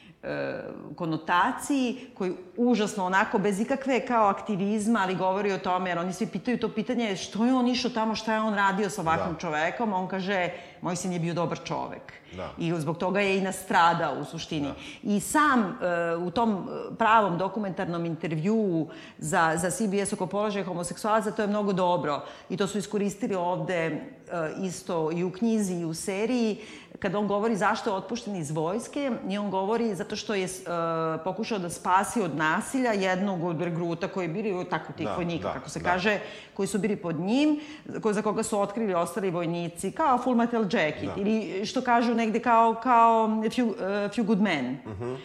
konotaciji, 0.96 2.06
koji 2.14 2.32
užasno 2.56 3.04
onako, 3.04 3.38
bez 3.38 3.60
ikakve 3.60 4.06
kao 4.06 4.28
aktivizma, 4.28 5.00
ali 5.02 5.14
govori 5.14 5.52
o 5.52 5.58
tome, 5.58 5.90
jer 5.90 5.98
oni 5.98 6.12
svi 6.12 6.26
pitaju 6.26 6.58
to 6.58 6.68
pitanje, 6.68 7.16
što 7.16 7.44
je 7.44 7.54
on 7.54 7.68
išao 7.68 7.90
tamo, 7.90 8.14
šta 8.14 8.34
je 8.34 8.40
on 8.40 8.54
radio 8.54 8.90
sa 8.90 9.00
ovakvim 9.00 9.34
da. 9.34 9.40
čovekom, 9.40 9.92
on 9.92 10.08
kaže, 10.08 10.48
moj 10.80 10.96
sin 10.96 11.12
je 11.12 11.18
bio 11.18 11.34
dobar 11.34 11.58
čovek. 11.64 12.12
Da. 12.36 12.50
I 12.58 12.72
zbog 12.78 12.98
toga 12.98 13.20
je 13.20 13.38
i 13.38 13.40
nastradao 13.40 14.14
u 14.20 14.24
suštini. 14.24 14.68
Da. 14.68 14.74
I 15.02 15.20
sam 15.20 15.60
uh, 15.60 16.26
u 16.26 16.30
tom 16.30 16.68
pravom 16.98 17.38
dokumentarnom 17.38 18.04
intervjuu 18.06 18.88
za, 19.18 19.52
za 19.56 19.70
CBS 19.70 20.12
oko 20.12 20.26
položaja 20.26 20.64
homoseksualaca, 20.64 21.30
to 21.30 21.42
je 21.42 21.48
mnogo 21.48 21.72
dobro. 21.72 22.24
I 22.48 22.56
to 22.56 22.66
su 22.66 22.78
iskoristili 22.78 23.34
ovde 23.34 24.06
isto 24.62 25.10
i 25.12 25.24
u 25.24 25.30
knjizi 25.30 25.74
i 25.74 25.84
u 25.84 25.94
seriji, 25.94 26.58
kada 26.98 27.18
on 27.18 27.26
govori 27.28 27.56
zašto 27.56 27.90
je 27.90 27.96
otpušten 27.96 28.36
iz 28.36 28.50
vojske, 28.50 29.10
i 29.28 29.38
on 29.38 29.50
govori 29.50 29.94
zato 29.94 30.16
što 30.16 30.34
je 30.34 30.44
uh, 30.44 30.50
pokušao 31.24 31.58
da 31.58 31.70
spasi 31.70 32.20
od 32.20 32.36
nasilja 32.36 32.92
jednog 32.92 33.44
od 33.44 33.62
regruta 33.62 34.08
koji 34.08 34.24
je 34.24 34.28
bili 34.28 34.66
tako 34.70 34.92
tih 34.92 35.06
da, 35.06 35.16
vojnika, 35.16 35.48
da, 35.48 35.54
kako 35.54 35.70
se 35.70 35.80
da. 35.80 35.90
kaže, 35.90 36.18
koji 36.54 36.66
su 36.66 36.78
bili 36.78 36.96
pod 36.96 37.20
njim, 37.20 37.60
ko, 38.02 38.12
za 38.12 38.22
koga 38.22 38.42
su 38.42 38.60
otkrili 38.60 38.94
ostali 38.94 39.30
vojnici, 39.30 39.90
kao 39.90 40.18
Full 40.18 40.36
Metal 40.36 40.62
Jacket, 40.62 41.04
da. 41.04 41.14
ili 41.16 41.66
što 41.66 41.80
kažu 41.80 42.14
negde 42.14 42.40
kao, 42.40 42.74
kao 42.82 43.28
Few, 43.28 43.68
uh, 43.70 43.76
few 44.12 44.24
Good 44.24 44.40
Men. 44.40 44.76
Uh 44.86 44.92
-huh. 44.92 45.16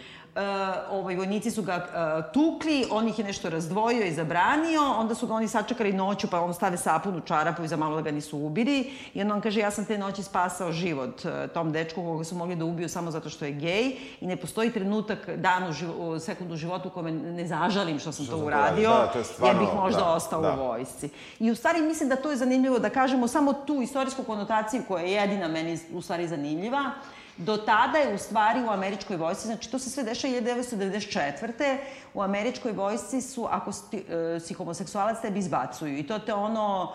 Ovaj, 0.90 1.16
vojnici 1.16 1.52
su 1.52 1.62
ga 1.62 1.76
uh, 1.76 2.32
tukli, 2.34 2.86
on 2.92 3.08
ih 3.08 3.20
je 3.20 3.26
nešto 3.26 3.50
razdvojio 3.50 4.06
i 4.06 4.14
zabranio, 4.14 4.82
onda 4.98 5.16
su 5.16 5.28
ga 5.28 5.34
oni 5.34 5.48
sačekali 5.48 5.94
noću, 5.94 6.28
pa 6.28 6.42
on 6.42 6.54
stave 6.54 6.78
sapun 6.78 7.16
u 7.16 7.22
čarapu 7.22 7.64
i 7.64 7.68
za 7.68 7.78
malo 7.78 7.96
da 7.96 8.02
ga 8.02 8.12
nisu 8.12 8.38
ubili. 8.38 8.92
I 9.14 9.22
onda 9.22 9.34
on 9.34 9.42
kaže, 9.42 9.60
ja 9.60 9.72
sam 9.72 9.86
te 9.86 9.98
noći 9.98 10.24
spasao 10.24 10.72
život 10.72 11.26
uh, 11.26 11.32
tom 11.54 11.72
dečku 11.72 12.04
koga 12.04 12.24
su 12.24 12.36
mogli 12.36 12.56
da 12.56 12.66
ubiju 12.66 12.90
samo 12.90 13.12
zato 13.12 13.30
što 13.30 13.46
je 13.46 13.52
gej 13.52 13.96
i 14.22 14.28
ne 14.28 14.36
postoji 14.36 14.72
trenutak, 14.72 15.30
dan 15.36 15.70
u, 15.70 15.74
živ 15.74 16.02
u 16.02 16.20
sekundu 16.20 16.54
u 16.54 16.58
životu 16.58 16.88
u 16.88 16.92
kome 16.92 17.12
ne 17.12 17.48
zažalim 17.48 18.00
što 18.00 18.12
sam 18.12 18.26
što 18.26 18.38
to 18.38 18.44
uradio, 18.44 18.90
da, 18.90 19.12
to 19.14 19.20
je 19.20 19.24
stvarno, 19.24 19.62
jer 19.62 19.68
bih 19.68 19.76
možda 19.76 20.02
da, 20.02 20.14
ostao 20.14 20.42
da. 20.42 20.54
u 20.54 20.68
vojsci. 20.68 21.10
I 21.40 21.52
u 21.52 21.56
stvari 21.56 21.82
mislim 21.82 22.10
da 22.10 22.16
to 22.16 22.32
je 22.32 22.38
zanimljivo 22.38 22.80
da 22.80 22.90
kažemo 22.90 23.28
samo 23.28 23.54
tu 23.54 23.82
istorijsku 23.82 24.24
konotaciju 24.24 24.82
koja 24.88 25.04
je 25.04 25.12
jedina 25.12 25.48
meni 25.48 25.80
u 25.94 26.02
stvari 26.02 26.28
zanimljiva, 26.28 26.92
Do 27.38 27.58
tada 27.58 27.98
je 27.98 28.16
u 28.16 28.18
stvari 28.18 28.64
u 28.64 28.70
američkoj 28.70 29.18
vojsci, 29.18 29.48
znači 29.48 29.72
to 29.72 29.80
se 29.80 29.90
sve 29.90 30.04
dešava 30.04 30.34
1994. 30.34 31.78
U 32.14 32.22
američkoj 32.22 32.72
vojsci 32.72 33.22
su, 33.22 33.48
ako 33.52 33.72
si, 33.72 33.82
uh, 33.96 34.42
si 34.42 34.54
homoseksualac, 34.54 35.22
tebi 35.22 35.40
izbacuju. 35.40 35.98
I 35.98 36.08
to 36.08 36.20
te 36.20 36.34
ono 36.34 36.94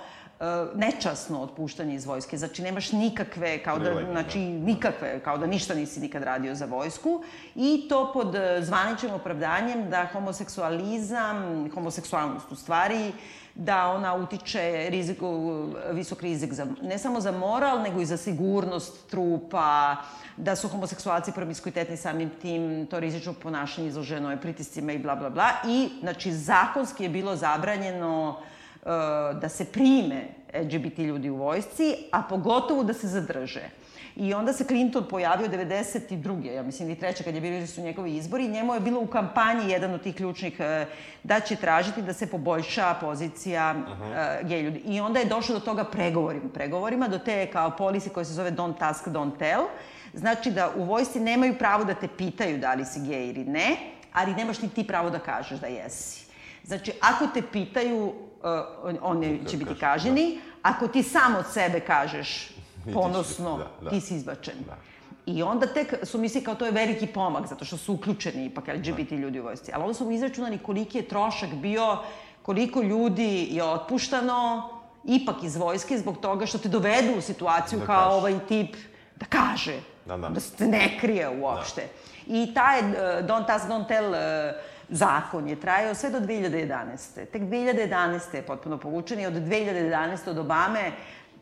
nečasno 0.74 1.42
otpuštanje 1.42 1.94
iz 1.94 2.06
vojske. 2.06 2.38
Znači, 2.38 2.62
nemaš 2.62 2.92
nikakve, 2.92 3.62
kao 3.62 3.78
da, 3.78 3.94
znači, 4.10 4.38
nikakve, 4.38 5.20
kao 5.20 5.38
da 5.38 5.46
ništa 5.46 5.74
nisi 5.74 6.00
nikad 6.00 6.22
radio 6.22 6.54
za 6.54 6.66
vojsku. 6.66 7.22
I 7.54 7.86
to 7.88 8.10
pod 8.12 8.34
e, 8.34 8.58
zvaničnim 8.62 9.14
opravdanjem 9.14 9.90
da 9.90 10.08
homoseksualizam, 10.12 11.70
homoseksualnost 11.74 12.52
u 12.52 12.56
stvari, 12.56 13.12
da 13.54 13.86
ona 13.86 14.14
utiče 14.14 14.86
riziku, 14.90 15.66
visok 15.92 16.22
rizik 16.22 16.52
za, 16.52 16.66
ne 16.82 16.98
samo 16.98 17.20
za 17.20 17.32
moral, 17.32 17.82
nego 17.82 18.00
i 18.00 18.06
za 18.06 18.16
sigurnost 18.16 19.10
trupa, 19.10 19.96
da 20.36 20.56
su 20.56 20.68
homoseksualci 20.68 21.32
promiskuitetni 21.32 21.96
samim 21.96 22.30
tim, 22.42 22.86
to 22.86 23.00
rizično 23.00 23.32
ponašanje 23.32 23.88
izloženo 23.88 24.30
je 24.30 24.40
pritiscima 24.40 24.92
i 24.92 24.98
bla, 24.98 25.16
bla, 25.16 25.30
bla. 25.30 25.50
I, 25.68 25.88
znači, 26.00 26.32
zakonski 26.32 27.02
je 27.02 27.08
bilo 27.08 27.36
zabranjeno 27.36 28.30
uh, 28.30 28.51
da 29.40 29.48
se 29.48 29.64
prime 29.64 30.28
LGBT 30.54 30.98
ljudi 30.98 31.30
u 31.30 31.36
vojsci, 31.36 31.96
a 32.12 32.22
pogotovo 32.22 32.84
da 32.84 32.94
se 32.94 33.08
zadrže. 33.08 33.70
I 34.16 34.34
onda 34.34 34.52
se 34.52 34.64
Clinton 34.64 35.04
pojavio 35.10 35.48
92. 35.48 36.52
ja 36.52 36.62
mislim 36.62 36.90
i 36.90 36.98
treće 36.98 37.24
kad 37.24 37.34
je 37.34 37.40
bili 37.40 37.66
su 37.66 37.80
njegovi 37.80 38.16
izbori, 38.16 38.48
njemu 38.48 38.74
je 38.74 38.80
bilo 38.80 39.00
u 39.00 39.06
kampanji 39.06 39.70
jedan 39.70 39.94
od 39.94 40.02
tih 40.02 40.14
ključnih 40.14 40.56
uh, 40.60 40.88
da 41.22 41.40
će 41.40 41.56
tražiti 41.56 42.02
da 42.02 42.12
se 42.12 42.26
poboljša 42.26 42.94
pozicija 43.00 43.74
uh 43.76 44.00
uh, 44.00 44.48
gej 44.48 44.62
ljudi. 44.62 44.78
I 44.78 45.00
onda 45.00 45.18
je 45.18 45.26
došlo 45.26 45.54
do 45.54 45.60
toga 45.64 45.84
pregovorima, 45.84 46.48
pregovorima, 46.54 47.08
do 47.08 47.18
te 47.18 47.46
kao 47.46 47.76
polisi 47.76 48.10
koja 48.10 48.24
se 48.24 48.32
zove 48.32 48.50
Don't 48.50 48.76
Ask, 48.80 49.06
Don't 49.06 49.38
Tell, 49.38 49.64
Znači 50.14 50.50
da 50.50 50.70
u 50.76 50.84
vojsci 50.84 51.20
nemaju 51.20 51.58
pravo 51.58 51.84
da 51.84 51.94
te 51.94 52.08
pitaju 52.08 52.58
da 52.58 52.74
li 52.74 52.84
si 52.84 53.00
gej 53.00 53.28
ili 53.28 53.44
ne, 53.44 53.76
ali 54.12 54.34
nemaš 54.34 54.62
ni 54.62 54.68
ti 54.68 54.86
pravo 54.86 55.10
da 55.10 55.18
kažeš 55.18 55.60
da 55.60 55.66
jesi. 55.66 56.26
Znači, 56.64 56.92
ako 57.00 57.26
te 57.26 57.42
pitaju, 57.52 58.12
uh, 58.42 58.94
oni 59.02 59.40
će 59.48 59.56
biti 59.56 59.74
kaženi. 59.80 60.40
Ako 60.62 60.88
ti 60.88 61.02
sam 61.02 61.36
od 61.36 61.44
sebe 61.52 61.80
kažeš 61.80 62.50
ponosno, 62.94 63.58
da, 63.58 63.70
da. 63.80 63.90
ti 63.90 64.00
si 64.00 64.14
izbačen. 64.14 64.54
Da. 64.66 64.76
I 65.26 65.42
onda 65.42 65.66
tek 65.66 65.94
su 66.02 66.18
misli 66.18 66.44
kao 66.44 66.54
to 66.54 66.66
je 66.66 66.72
veliki 66.72 67.06
pomak, 67.06 67.46
zato 67.46 67.64
što 67.64 67.76
su 67.76 67.94
uključeni 67.94 68.46
ipak 68.46 68.68
LGBT 68.68 69.10
da. 69.10 69.16
ljudi 69.16 69.40
u 69.40 69.42
vojsci. 69.42 69.72
Ali 69.74 69.82
onda 69.82 69.94
su 69.94 70.04
mu 70.04 70.12
izračunali 70.12 70.58
koliki 70.58 70.98
je 70.98 71.08
trošak 71.08 71.54
bio, 71.54 71.98
koliko 72.42 72.82
ljudi 72.82 73.48
je 73.50 73.64
otpuštano, 73.64 74.70
ipak 75.04 75.42
iz 75.42 75.56
vojske, 75.56 75.98
zbog 75.98 76.18
toga 76.18 76.46
što 76.46 76.58
te 76.58 76.68
dovedu 76.68 77.18
u 77.18 77.20
situaciju 77.20 77.78
da 77.78 77.86
kao 77.86 78.08
kaži. 78.08 78.16
ovaj 78.16 78.46
tip 78.48 78.76
da 79.16 79.26
kaže 79.26 79.80
Da, 80.06 80.16
da. 80.16 80.28
Da 80.28 80.40
se 80.40 80.66
ne 80.66 80.98
krije 81.00 81.28
uopšte. 81.28 81.80
Da. 81.80 82.36
I 82.36 82.54
taj 82.54 82.80
uh, 82.80 82.96
Don't 83.26 83.54
Ask, 83.54 83.68
Don't 83.68 83.88
Tell 83.88 84.08
uh, 84.08 84.18
zakon 84.92 85.48
je 85.48 85.60
trajao 85.60 85.94
sve 85.94 86.10
do 86.10 86.20
2011. 86.20 87.26
Tek 87.32 87.42
2011. 87.42 88.34
je 88.34 88.42
potpuno 88.42 88.78
povučen 88.78 89.20
i 89.20 89.26
od 89.26 89.32
2011. 89.32 90.30
od 90.30 90.38
Obame 90.38 90.92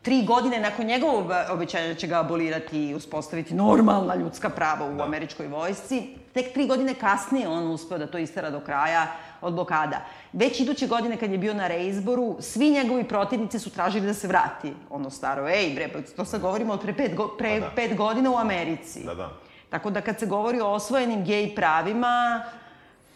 tri 0.03 0.25
godine 0.27 0.61
nakon 0.61 0.87
njegovog 0.87 1.27
obećanja 1.51 1.89
da 1.89 1.95
će 1.95 2.07
ga 2.07 2.21
abolirati 2.21 2.89
i 2.89 2.95
uspostaviti 2.95 3.55
normalna 3.55 4.15
ljudska 4.15 4.49
prava 4.51 4.87
u 4.87 4.95
da. 4.95 5.05
američkoj 5.05 5.47
vojsci, 5.47 6.03
tek 6.35 6.53
tri 6.55 6.67
godine 6.67 6.95
kasnije 6.95 7.49
on 7.49 7.71
uspeo 7.71 7.99
da 7.99 8.07
to 8.07 8.19
istera 8.19 8.51
do 8.51 8.61
kraja 8.61 9.07
od 9.41 9.55
blokada. 9.55 10.01
Već 10.33 10.61
iduće 10.61 10.87
godine 10.87 11.17
kad 11.17 11.33
je 11.33 11.39
bio 11.39 11.55
na 11.55 11.67
reizboru, 11.67 12.37
svi 12.41 12.71
njegovi 12.71 13.05
protivnici 13.05 13.59
su 13.59 13.71
tražili 13.71 14.07
da 14.07 14.15
se 14.15 14.29
vrati. 14.29 14.73
Ono 14.91 15.11
staro, 15.11 15.49
ej 15.49 15.75
bre, 15.75 15.89
pa 15.93 15.99
to 16.17 16.25
sad 16.25 16.41
govorimo 16.41 16.73
od 16.73 16.81
pre 16.81 16.95
pet, 16.95 17.15
go, 17.15 17.29
pre 17.39 17.61
pa 17.61 17.67
da. 17.67 17.73
pet 17.75 17.97
godina 17.97 18.31
u 18.31 18.37
Americi. 18.37 19.05
Da, 19.05 19.15
da. 19.15 19.31
Tako 19.71 19.91
da 19.91 20.01
kad 20.01 20.19
se 20.19 20.27
govori 20.27 20.61
o 20.61 20.67
osvojenim 20.67 21.25
gej 21.25 21.55
pravima, 21.55 22.43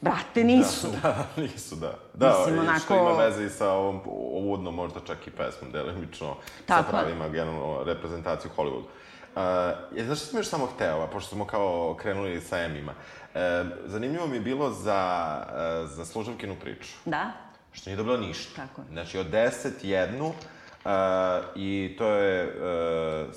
Brate, 0.05 0.45
nisu. 0.45 0.87
Da, 1.03 1.09
da 1.37 1.43
nisu, 1.43 1.77
da. 1.77 1.95
Da, 2.15 2.35
Mislim, 2.39 2.59
onako... 2.59 2.81
što 2.81 2.95
ima 2.95 3.13
veze 3.25 3.45
i 3.45 3.51
sa 3.51 3.73
ovom, 3.73 4.01
uvodno 4.07 4.71
možda 4.71 5.01
čak 5.07 5.27
i 5.27 5.31
pesmom, 5.31 5.73
delimično, 5.73 6.37
sa 6.67 6.83
pravima, 6.91 7.29
generalno, 7.29 7.85
reprezentaciju 7.85 8.51
Hollywoodu. 8.57 8.85
Uh, 8.85 9.41
je, 9.97 10.05
znaš 10.05 10.19
što 10.19 10.27
sam 10.27 10.39
još 10.39 10.47
samo 10.47 10.67
hteo, 10.67 11.07
pošto 11.13 11.35
smo 11.35 11.45
kao 11.47 11.97
krenuli 12.01 12.41
sa 12.41 12.59
Emima, 12.59 12.93
uh, 12.93 13.41
zanimljivo 13.87 14.27
mi 14.27 14.37
je 14.37 14.41
bilo 14.41 14.71
za, 14.71 15.43
uh, 15.47 15.91
za 15.91 16.05
služavkinu 16.05 16.55
priču. 16.61 16.93
Da? 17.05 17.33
Što 17.73 17.91
nije 17.91 17.97
dobila 17.97 18.17
ništa. 18.17 18.67
Tako 18.67 18.81
je. 18.81 18.87
Znači, 18.93 19.19
od 19.19 19.27
deset 19.27 19.85
jednu, 19.85 20.27
uh, 20.27 20.35
i 21.57 21.95
to 21.99 22.09
je, 22.09 22.47
uh, 23.27 23.35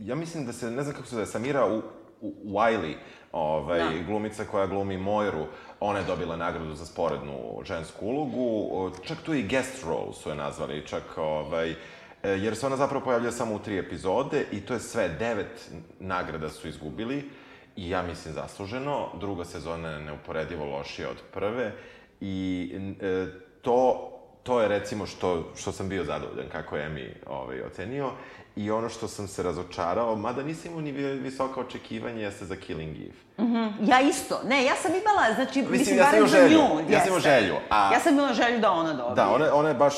ja 0.00 0.14
mislim 0.14 0.46
da 0.46 0.52
se, 0.52 0.70
ne 0.70 0.82
znam 0.82 0.94
kako 0.94 1.06
se 1.06 1.14
zove, 1.14 1.26
Samira 1.26 1.66
u, 1.66 1.82
u, 2.20 2.34
Wiley, 2.44 2.94
ovaj, 3.32 3.78
da. 3.78 4.02
glumica 4.06 4.44
koja 4.44 4.66
glumi 4.66 4.98
Mojru, 4.98 5.46
ona 5.80 5.98
je 5.98 6.04
dobila 6.04 6.36
nagradu 6.36 6.74
za 6.74 6.86
sporednu 6.86 7.62
žensku 7.64 8.06
ulogu, 8.06 8.90
čak 9.04 9.18
tu 9.22 9.34
i 9.34 9.42
guest 9.42 9.84
role 9.84 10.12
su 10.12 10.28
je 10.28 10.34
nazvali, 10.34 10.86
čak 10.86 11.02
ovaj, 11.16 11.74
E, 12.22 12.30
jer 12.30 12.56
se 12.56 12.66
ona 12.66 12.76
zapravo 12.76 13.04
pojavlja 13.04 13.32
samo 13.32 13.54
u 13.54 13.58
tri 13.58 13.78
epizode 13.78 14.44
i 14.52 14.60
to 14.60 14.74
je 14.74 14.80
sve, 14.80 15.08
devet 15.08 15.70
nagrada 16.00 16.48
su 16.48 16.68
izgubili 16.68 17.30
i 17.76 17.90
ja 17.90 18.02
mislim 18.02 18.34
zasluženo. 18.34 19.08
Druga 19.20 19.44
sezona 19.44 19.90
je 19.90 20.00
neuporedivo 20.00 20.64
lošija 20.64 21.10
od 21.10 21.22
prve 21.32 21.72
i 22.20 22.70
e, 23.00 23.26
to, 23.62 24.10
to 24.42 24.60
je 24.60 24.68
recimo 24.68 25.06
što, 25.06 25.52
što 25.56 25.72
sam 25.72 25.88
bio 25.88 26.04
zadovoljan 26.04 26.48
kako 26.52 26.76
je 26.76 26.88
mi 26.88 27.14
ovaj, 27.26 27.62
ocenio. 27.62 28.10
I 28.58 28.70
ono 28.70 28.88
što 28.88 29.08
sam 29.08 29.28
se 29.28 29.42
razočarao, 29.42 30.16
mada 30.16 30.42
nisam 30.42 30.70
imao 30.70 30.80
ni 30.80 30.92
visoka 30.92 31.60
očekivanja, 31.60 32.20
jeste 32.20 32.44
za 32.44 32.56
Killing 32.56 32.96
Eve. 32.96 33.46
Mm 33.46 33.54
-hmm. 33.54 33.72
Ja 33.80 34.00
isto. 34.00 34.40
Ne, 34.44 34.64
ja 34.64 34.74
sam 34.82 34.90
imala, 34.90 35.34
znači, 35.34 35.58
mislim, 35.60 35.78
mislim 35.78 35.98
ja 35.98 36.04
barem 36.04 36.28
za 36.28 36.48
nju. 36.48 36.90
Ja 36.90 37.00
sam 37.00 37.08
imao 37.08 37.20
želju. 37.20 37.54
A... 37.70 37.90
Ja 37.92 38.00
sam 38.00 38.14
imala 38.14 38.32
želju 38.32 38.60
da 38.60 38.70
ona 38.70 38.92
dobije. 38.92 39.14
Da, 39.14 39.28
ona, 39.28 39.54
ona 39.54 39.68
je 39.68 39.74
baš 39.74 39.94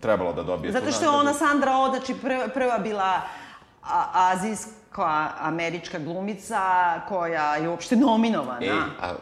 trebalo 0.00 0.32
da 0.32 0.42
dobije 0.42 0.72
Zato 0.72 0.92
što 0.92 1.04
je 1.04 1.10
ona 1.10 1.34
Sandra 1.34 1.76
Oh, 1.76 1.90
znači 1.90 2.14
prva, 2.22 2.48
prva 2.48 2.78
bila 2.78 3.20
a, 3.82 4.04
azijska 4.12 5.30
američka 5.40 5.98
glumica 5.98 6.60
koja 7.08 7.56
je 7.56 7.68
uopšte 7.68 7.96
nominovana. 7.96 8.66
Ej, 8.66 8.70
a, 9.00 9.14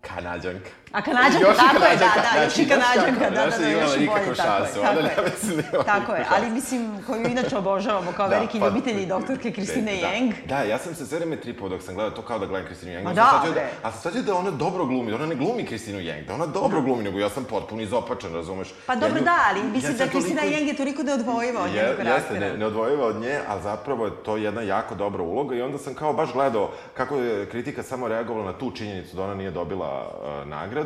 kanadjanka. 0.00 0.70
A 0.92 1.02
kanadžanka, 1.02 1.48
još 1.48 1.56
tako 1.56 1.84
je, 1.84 1.96
da, 1.96 2.10
da, 2.34 2.42
još 2.42 2.58
i 2.58 2.68
kanadžanka, 2.68 3.30
da, 3.30 3.46
da, 3.46 3.58
da, 3.58 3.68
još 3.68 3.96
i 3.96 4.06
bolje, 4.06 4.34
tako 4.36 4.64
je. 4.64 5.14
Tako 5.14 5.74
je, 5.76 5.84
tako 5.86 6.14
je, 6.14 6.26
ali 6.36 6.50
mislim, 6.50 7.02
koju 7.06 7.26
inače 7.26 7.56
obožavamo 7.56 8.12
kao 8.12 8.28
da, 8.28 8.34
veliki 8.34 8.60
pa, 8.60 8.66
ljubitelji 8.66 9.06
doktorke 9.06 9.52
Kristine 9.52 9.96
da, 10.00 10.06
Jeng. 10.06 10.34
Da, 10.46 10.62
ja 10.62 10.78
sam 10.78 10.94
se 10.94 11.06
sve 11.06 11.18
vreme 11.18 11.36
tripao 11.36 11.68
dok 11.68 11.82
sam 11.82 11.94
gledao 11.94 12.10
to 12.10 12.22
kao 12.22 12.38
da 12.38 12.46
gledam 12.46 12.66
Kristinu 12.66 12.92
Jeng. 12.92 13.04
Ma 13.04 13.12
da, 13.12 13.42
da, 13.54 13.60
a 13.82 13.92
sam 13.92 14.00
sađao 14.00 14.22
da 14.22 14.34
ona 14.34 14.50
dobro 14.50 14.86
glumi, 14.86 15.10
da 15.10 15.16
ona 15.16 15.26
ne 15.26 15.34
glumi 15.34 15.66
Kristinu 15.66 16.00
Jeng, 16.00 16.26
da 16.26 16.34
ona 16.34 16.46
dobro 16.46 16.82
glumi, 16.82 17.02
nego 17.02 17.18
ja 17.18 17.28
sam 17.28 17.44
potpuno 17.44 17.82
izopačen, 17.82 18.34
razumeš? 18.34 18.68
Pa 18.86 18.94
dobro, 18.94 19.20
da, 19.20 19.38
ali 19.50 19.62
mislim 19.62 19.96
da 19.96 20.06
Kristina 20.06 20.42
Jeng 20.42 20.68
je 20.68 20.76
toliko 20.76 21.02
neodvojiva 21.02 21.62
od 21.62 21.70
njenog 21.70 21.96
karaktera. 21.96 22.46
Jeste, 22.46 22.58
neodvojiva 22.58 23.06
od 23.06 23.20
nje, 23.20 23.38
ali 23.48 23.62
zapravo 23.62 24.04
je 24.04 24.12
to 24.24 24.36
jedna 24.36 24.62
jako 24.62 24.94
dobra 24.94 25.22
uloga 25.22 25.56
i 25.56 25.62
onda 25.62 25.78
sam 25.78 25.94
kao 25.94 26.12
baš 26.12 26.32
gledao 26.32 26.70
kako 26.94 27.16
je 27.16 27.46
kritika 27.46 27.82
samo 27.82 28.08
reagovala 28.08 28.46
na 28.46 28.58
tu 28.58 28.70
činjenicu 28.70 29.16
da 29.16 29.24
ona 29.24 29.34
nije 29.34 29.50
dobila 29.50 30.12
nagradu 30.46 30.79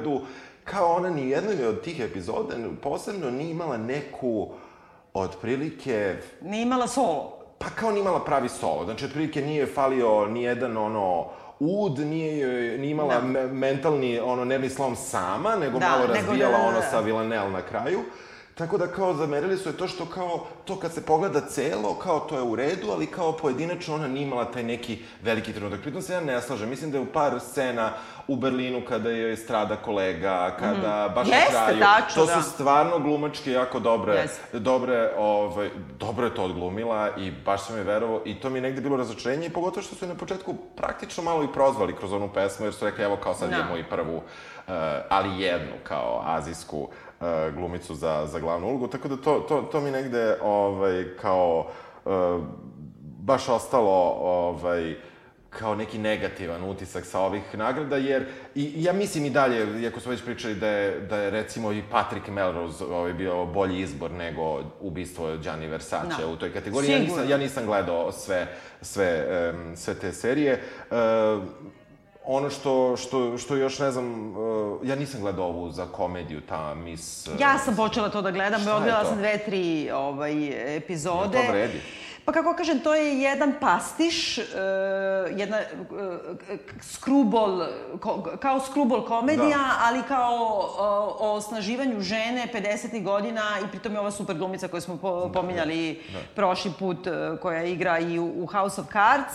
kao 0.64 0.92
ona 0.92 1.10
ni 1.10 1.30
jednoj 1.30 1.66
od 1.66 1.82
tih 1.82 2.00
epizoda 2.00 2.54
posebno 2.82 3.30
nije 3.30 3.50
imala 3.50 3.76
neku 3.76 4.48
otprilike... 5.14 6.16
Nije 6.42 6.62
imala 6.62 6.86
solo. 6.86 7.38
Pa 7.58 7.66
kao 7.68 7.90
nije 7.90 8.00
imala 8.00 8.24
pravi 8.24 8.48
solo. 8.48 8.84
Znači, 8.84 9.04
otprilike 9.04 9.42
nije 9.42 9.66
falio 9.66 10.26
ni 10.26 10.42
jedan 10.42 10.76
ono 10.76 11.26
ud, 11.60 11.98
nije, 11.98 12.78
nije 12.78 12.90
imala 12.90 13.20
da. 13.20 13.46
mentalni, 13.46 14.20
ono, 14.20 14.44
nervni 14.44 14.70
slom 14.70 14.96
sama, 14.96 15.56
nego 15.56 15.78
da, 15.78 15.88
malo 15.88 16.06
razbijala 16.06 16.34
nego 16.34 16.52
da, 16.52 16.58
da, 16.58 16.58
da. 16.58 16.68
ono 16.68 16.82
sa 16.90 17.00
Villanelle 17.00 17.50
na 17.50 17.62
kraju. 17.62 18.00
Tako 18.54 18.78
da 18.78 18.86
kao 18.86 19.14
zamerili 19.14 19.56
su 19.56 19.68
je 19.68 19.76
to 19.76 19.88
što 19.88 20.06
kao, 20.06 20.46
to 20.64 20.76
kad 20.78 20.92
se 20.92 21.06
pogleda 21.06 21.40
celo, 21.40 21.94
kao 21.94 22.20
to 22.20 22.36
je 22.36 22.42
u 22.42 22.56
redu, 22.56 22.90
ali 22.90 23.06
kao 23.06 23.32
pojedinačno 23.32 23.94
ona 23.94 24.08
nije 24.08 24.26
imala 24.26 24.44
taj 24.44 24.62
neki 24.62 24.98
veliki 25.22 25.52
trenutak. 25.52 25.80
Pritom 25.80 26.02
se 26.02 26.12
ja 26.12 26.20
ne 26.20 26.40
slažem, 26.40 26.68
mislim 26.68 26.90
da 26.90 26.98
je 26.98 27.02
u 27.02 27.12
par 27.12 27.40
scena 27.40 27.90
u 28.28 28.36
Berlinu 28.36 28.82
kada 28.88 29.10
je 29.10 29.36
strada 29.36 29.76
kolega, 29.76 30.56
kada 30.58 31.08
mm. 31.10 31.14
baš 31.14 31.28
Jeste, 31.28 31.52
na 31.52 31.64
kraju. 31.66 31.80
tačno, 31.80 32.22
to 32.22 32.26
da. 32.26 32.42
su 32.42 32.50
stvarno 32.50 32.98
glumački 32.98 33.50
jako 33.50 33.80
dobre, 33.80 34.12
Jeste. 34.14 34.58
dobre, 34.58 35.10
ovaj, 35.18 35.70
dobro 35.98 36.26
je 36.26 36.34
to 36.34 36.44
odglumila 36.44 37.10
i 37.18 37.30
baš 37.30 37.66
sam 37.66 37.76
je 37.76 37.82
verovao 37.84 38.22
i 38.24 38.40
to 38.40 38.50
mi 38.50 38.58
je 38.58 38.62
negde 38.62 38.80
bilo 38.80 38.96
razočarenje 38.96 39.46
i 39.46 39.50
pogotovo 39.50 39.82
što 39.82 39.94
su 39.96 40.04
je 40.04 40.08
na 40.08 40.14
početku 40.14 40.54
praktično 40.76 41.22
malo 41.22 41.44
i 41.44 41.52
prozvali 41.52 41.96
kroz 41.96 42.12
onu 42.12 42.28
pesmu 42.34 42.66
jer 42.66 42.74
su 42.74 42.84
rekli 42.84 43.04
evo 43.04 43.16
kao 43.16 43.34
sad 43.34 43.50
Da. 43.50 43.56
idemo 43.56 43.76
i 43.76 43.84
prvu, 43.84 44.16
uh, 44.16 44.22
ali 45.08 45.42
jednu 45.42 45.72
kao 45.82 46.22
azijsku 46.26 46.78
uh, 46.78 46.88
glumicu 47.54 47.94
za, 47.94 48.26
za 48.26 48.38
glavnu 48.38 48.66
ulogu, 48.66 48.88
tako 48.88 49.08
da 49.08 49.16
to, 49.16 49.40
to, 49.48 49.62
to 49.62 49.80
mi 49.80 49.90
negde 49.90 50.36
ovaj, 50.42 51.04
kao 51.20 51.66
uh, 52.04 52.44
baš 53.18 53.48
ostalo 53.48 54.16
ovaj, 54.20 54.96
kao 55.50 55.74
neki 55.74 55.98
negativan 55.98 56.64
utisak 56.64 57.04
sa 57.04 57.20
ovih 57.20 57.42
nagrada, 57.54 57.96
jer 57.96 58.26
i, 58.54 58.72
ja 58.76 58.92
mislim 58.92 59.24
i 59.24 59.30
dalje, 59.30 59.82
iako 59.82 60.00
smo 60.00 60.10
već 60.10 60.24
pričali 60.24 60.54
da 60.54 60.68
je, 60.68 61.00
da 61.00 61.16
je 61.16 61.30
recimo 61.30 61.72
i 61.72 61.82
Patrick 61.90 62.28
Melrose 62.28 62.84
ovaj, 62.84 63.12
bio 63.12 63.46
bolji 63.46 63.80
izbor 63.80 64.10
nego 64.10 64.62
ubistvo 64.80 65.36
Gianni 65.36 65.66
Versace 65.66 66.22
Da. 66.22 66.28
u 66.28 66.36
toj 66.36 66.52
kategoriji. 66.52 66.90
Ja 66.92 66.98
nisam, 66.98 67.28
ja 67.28 67.36
nisam 67.36 67.66
gledao 67.66 68.12
sve, 68.12 68.46
sve, 68.82 69.26
em, 69.30 69.76
sve 69.76 69.94
te 69.94 70.12
serije. 70.12 70.52
E, 70.52 70.96
ono 72.26 72.50
što, 72.50 72.96
što, 72.96 73.38
što 73.38 73.56
još 73.56 73.78
ne 73.78 73.90
znam, 73.90 74.34
e, 74.82 74.88
ja 74.88 74.96
nisam 74.96 75.20
gledao 75.20 75.44
ovu 75.46 75.70
za 75.70 75.86
komediju, 75.86 76.40
ta 76.40 76.74
Miss... 76.74 77.26
e, 77.26 77.30
Ja 77.40 77.58
sam 77.58 77.76
počela 77.76 78.08
to 78.08 78.22
da 78.22 78.30
gledam, 78.30 78.60
odgledala 78.60 79.04
sam 79.04 79.18
dve, 79.18 79.38
tri 79.38 79.90
ovaj, 79.90 80.76
epizode. 80.76 81.38
Jel 81.38 81.46
to 81.46 81.52
vredi? 81.52 81.80
Pa 82.24 82.32
kako 82.32 82.54
kažem, 82.54 82.80
to 82.80 82.94
je 82.94 83.20
jedan 83.20 83.52
pastiš, 83.60 84.38
uh, 84.38 84.44
jedna 85.36 85.58
uh, 85.58 85.98
skrubol, 86.82 87.62
ko, 88.00 88.36
kao 88.40 88.60
skrubol 88.60 89.04
komedija, 89.04 89.58
Da. 89.58 89.78
ali 89.82 90.02
kao 90.08 90.34
uh, 90.34 90.76
o 91.20 91.32
osnaživanju 91.32 92.00
žene 92.00 92.48
50. 92.54 93.02
godina 93.02 93.42
i 93.64 93.68
pritom 93.68 93.92
je 93.92 94.00
ova 94.00 94.10
super 94.10 94.36
glumica 94.36 94.68
koju 94.68 94.80
smo 94.80 94.96
po, 94.96 95.30
pominjali 95.34 96.02
da. 96.12 96.18
prošli 96.34 96.72
put, 96.78 97.06
uh, 97.06 97.38
koja 97.42 97.64
igra 97.64 97.98
i 97.98 98.18
u, 98.18 98.32
u 98.36 98.46
House 98.46 98.80
of 98.80 98.86
Cards. 98.92 99.34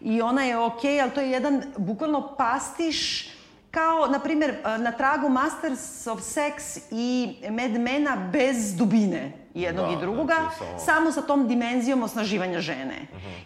I 0.00 0.22
ona 0.22 0.44
je 0.44 0.58
okej, 0.58 0.96
okay, 0.96 1.02
ali 1.02 1.10
to 1.10 1.20
je 1.20 1.30
jedan 1.30 1.62
bukvalno 1.76 2.34
pastiš 2.36 3.30
kao, 3.70 4.06
na 4.06 4.18
primjer, 4.18 4.54
na 4.78 4.92
tragu 4.92 5.28
Masters 5.28 6.06
of 6.06 6.20
Sex 6.20 6.78
i 6.90 7.36
Mad 7.50 7.70
Mena 7.70 8.30
bez 8.32 8.76
dubine 8.76 9.39
jednog 9.54 9.86
Da, 9.86 9.92
i 9.92 9.98
drugoga, 9.98 10.34
znači, 10.36 10.56
samo- 10.58 10.78
samo 10.80 11.12
sa 11.12 11.22
tom 11.22 11.48
dimenzijom 11.48 12.02
osnaživanja 12.02 12.60
žene. 12.60 12.94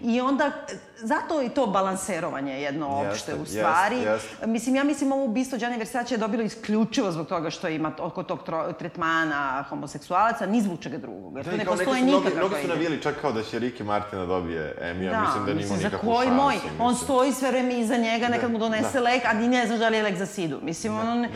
I 0.02 0.20
onda, 0.20 0.50
zato 0.96 1.42
i 1.42 1.48
to 1.48 1.66
balanserovanje 1.66 2.52
jedno 2.54 2.86
Jeste, 2.88 3.10
opšte 3.10 3.34
u 3.34 3.38
jeste, 3.38 3.58
stvari. 3.58 3.96
jeste. 3.96 4.46
Mislim, 4.46 4.76
ja 4.76 4.84
mislim 4.84 5.12
ovo 5.12 5.24
ubistvo 5.24 5.58
Gianni 5.58 5.78
Versace 5.78 6.14
je 6.14 6.18
dobilo 6.18 6.42
isključivo 6.42 7.12
zbog 7.12 7.26
toga 7.26 7.50
što 7.50 7.68
ima 7.68 7.92
oko 7.98 8.22
tog 8.22 8.42
tro, 8.42 8.72
tretmana 8.72 9.64
homoseksualaca, 9.68 10.46
ni 10.46 10.60
zbog 10.60 10.78
čega 10.80 10.98
drugog. 10.98 11.36
Jer 11.36 11.44
Da, 11.44 11.52
i 11.52 11.56
ne 11.56 11.64
postoje 11.64 11.84
su, 11.88 12.04
mnogi, 12.04 12.24
nikakva 12.24 12.38
mnogi 12.38 12.62
su 12.62 12.68
navijeli 12.68 13.02
čak 13.02 13.14
kao 13.16 13.32
da 13.32 13.42
će 13.42 13.60
Ricky 13.60 13.84
Martin 13.84 14.18
da 14.18 14.26
dobije 14.26 14.76
Emmy, 14.80 15.02
ja 15.02 15.20
mislim 15.22 15.46
da 15.58 15.66
za 15.66 15.76
nikakvu 15.78 16.10
koji 16.10 16.26
šansu. 16.26 16.34
moj, 16.36 16.54
on 16.78 16.88
mislim. 16.88 16.94
stoji 16.96 17.32
sve 17.32 17.50
vreme 17.50 17.74
iza 17.74 17.96
njega, 17.96 18.28
nekad 18.28 18.50
mu 18.50 18.58
donese 18.58 18.92
da. 18.94 19.00
lek, 19.00 19.22
a 19.24 19.32
ni 19.32 19.48
ne 19.48 19.66
znaš 19.66 19.78
da 19.78 19.88
li 19.88 19.96
je 19.96 20.02
lek 20.02 20.16
za 20.16 20.26
sidu. 20.26 20.58
Mislim, 20.62 20.98
ono, 20.98 21.14
ne- 21.14 21.28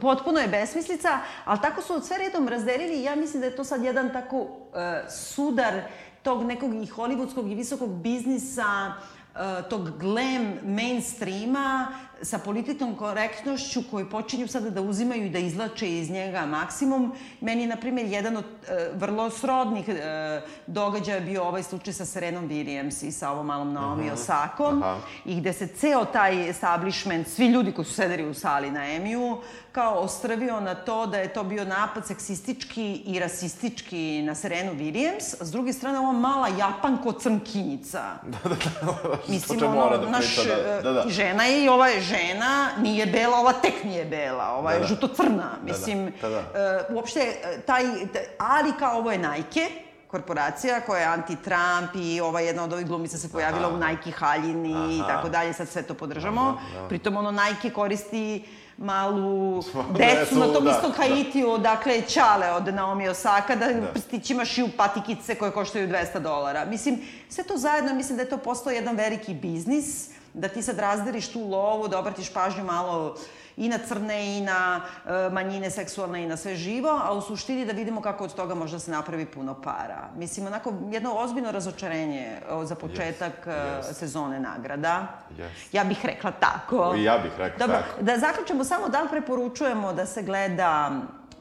potpuno 0.00 0.40
je 0.40 0.48
besmislica, 0.48 1.18
ali 1.44 1.60
tako 1.62 1.82
su 1.82 2.00
sve 2.00 2.18
redom 2.18 2.48
razdelili 2.48 3.00
i 3.00 3.02
ja 3.02 3.16
mislim 3.16 3.40
da 3.40 3.46
je 3.46 3.56
to 3.56 3.64
sad 3.64 3.84
jedan 3.84 4.12
tako 4.12 4.36
e, 4.74 5.10
sudar 5.10 5.74
tog 6.22 6.44
nekog 6.44 6.74
i 6.74 6.86
hollywoodskog 6.86 7.52
i 7.52 7.54
visokog 7.54 8.02
biznisa, 8.02 8.92
e, 9.34 9.68
tog 9.70 9.98
glam 9.98 10.54
mainstreama 10.64 11.86
sa 12.22 12.38
političkom 12.38 12.96
korektnošću 12.96 13.82
koji 13.90 14.04
počinju 14.04 14.48
sada 14.48 14.70
da 14.70 14.80
uzimaju 14.80 15.24
i 15.24 15.30
da 15.30 15.38
izlače 15.38 15.98
iz 15.98 16.10
njega 16.10 16.46
maksimum. 16.46 17.12
Meni 17.40 17.62
je, 17.62 17.66
na 17.66 17.76
primjer, 17.76 18.06
jedan 18.06 18.36
od 18.36 18.44
e, 18.44 18.90
vrlo 18.94 19.30
srodnih 19.30 19.88
e, 19.88 20.40
događaja 20.66 21.20
bio 21.20 21.44
ovaj 21.44 21.62
slučaj 21.62 21.92
sa 21.92 22.04
Serenom 22.04 22.48
Williams 22.48 23.06
i 23.06 23.12
sa 23.12 23.30
ovom 23.30 23.46
malom 23.46 23.72
Naomi 23.72 24.10
Osakom 24.10 24.82
Aha. 24.82 24.98
i 25.24 25.40
gde 25.40 25.52
se 25.52 25.66
ceo 25.66 26.04
taj 26.04 26.48
establishment, 26.50 27.28
svi 27.28 27.46
ljudi 27.46 27.72
koji 27.72 27.84
su 27.84 27.92
sedeli 27.94 28.28
u 28.28 28.34
sali 28.34 28.70
na 28.70 28.86
Emiju, 28.86 29.38
kao 29.72 29.94
ostrvio 29.94 30.60
na 30.60 30.74
to 30.74 31.06
da 31.06 31.18
je 31.18 31.32
to 31.32 31.44
bio 31.44 31.64
napad 31.64 32.06
seksistički 32.06 33.02
i 33.06 33.18
rasistički 33.18 34.22
na 34.22 34.34
Serenu 34.34 34.72
Williams, 34.72 35.34
a 35.40 35.44
s 35.44 35.50
druge 35.50 35.72
strane 35.72 35.98
ova 35.98 36.12
mala 36.12 36.48
japanko 36.48 37.12
crnkinjica. 37.12 38.02
Da, 38.28 38.48
da, 38.48 38.56
da. 38.82 39.18
Mislim, 39.28 39.58
čemu 39.58 39.70
ono, 39.70 39.80
mora 39.80 39.98
da 39.98 40.10
naš, 40.10 40.36
da, 40.36 40.80
da, 40.82 40.92
da. 40.92 41.04
žena 41.08 41.44
je 41.44 41.64
i 41.64 41.68
ova 41.68 41.88
je 41.88 42.00
žena, 42.08 42.68
nije 42.78 43.06
bela, 43.06 43.38
ova 43.38 43.52
tek 43.52 43.84
nije 43.84 44.04
bela, 44.04 44.50
ova 44.50 44.72
je 44.72 44.78
Da, 44.78 44.82
da. 44.82 44.88
žuto-crna. 44.88 45.50
Mislim, 45.64 46.12
da, 46.22 46.28
da. 46.28 46.38
e, 46.38 46.94
uopšte, 46.94 47.20
e, 47.20 47.60
taj, 47.60 47.84
taj, 48.12 48.22
ali 48.38 48.72
kao 48.78 48.98
ovo 48.98 49.12
je 49.12 49.18
Nike, 49.18 49.68
korporacija 50.06 50.80
koja 50.80 51.00
je 51.00 51.06
anti-Trump 51.08 51.88
i 51.94 52.20
ova 52.20 52.40
jedna 52.40 52.64
od 52.64 52.72
ovih 52.72 52.86
glumica 52.86 53.18
se 53.18 53.32
pojavila 53.32 53.66
Aha. 53.68 53.74
u 53.74 53.78
Nike 53.78 54.10
haljini 54.10 54.96
i 54.96 55.00
Aha. 55.00 55.08
tako 55.08 55.28
dalje, 55.28 55.52
sad 55.52 55.68
sve 55.68 55.82
to 55.82 55.94
podržamo. 55.94 56.60
Da, 56.74 56.80
da. 56.80 56.88
Pritom 56.88 57.16
ono 57.16 57.30
Nike 57.30 57.70
koristi 57.70 58.44
malu 58.78 59.62
decu 59.90 60.34
na 60.36 60.46
tom 60.46 60.64
da, 60.64 60.70
istom 60.70 60.90
da. 60.90 60.96
Haitiju, 60.96 61.50
odakle 61.50 61.94
je 61.94 62.02
Ćale 62.02 62.50
od 62.50 62.74
Naomi 62.74 63.08
Osaka, 63.08 63.56
da, 63.56 63.72
Da. 63.72 63.86
prstićima 63.86 64.44
šiju 64.44 64.68
patikice 64.76 65.34
koje 65.34 65.50
koštaju 65.50 65.88
200 65.88 66.18
dolara. 66.18 66.64
Mislim, 66.64 66.98
sve 67.28 67.44
to 67.44 67.56
zajedno, 67.56 67.94
mislim 67.94 68.16
da 68.16 68.22
je 68.22 68.30
to 68.30 68.38
postao 68.38 68.70
jedan 68.70 68.96
veliki 68.96 69.34
biznis, 69.34 70.08
da 70.34 70.48
ti 70.48 70.62
sad 70.62 70.78
razdeliš 70.78 71.32
tu 71.32 71.48
lovu, 71.48 71.88
da 71.88 71.98
obratiš 71.98 72.32
pažnju 72.32 72.64
malo 72.64 73.14
i 73.58 73.68
na 73.68 73.78
crne 73.78 74.38
i 74.38 74.40
na 74.40 74.80
e, 75.06 75.30
manjine 75.30 75.70
seksualne 75.70 76.22
i 76.22 76.26
na 76.26 76.36
sve 76.36 76.56
živo, 76.56 77.00
a 77.04 77.12
u 77.12 77.20
suštini 77.20 77.66
da 77.66 77.72
vidimo 77.72 78.00
kako 78.02 78.24
od 78.24 78.34
toga 78.34 78.54
može 78.54 78.72
da 78.72 78.78
se 78.78 78.90
napravi 78.90 79.26
puno 79.26 79.54
para. 79.62 80.08
Mislim, 80.16 80.46
onako, 80.46 80.72
jedno 80.90 81.14
ozbiljno 81.14 81.50
razočarenje 81.52 82.40
za 82.62 82.74
početak 82.74 83.32
Jest, 83.36 83.46
e, 83.46 83.88
jest. 83.88 83.98
sezone 83.98 84.40
nagrada. 84.40 85.06
Jest. 85.38 85.74
Ja 85.74 85.84
bih 85.84 86.04
rekla 86.04 86.30
tako. 86.30 86.94
I 86.96 87.02
ja 87.02 87.18
bih 87.18 87.32
rekla 87.38 87.66
Dobro, 87.66 87.82
tako. 87.82 88.02
da 88.02 88.18
zaključimo 88.18 88.64
samo 88.64 88.88
da 88.88 89.02
li 89.02 89.08
preporučujemo 89.08 89.92
da 89.92 90.06
se 90.06 90.22
gleda 90.22 90.90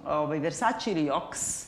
ovaj, 0.07 0.39
Versace 0.39 0.91
ili 0.91 1.09
Ox? 1.09 1.63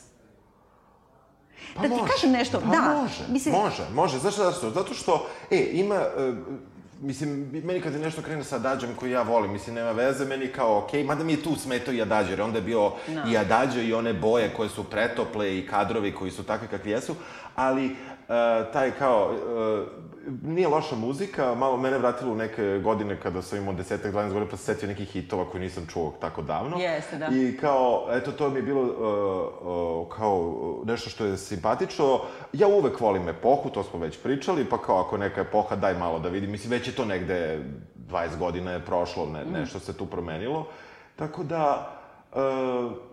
Pa 1.74 1.82
da 1.82 1.88
ti 1.88 1.94
može. 2.00 2.12
kažem 2.12 2.30
nešto, 2.30 2.60
pa 2.60 2.66
da. 2.66 2.80
može, 2.80 3.24
mislim, 3.28 3.54
može, 3.54 3.82
može. 3.94 4.18
Znaš 4.18 4.36
zašto? 4.36 4.70
Zato 4.70 4.94
što, 4.94 5.26
e, 5.50 5.68
ima, 5.72 5.94
e, 5.94 6.32
mislim, 7.00 7.50
meni 7.64 7.80
kad 7.80 7.92
je 7.92 7.98
nešto 7.98 8.22
krene 8.22 8.44
sa 8.44 8.56
Adađem 8.56 8.94
koji 8.94 9.10
ja 9.10 9.22
volim, 9.22 9.52
mislim, 9.52 9.74
nema 9.74 9.92
veze, 9.92 10.24
meni 10.24 10.48
kao 10.48 10.78
okej, 10.78 11.04
mada 11.04 11.24
mi 11.24 11.32
je 11.32 11.42
tu 11.42 11.56
smetao 11.56 11.94
i 11.94 12.02
Adađe, 12.02 12.32
jer 12.32 12.42
onda 12.42 12.58
je 12.58 12.62
bio 12.62 12.92
Da. 13.08 13.24
i 13.30 13.36
Adađe 13.36 13.84
i 13.84 13.94
one 13.94 14.12
boje 14.12 14.50
koje 14.56 14.68
su 14.68 14.84
pretople 14.84 15.58
i 15.58 15.66
kadrovi 15.66 16.12
koji 16.14 16.30
su 16.30 16.42
takvi 16.42 16.68
kakvi 16.68 16.90
jesu, 16.90 17.14
ali 17.54 17.86
e, 17.86 17.92
taj 18.72 18.90
kao, 18.98 19.32
e, 19.32 19.84
nije 20.42 20.68
loša 20.68 20.96
muzika, 20.96 21.54
malo 21.54 21.76
mene 21.76 21.98
vratilo 21.98 22.32
u 22.32 22.36
neke 22.36 22.80
godine 22.84 23.20
kada 23.20 23.42
sam 23.42 23.58
imao 23.58 23.74
desetak, 23.74 24.14
12 24.14 24.28
godina, 24.28 24.50
pa 24.50 24.56
se 24.56 24.64
setio 24.64 24.88
nekih 24.88 25.08
hitova 25.08 25.50
koje 25.50 25.60
nisam 25.60 25.86
čuo 25.86 26.14
tako 26.20 26.42
davno. 26.42 26.78
Jeste, 26.78 27.18
da. 27.18 27.28
I 27.32 27.56
kao, 27.56 28.06
eto, 28.10 28.32
to 28.32 28.50
mi 28.50 28.58
je 28.58 28.62
bilo 28.62 28.82
uh, 28.82 30.06
uh, 30.06 30.16
kao 30.16 30.54
nešto 30.84 31.10
što 31.10 31.24
je 31.24 31.36
simpatično. 31.36 32.20
Ja 32.52 32.68
uvek 32.68 33.00
volim 33.00 33.28
epohu, 33.28 33.70
to 33.70 33.82
smo 33.82 33.98
već 33.98 34.22
pričali, 34.22 34.64
pa 34.64 34.78
kao 34.78 35.00
ako 35.00 35.16
neka 35.16 35.40
epoha, 35.40 35.76
daj 35.76 35.94
malo 35.94 36.18
da 36.18 36.28
vidim. 36.28 36.50
Mislim, 36.50 36.70
već 36.70 36.88
je 36.88 36.94
to 36.94 37.04
negde 37.04 37.64
20 38.08 38.38
godina 38.38 38.72
je 38.72 38.84
prošlo, 38.84 39.26
ne, 39.26 39.44
nešto 39.44 39.78
se 39.78 39.96
tu 39.96 40.06
promenilo. 40.06 40.66
Tako 41.16 41.42
da, 41.42 41.92
uh, 42.32 43.09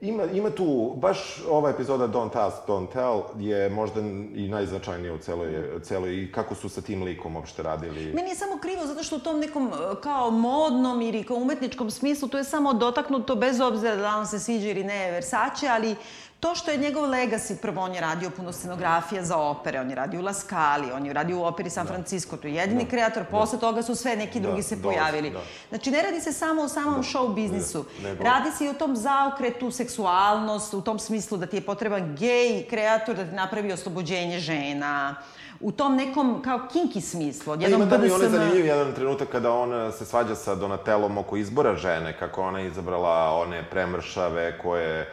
Ima, 0.00 0.24
ima 0.24 0.50
tu, 0.50 0.94
baš 0.96 1.42
ova 1.48 1.70
epizoda 1.70 2.08
Don't 2.08 2.36
Ask, 2.36 2.56
Don't 2.68 2.92
Tell 2.92 3.22
je 3.38 3.70
možda 3.70 4.00
i 4.34 4.48
najznačajnija 4.48 5.14
u 5.14 5.18
celoj, 5.18 5.80
celoj 5.82 6.22
i 6.22 6.32
kako 6.32 6.54
su 6.54 6.68
sa 6.68 6.80
tim 6.80 7.02
likom 7.02 7.36
uopšte 7.36 7.62
radili. 7.62 8.12
Meni 8.14 8.28
je 8.28 8.36
samo 8.36 8.58
krivo 8.58 8.86
zato 8.86 9.02
što 9.02 9.16
u 9.16 9.18
tom 9.18 9.40
nekom 9.40 9.66
e, 9.66 10.00
kao 10.02 10.30
modnom 10.30 11.02
ili 11.02 11.24
kao 11.24 11.36
umetničkom 11.36 11.90
smislu 11.90 12.28
to 12.28 12.38
je 12.38 12.44
samo 12.44 12.72
dotaknuto 12.72 13.34
bez 13.36 13.60
obzira 13.60 13.96
da 13.96 14.16
on 14.16 14.26
se 14.26 14.38
sviđa 14.38 14.68
ili 14.68 14.84
ne 14.84 15.10
Versace, 15.10 15.68
ali 15.68 15.96
to 16.40 16.54
što 16.54 16.70
je 16.70 16.76
njegov 16.78 17.04
legacy, 17.04 17.56
prvo 17.56 17.82
on 17.82 17.94
je 17.94 18.00
radio 18.00 18.30
puno 18.30 18.52
scenografija 18.52 19.24
za 19.24 19.36
opere, 19.38 19.80
on 19.80 19.90
je 19.90 19.96
radio 19.96 20.20
u 20.20 20.24
La 20.24 20.32
Scali, 20.34 20.92
on 20.92 21.06
je 21.06 21.12
radio 21.12 21.38
u 21.38 21.44
operi 21.44 21.70
San 21.70 21.86
Francisco, 21.86 22.36
to 22.36 22.48
je 22.48 22.54
jedini 22.54 22.86
kreator, 22.86 23.24
posle 23.26 23.58
toga 23.58 23.82
su 23.82 23.94
sve 23.94 24.16
neki 24.16 24.40
Da, 24.40 24.46
drugi 24.46 24.62
se 24.62 24.76
dosta, 24.76 24.88
pojavili. 24.88 25.30
da. 25.30 25.40
Znači, 25.68 25.90
ne 25.90 26.02
radi 26.02 26.20
se 26.20 26.32
samo 26.32 26.62
o 26.62 26.68
samom 26.68 27.02
show 27.02 27.34
biznisu. 27.34 27.84
da, 27.94 28.08
nego- 28.08 28.24
Radi 28.24 28.50
se 28.50 28.64
i 28.64 28.68
o 28.68 28.74
tom 28.74 28.96
zaokretu, 28.96 29.70
seksualnost, 29.70 30.74
u 30.74 30.80
tom 30.80 30.98
smislu 30.98 31.38
da 31.38 31.46
ti 31.46 31.56
je 31.56 31.60
potreban 31.62 32.16
gej 32.16 32.66
kreator 32.66 33.16
da 33.16 33.24
ti 33.24 33.32
napravi 33.32 33.72
oslobođenje 33.72 34.38
žena, 34.38 35.14
u 35.60 35.72
tom 35.72 35.96
nekom 35.96 36.42
kao 36.42 36.58
kinky 36.58 37.00
smislu, 37.02 37.52
odjednom 37.52 37.82
ima 37.82 37.90
tamo 37.90 38.04
i 38.04 38.10
onaj 38.10 38.18
BDSM. 38.20 38.36
zanimljiv 38.36 38.66
jedan 38.66 38.94
trenutak 38.94 39.28
kada 39.28 39.52
on 39.52 39.92
se 39.92 40.04
svađa 40.04 40.34
sa 40.34 40.54
Donatelom 40.54 41.18
oko 41.18 41.36
izbora 41.36 41.74
žene, 41.76 42.18
kako 42.18 42.42
ona 42.42 42.58
je 42.58 42.66
izabrala 42.66 43.32
one 43.32 43.64
premršave 43.70 44.58
koje 44.58 45.12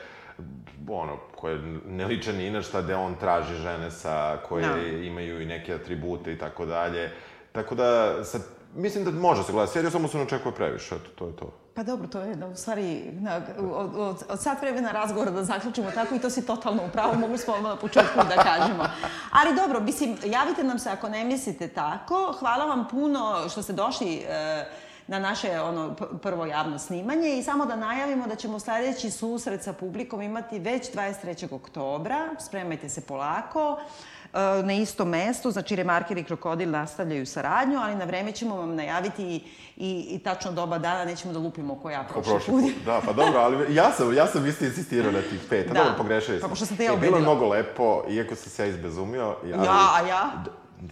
ono, 0.90 1.18
koje 1.36 1.58
ne 1.88 2.06
liče 2.06 2.34
ni 2.34 2.52
na 2.52 2.62
šta, 2.62 2.82
gde 2.82 2.96
on 2.96 3.16
traži 3.16 3.56
žene 3.56 3.92
sa, 3.92 4.38
koje 4.50 4.68
Da. 4.68 4.78
imaju 5.06 5.42
i 5.42 5.46
neke 5.46 5.74
atribute 5.74 6.34
i 6.34 6.38
tako 6.38 6.66
dalje. 6.66 7.12
Tako 7.52 7.76
da, 7.76 8.24
sa, 8.24 8.40
mislim 8.76 9.04
da 9.06 9.12
može 9.12 9.44
se 9.44 9.52
gledati 9.52 9.74
seriju, 9.74 9.92
samo 9.92 10.08
se 10.08 10.18
ne 10.18 10.24
očekuje 10.24 10.56
previše, 10.56 10.96
eto, 10.96 11.10
to 11.16 11.28
je 11.28 11.36
to. 11.36 11.54
Pa 11.74 11.84
dobro, 11.84 12.08
to 12.08 12.20
je 12.22 12.36
da, 12.36 12.48
u 12.48 12.56
stvari 12.56 13.04
na, 13.14 13.42
od, 13.60 13.90
od, 13.96 14.24
od 14.30 14.42
sat 14.42 14.62
vremena 14.62 14.92
razgovora 14.92 15.32
da 15.32 15.44
zaključimo 15.44 15.92
tako 15.92 16.16
i 16.16 16.20
to 16.20 16.30
si 16.30 16.46
totalno 16.46 16.86
upravo, 16.86 17.14
mogli 17.14 17.38
smo 17.38 17.54
odmah 17.54 17.72
na 17.72 17.78
početku 17.78 18.20
da 18.30 18.44
kažemo. 18.44 18.84
Ali 19.32 19.56
dobro, 19.56 19.80
mislim, 19.80 20.18
javite 20.26 20.64
nam 20.64 20.80
se 20.80 20.90
ako 20.90 21.10
ne 21.10 21.24
mislite 21.24 21.68
tako. 21.68 22.36
Hvala 22.40 22.66
vam 22.66 22.88
puno 22.92 23.50
što 23.50 23.62
ste 23.62 23.74
došli 23.74 24.16
e, 24.16 24.66
na 25.08 25.20
naše 25.20 25.62
ono, 25.62 25.94
prvo 26.16 26.46
javno 26.46 26.80
snimanje 26.80 27.30
i 27.30 27.44
samo 27.44 27.66
da 27.66 27.76
najavimo 27.76 28.28
da 28.28 28.36
ćemo 28.36 28.60
sledeći 28.60 29.12
susret 29.12 29.64
sa 29.64 29.74
publikom 29.74 30.22
imati 30.22 30.60
već 30.60 30.92
23. 30.92 31.54
oktobra. 31.54 32.16
Spremajte 32.40 32.90
se 32.90 33.02
polako 33.02 33.80
e, 34.26 34.38
na 34.64 34.74
istom 34.74 35.10
mestu, 35.10 35.52
znači 35.52 35.76
Remarker 35.76 36.18
i 36.18 36.24
Krokodil 36.24 36.72
nastavljaju 36.72 37.26
saradnju, 37.26 37.80
ali 37.80 37.96
na 37.96 38.06
vreme 38.06 38.32
ćemo 38.32 38.56
vam 38.58 38.76
najaviti 38.76 39.24
i, 39.26 39.42
i, 39.78 40.08
i 40.10 40.20
tačno 40.20 40.52
doba 40.52 40.78
dana, 40.78 41.06
nećemo 41.06 41.34
da 41.34 41.40
lupimo 41.40 41.76
ko 41.76 41.90
ja 41.90 42.04
prošli, 42.04 42.32
prošli 42.32 42.54
put. 42.54 42.64
put. 42.64 42.86
Da, 42.86 43.02
pa 43.06 43.14
dobro, 43.14 43.40
ali 43.40 43.76
ja 43.76 43.92
sam, 43.92 44.14
ja 44.14 44.28
sam 44.28 44.46
isto 44.48 44.66
insistirao 44.66 45.12
na 45.12 45.22
tih 45.22 45.40
pet. 45.50 45.68
Da. 45.68 45.74
Dobro, 45.74 45.94
pogrešili 45.98 46.38
Pa 46.38 46.42
sam. 46.42 46.50
pošto 46.50 46.66
sam 46.66 46.78
te 46.78 46.84
ja 46.84 46.94
E, 46.94 46.98
Bilo 46.98 47.06
je 47.08 47.12
ubedila. 47.12 47.34
mnogo 47.34 47.48
lepo, 47.48 48.04
iako 48.10 48.36
sam 48.36 48.50
se 48.50 48.64
ja 48.64 48.70
izbezumio. 48.70 49.36
Ali, 49.44 49.52
Ja, 49.52 49.92
a 49.96 50.08
ja? 50.10 50.44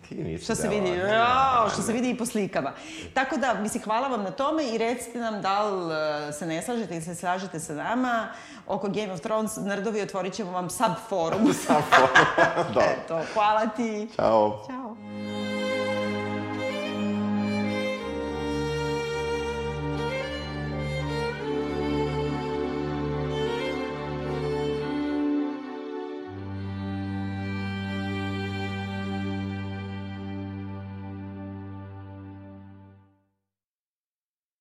Ti 0.09 0.15
nisi 0.15 0.43
Što 0.43 0.55
se 0.55 0.67
vidi, 0.67 0.91
ne, 0.91 0.97
jao, 0.97 1.69
što 1.69 1.81
ne. 1.81 1.87
se 1.87 1.93
vidi 1.93 2.09
i 2.09 2.17
po 2.17 2.25
slikama. 2.25 2.71
Tako 3.13 3.37
da, 3.37 3.53
mislim, 3.53 3.83
hvala 3.83 4.07
vam 4.07 4.23
na 4.23 4.31
tome 4.31 4.63
i 4.63 4.77
recite 4.77 5.19
nam 5.19 5.41
da 5.41 5.63
li 5.63 5.93
e, 6.29 6.31
se 6.33 6.45
ne 6.45 6.61
slažete 6.61 6.93
ili 6.93 7.03
se 7.03 7.15
slažete 7.15 7.59
sa 7.59 7.73
nama. 7.73 8.27
Oko 8.67 8.87
Game 8.87 9.11
of 9.13 9.19
Thrones, 9.21 9.57
nerdovi, 9.57 10.01
otvorit 10.01 10.33
ćemo 10.33 10.51
vam 10.51 10.69
sub 10.69 10.91
forum. 11.09 11.53
Samo, 11.53 11.81
da. 12.73 12.81
Eto, 12.81 13.21
hvala 13.33 13.67
ti. 13.67 14.07
Ćao. 14.15 14.63
Ćao. 14.67 14.95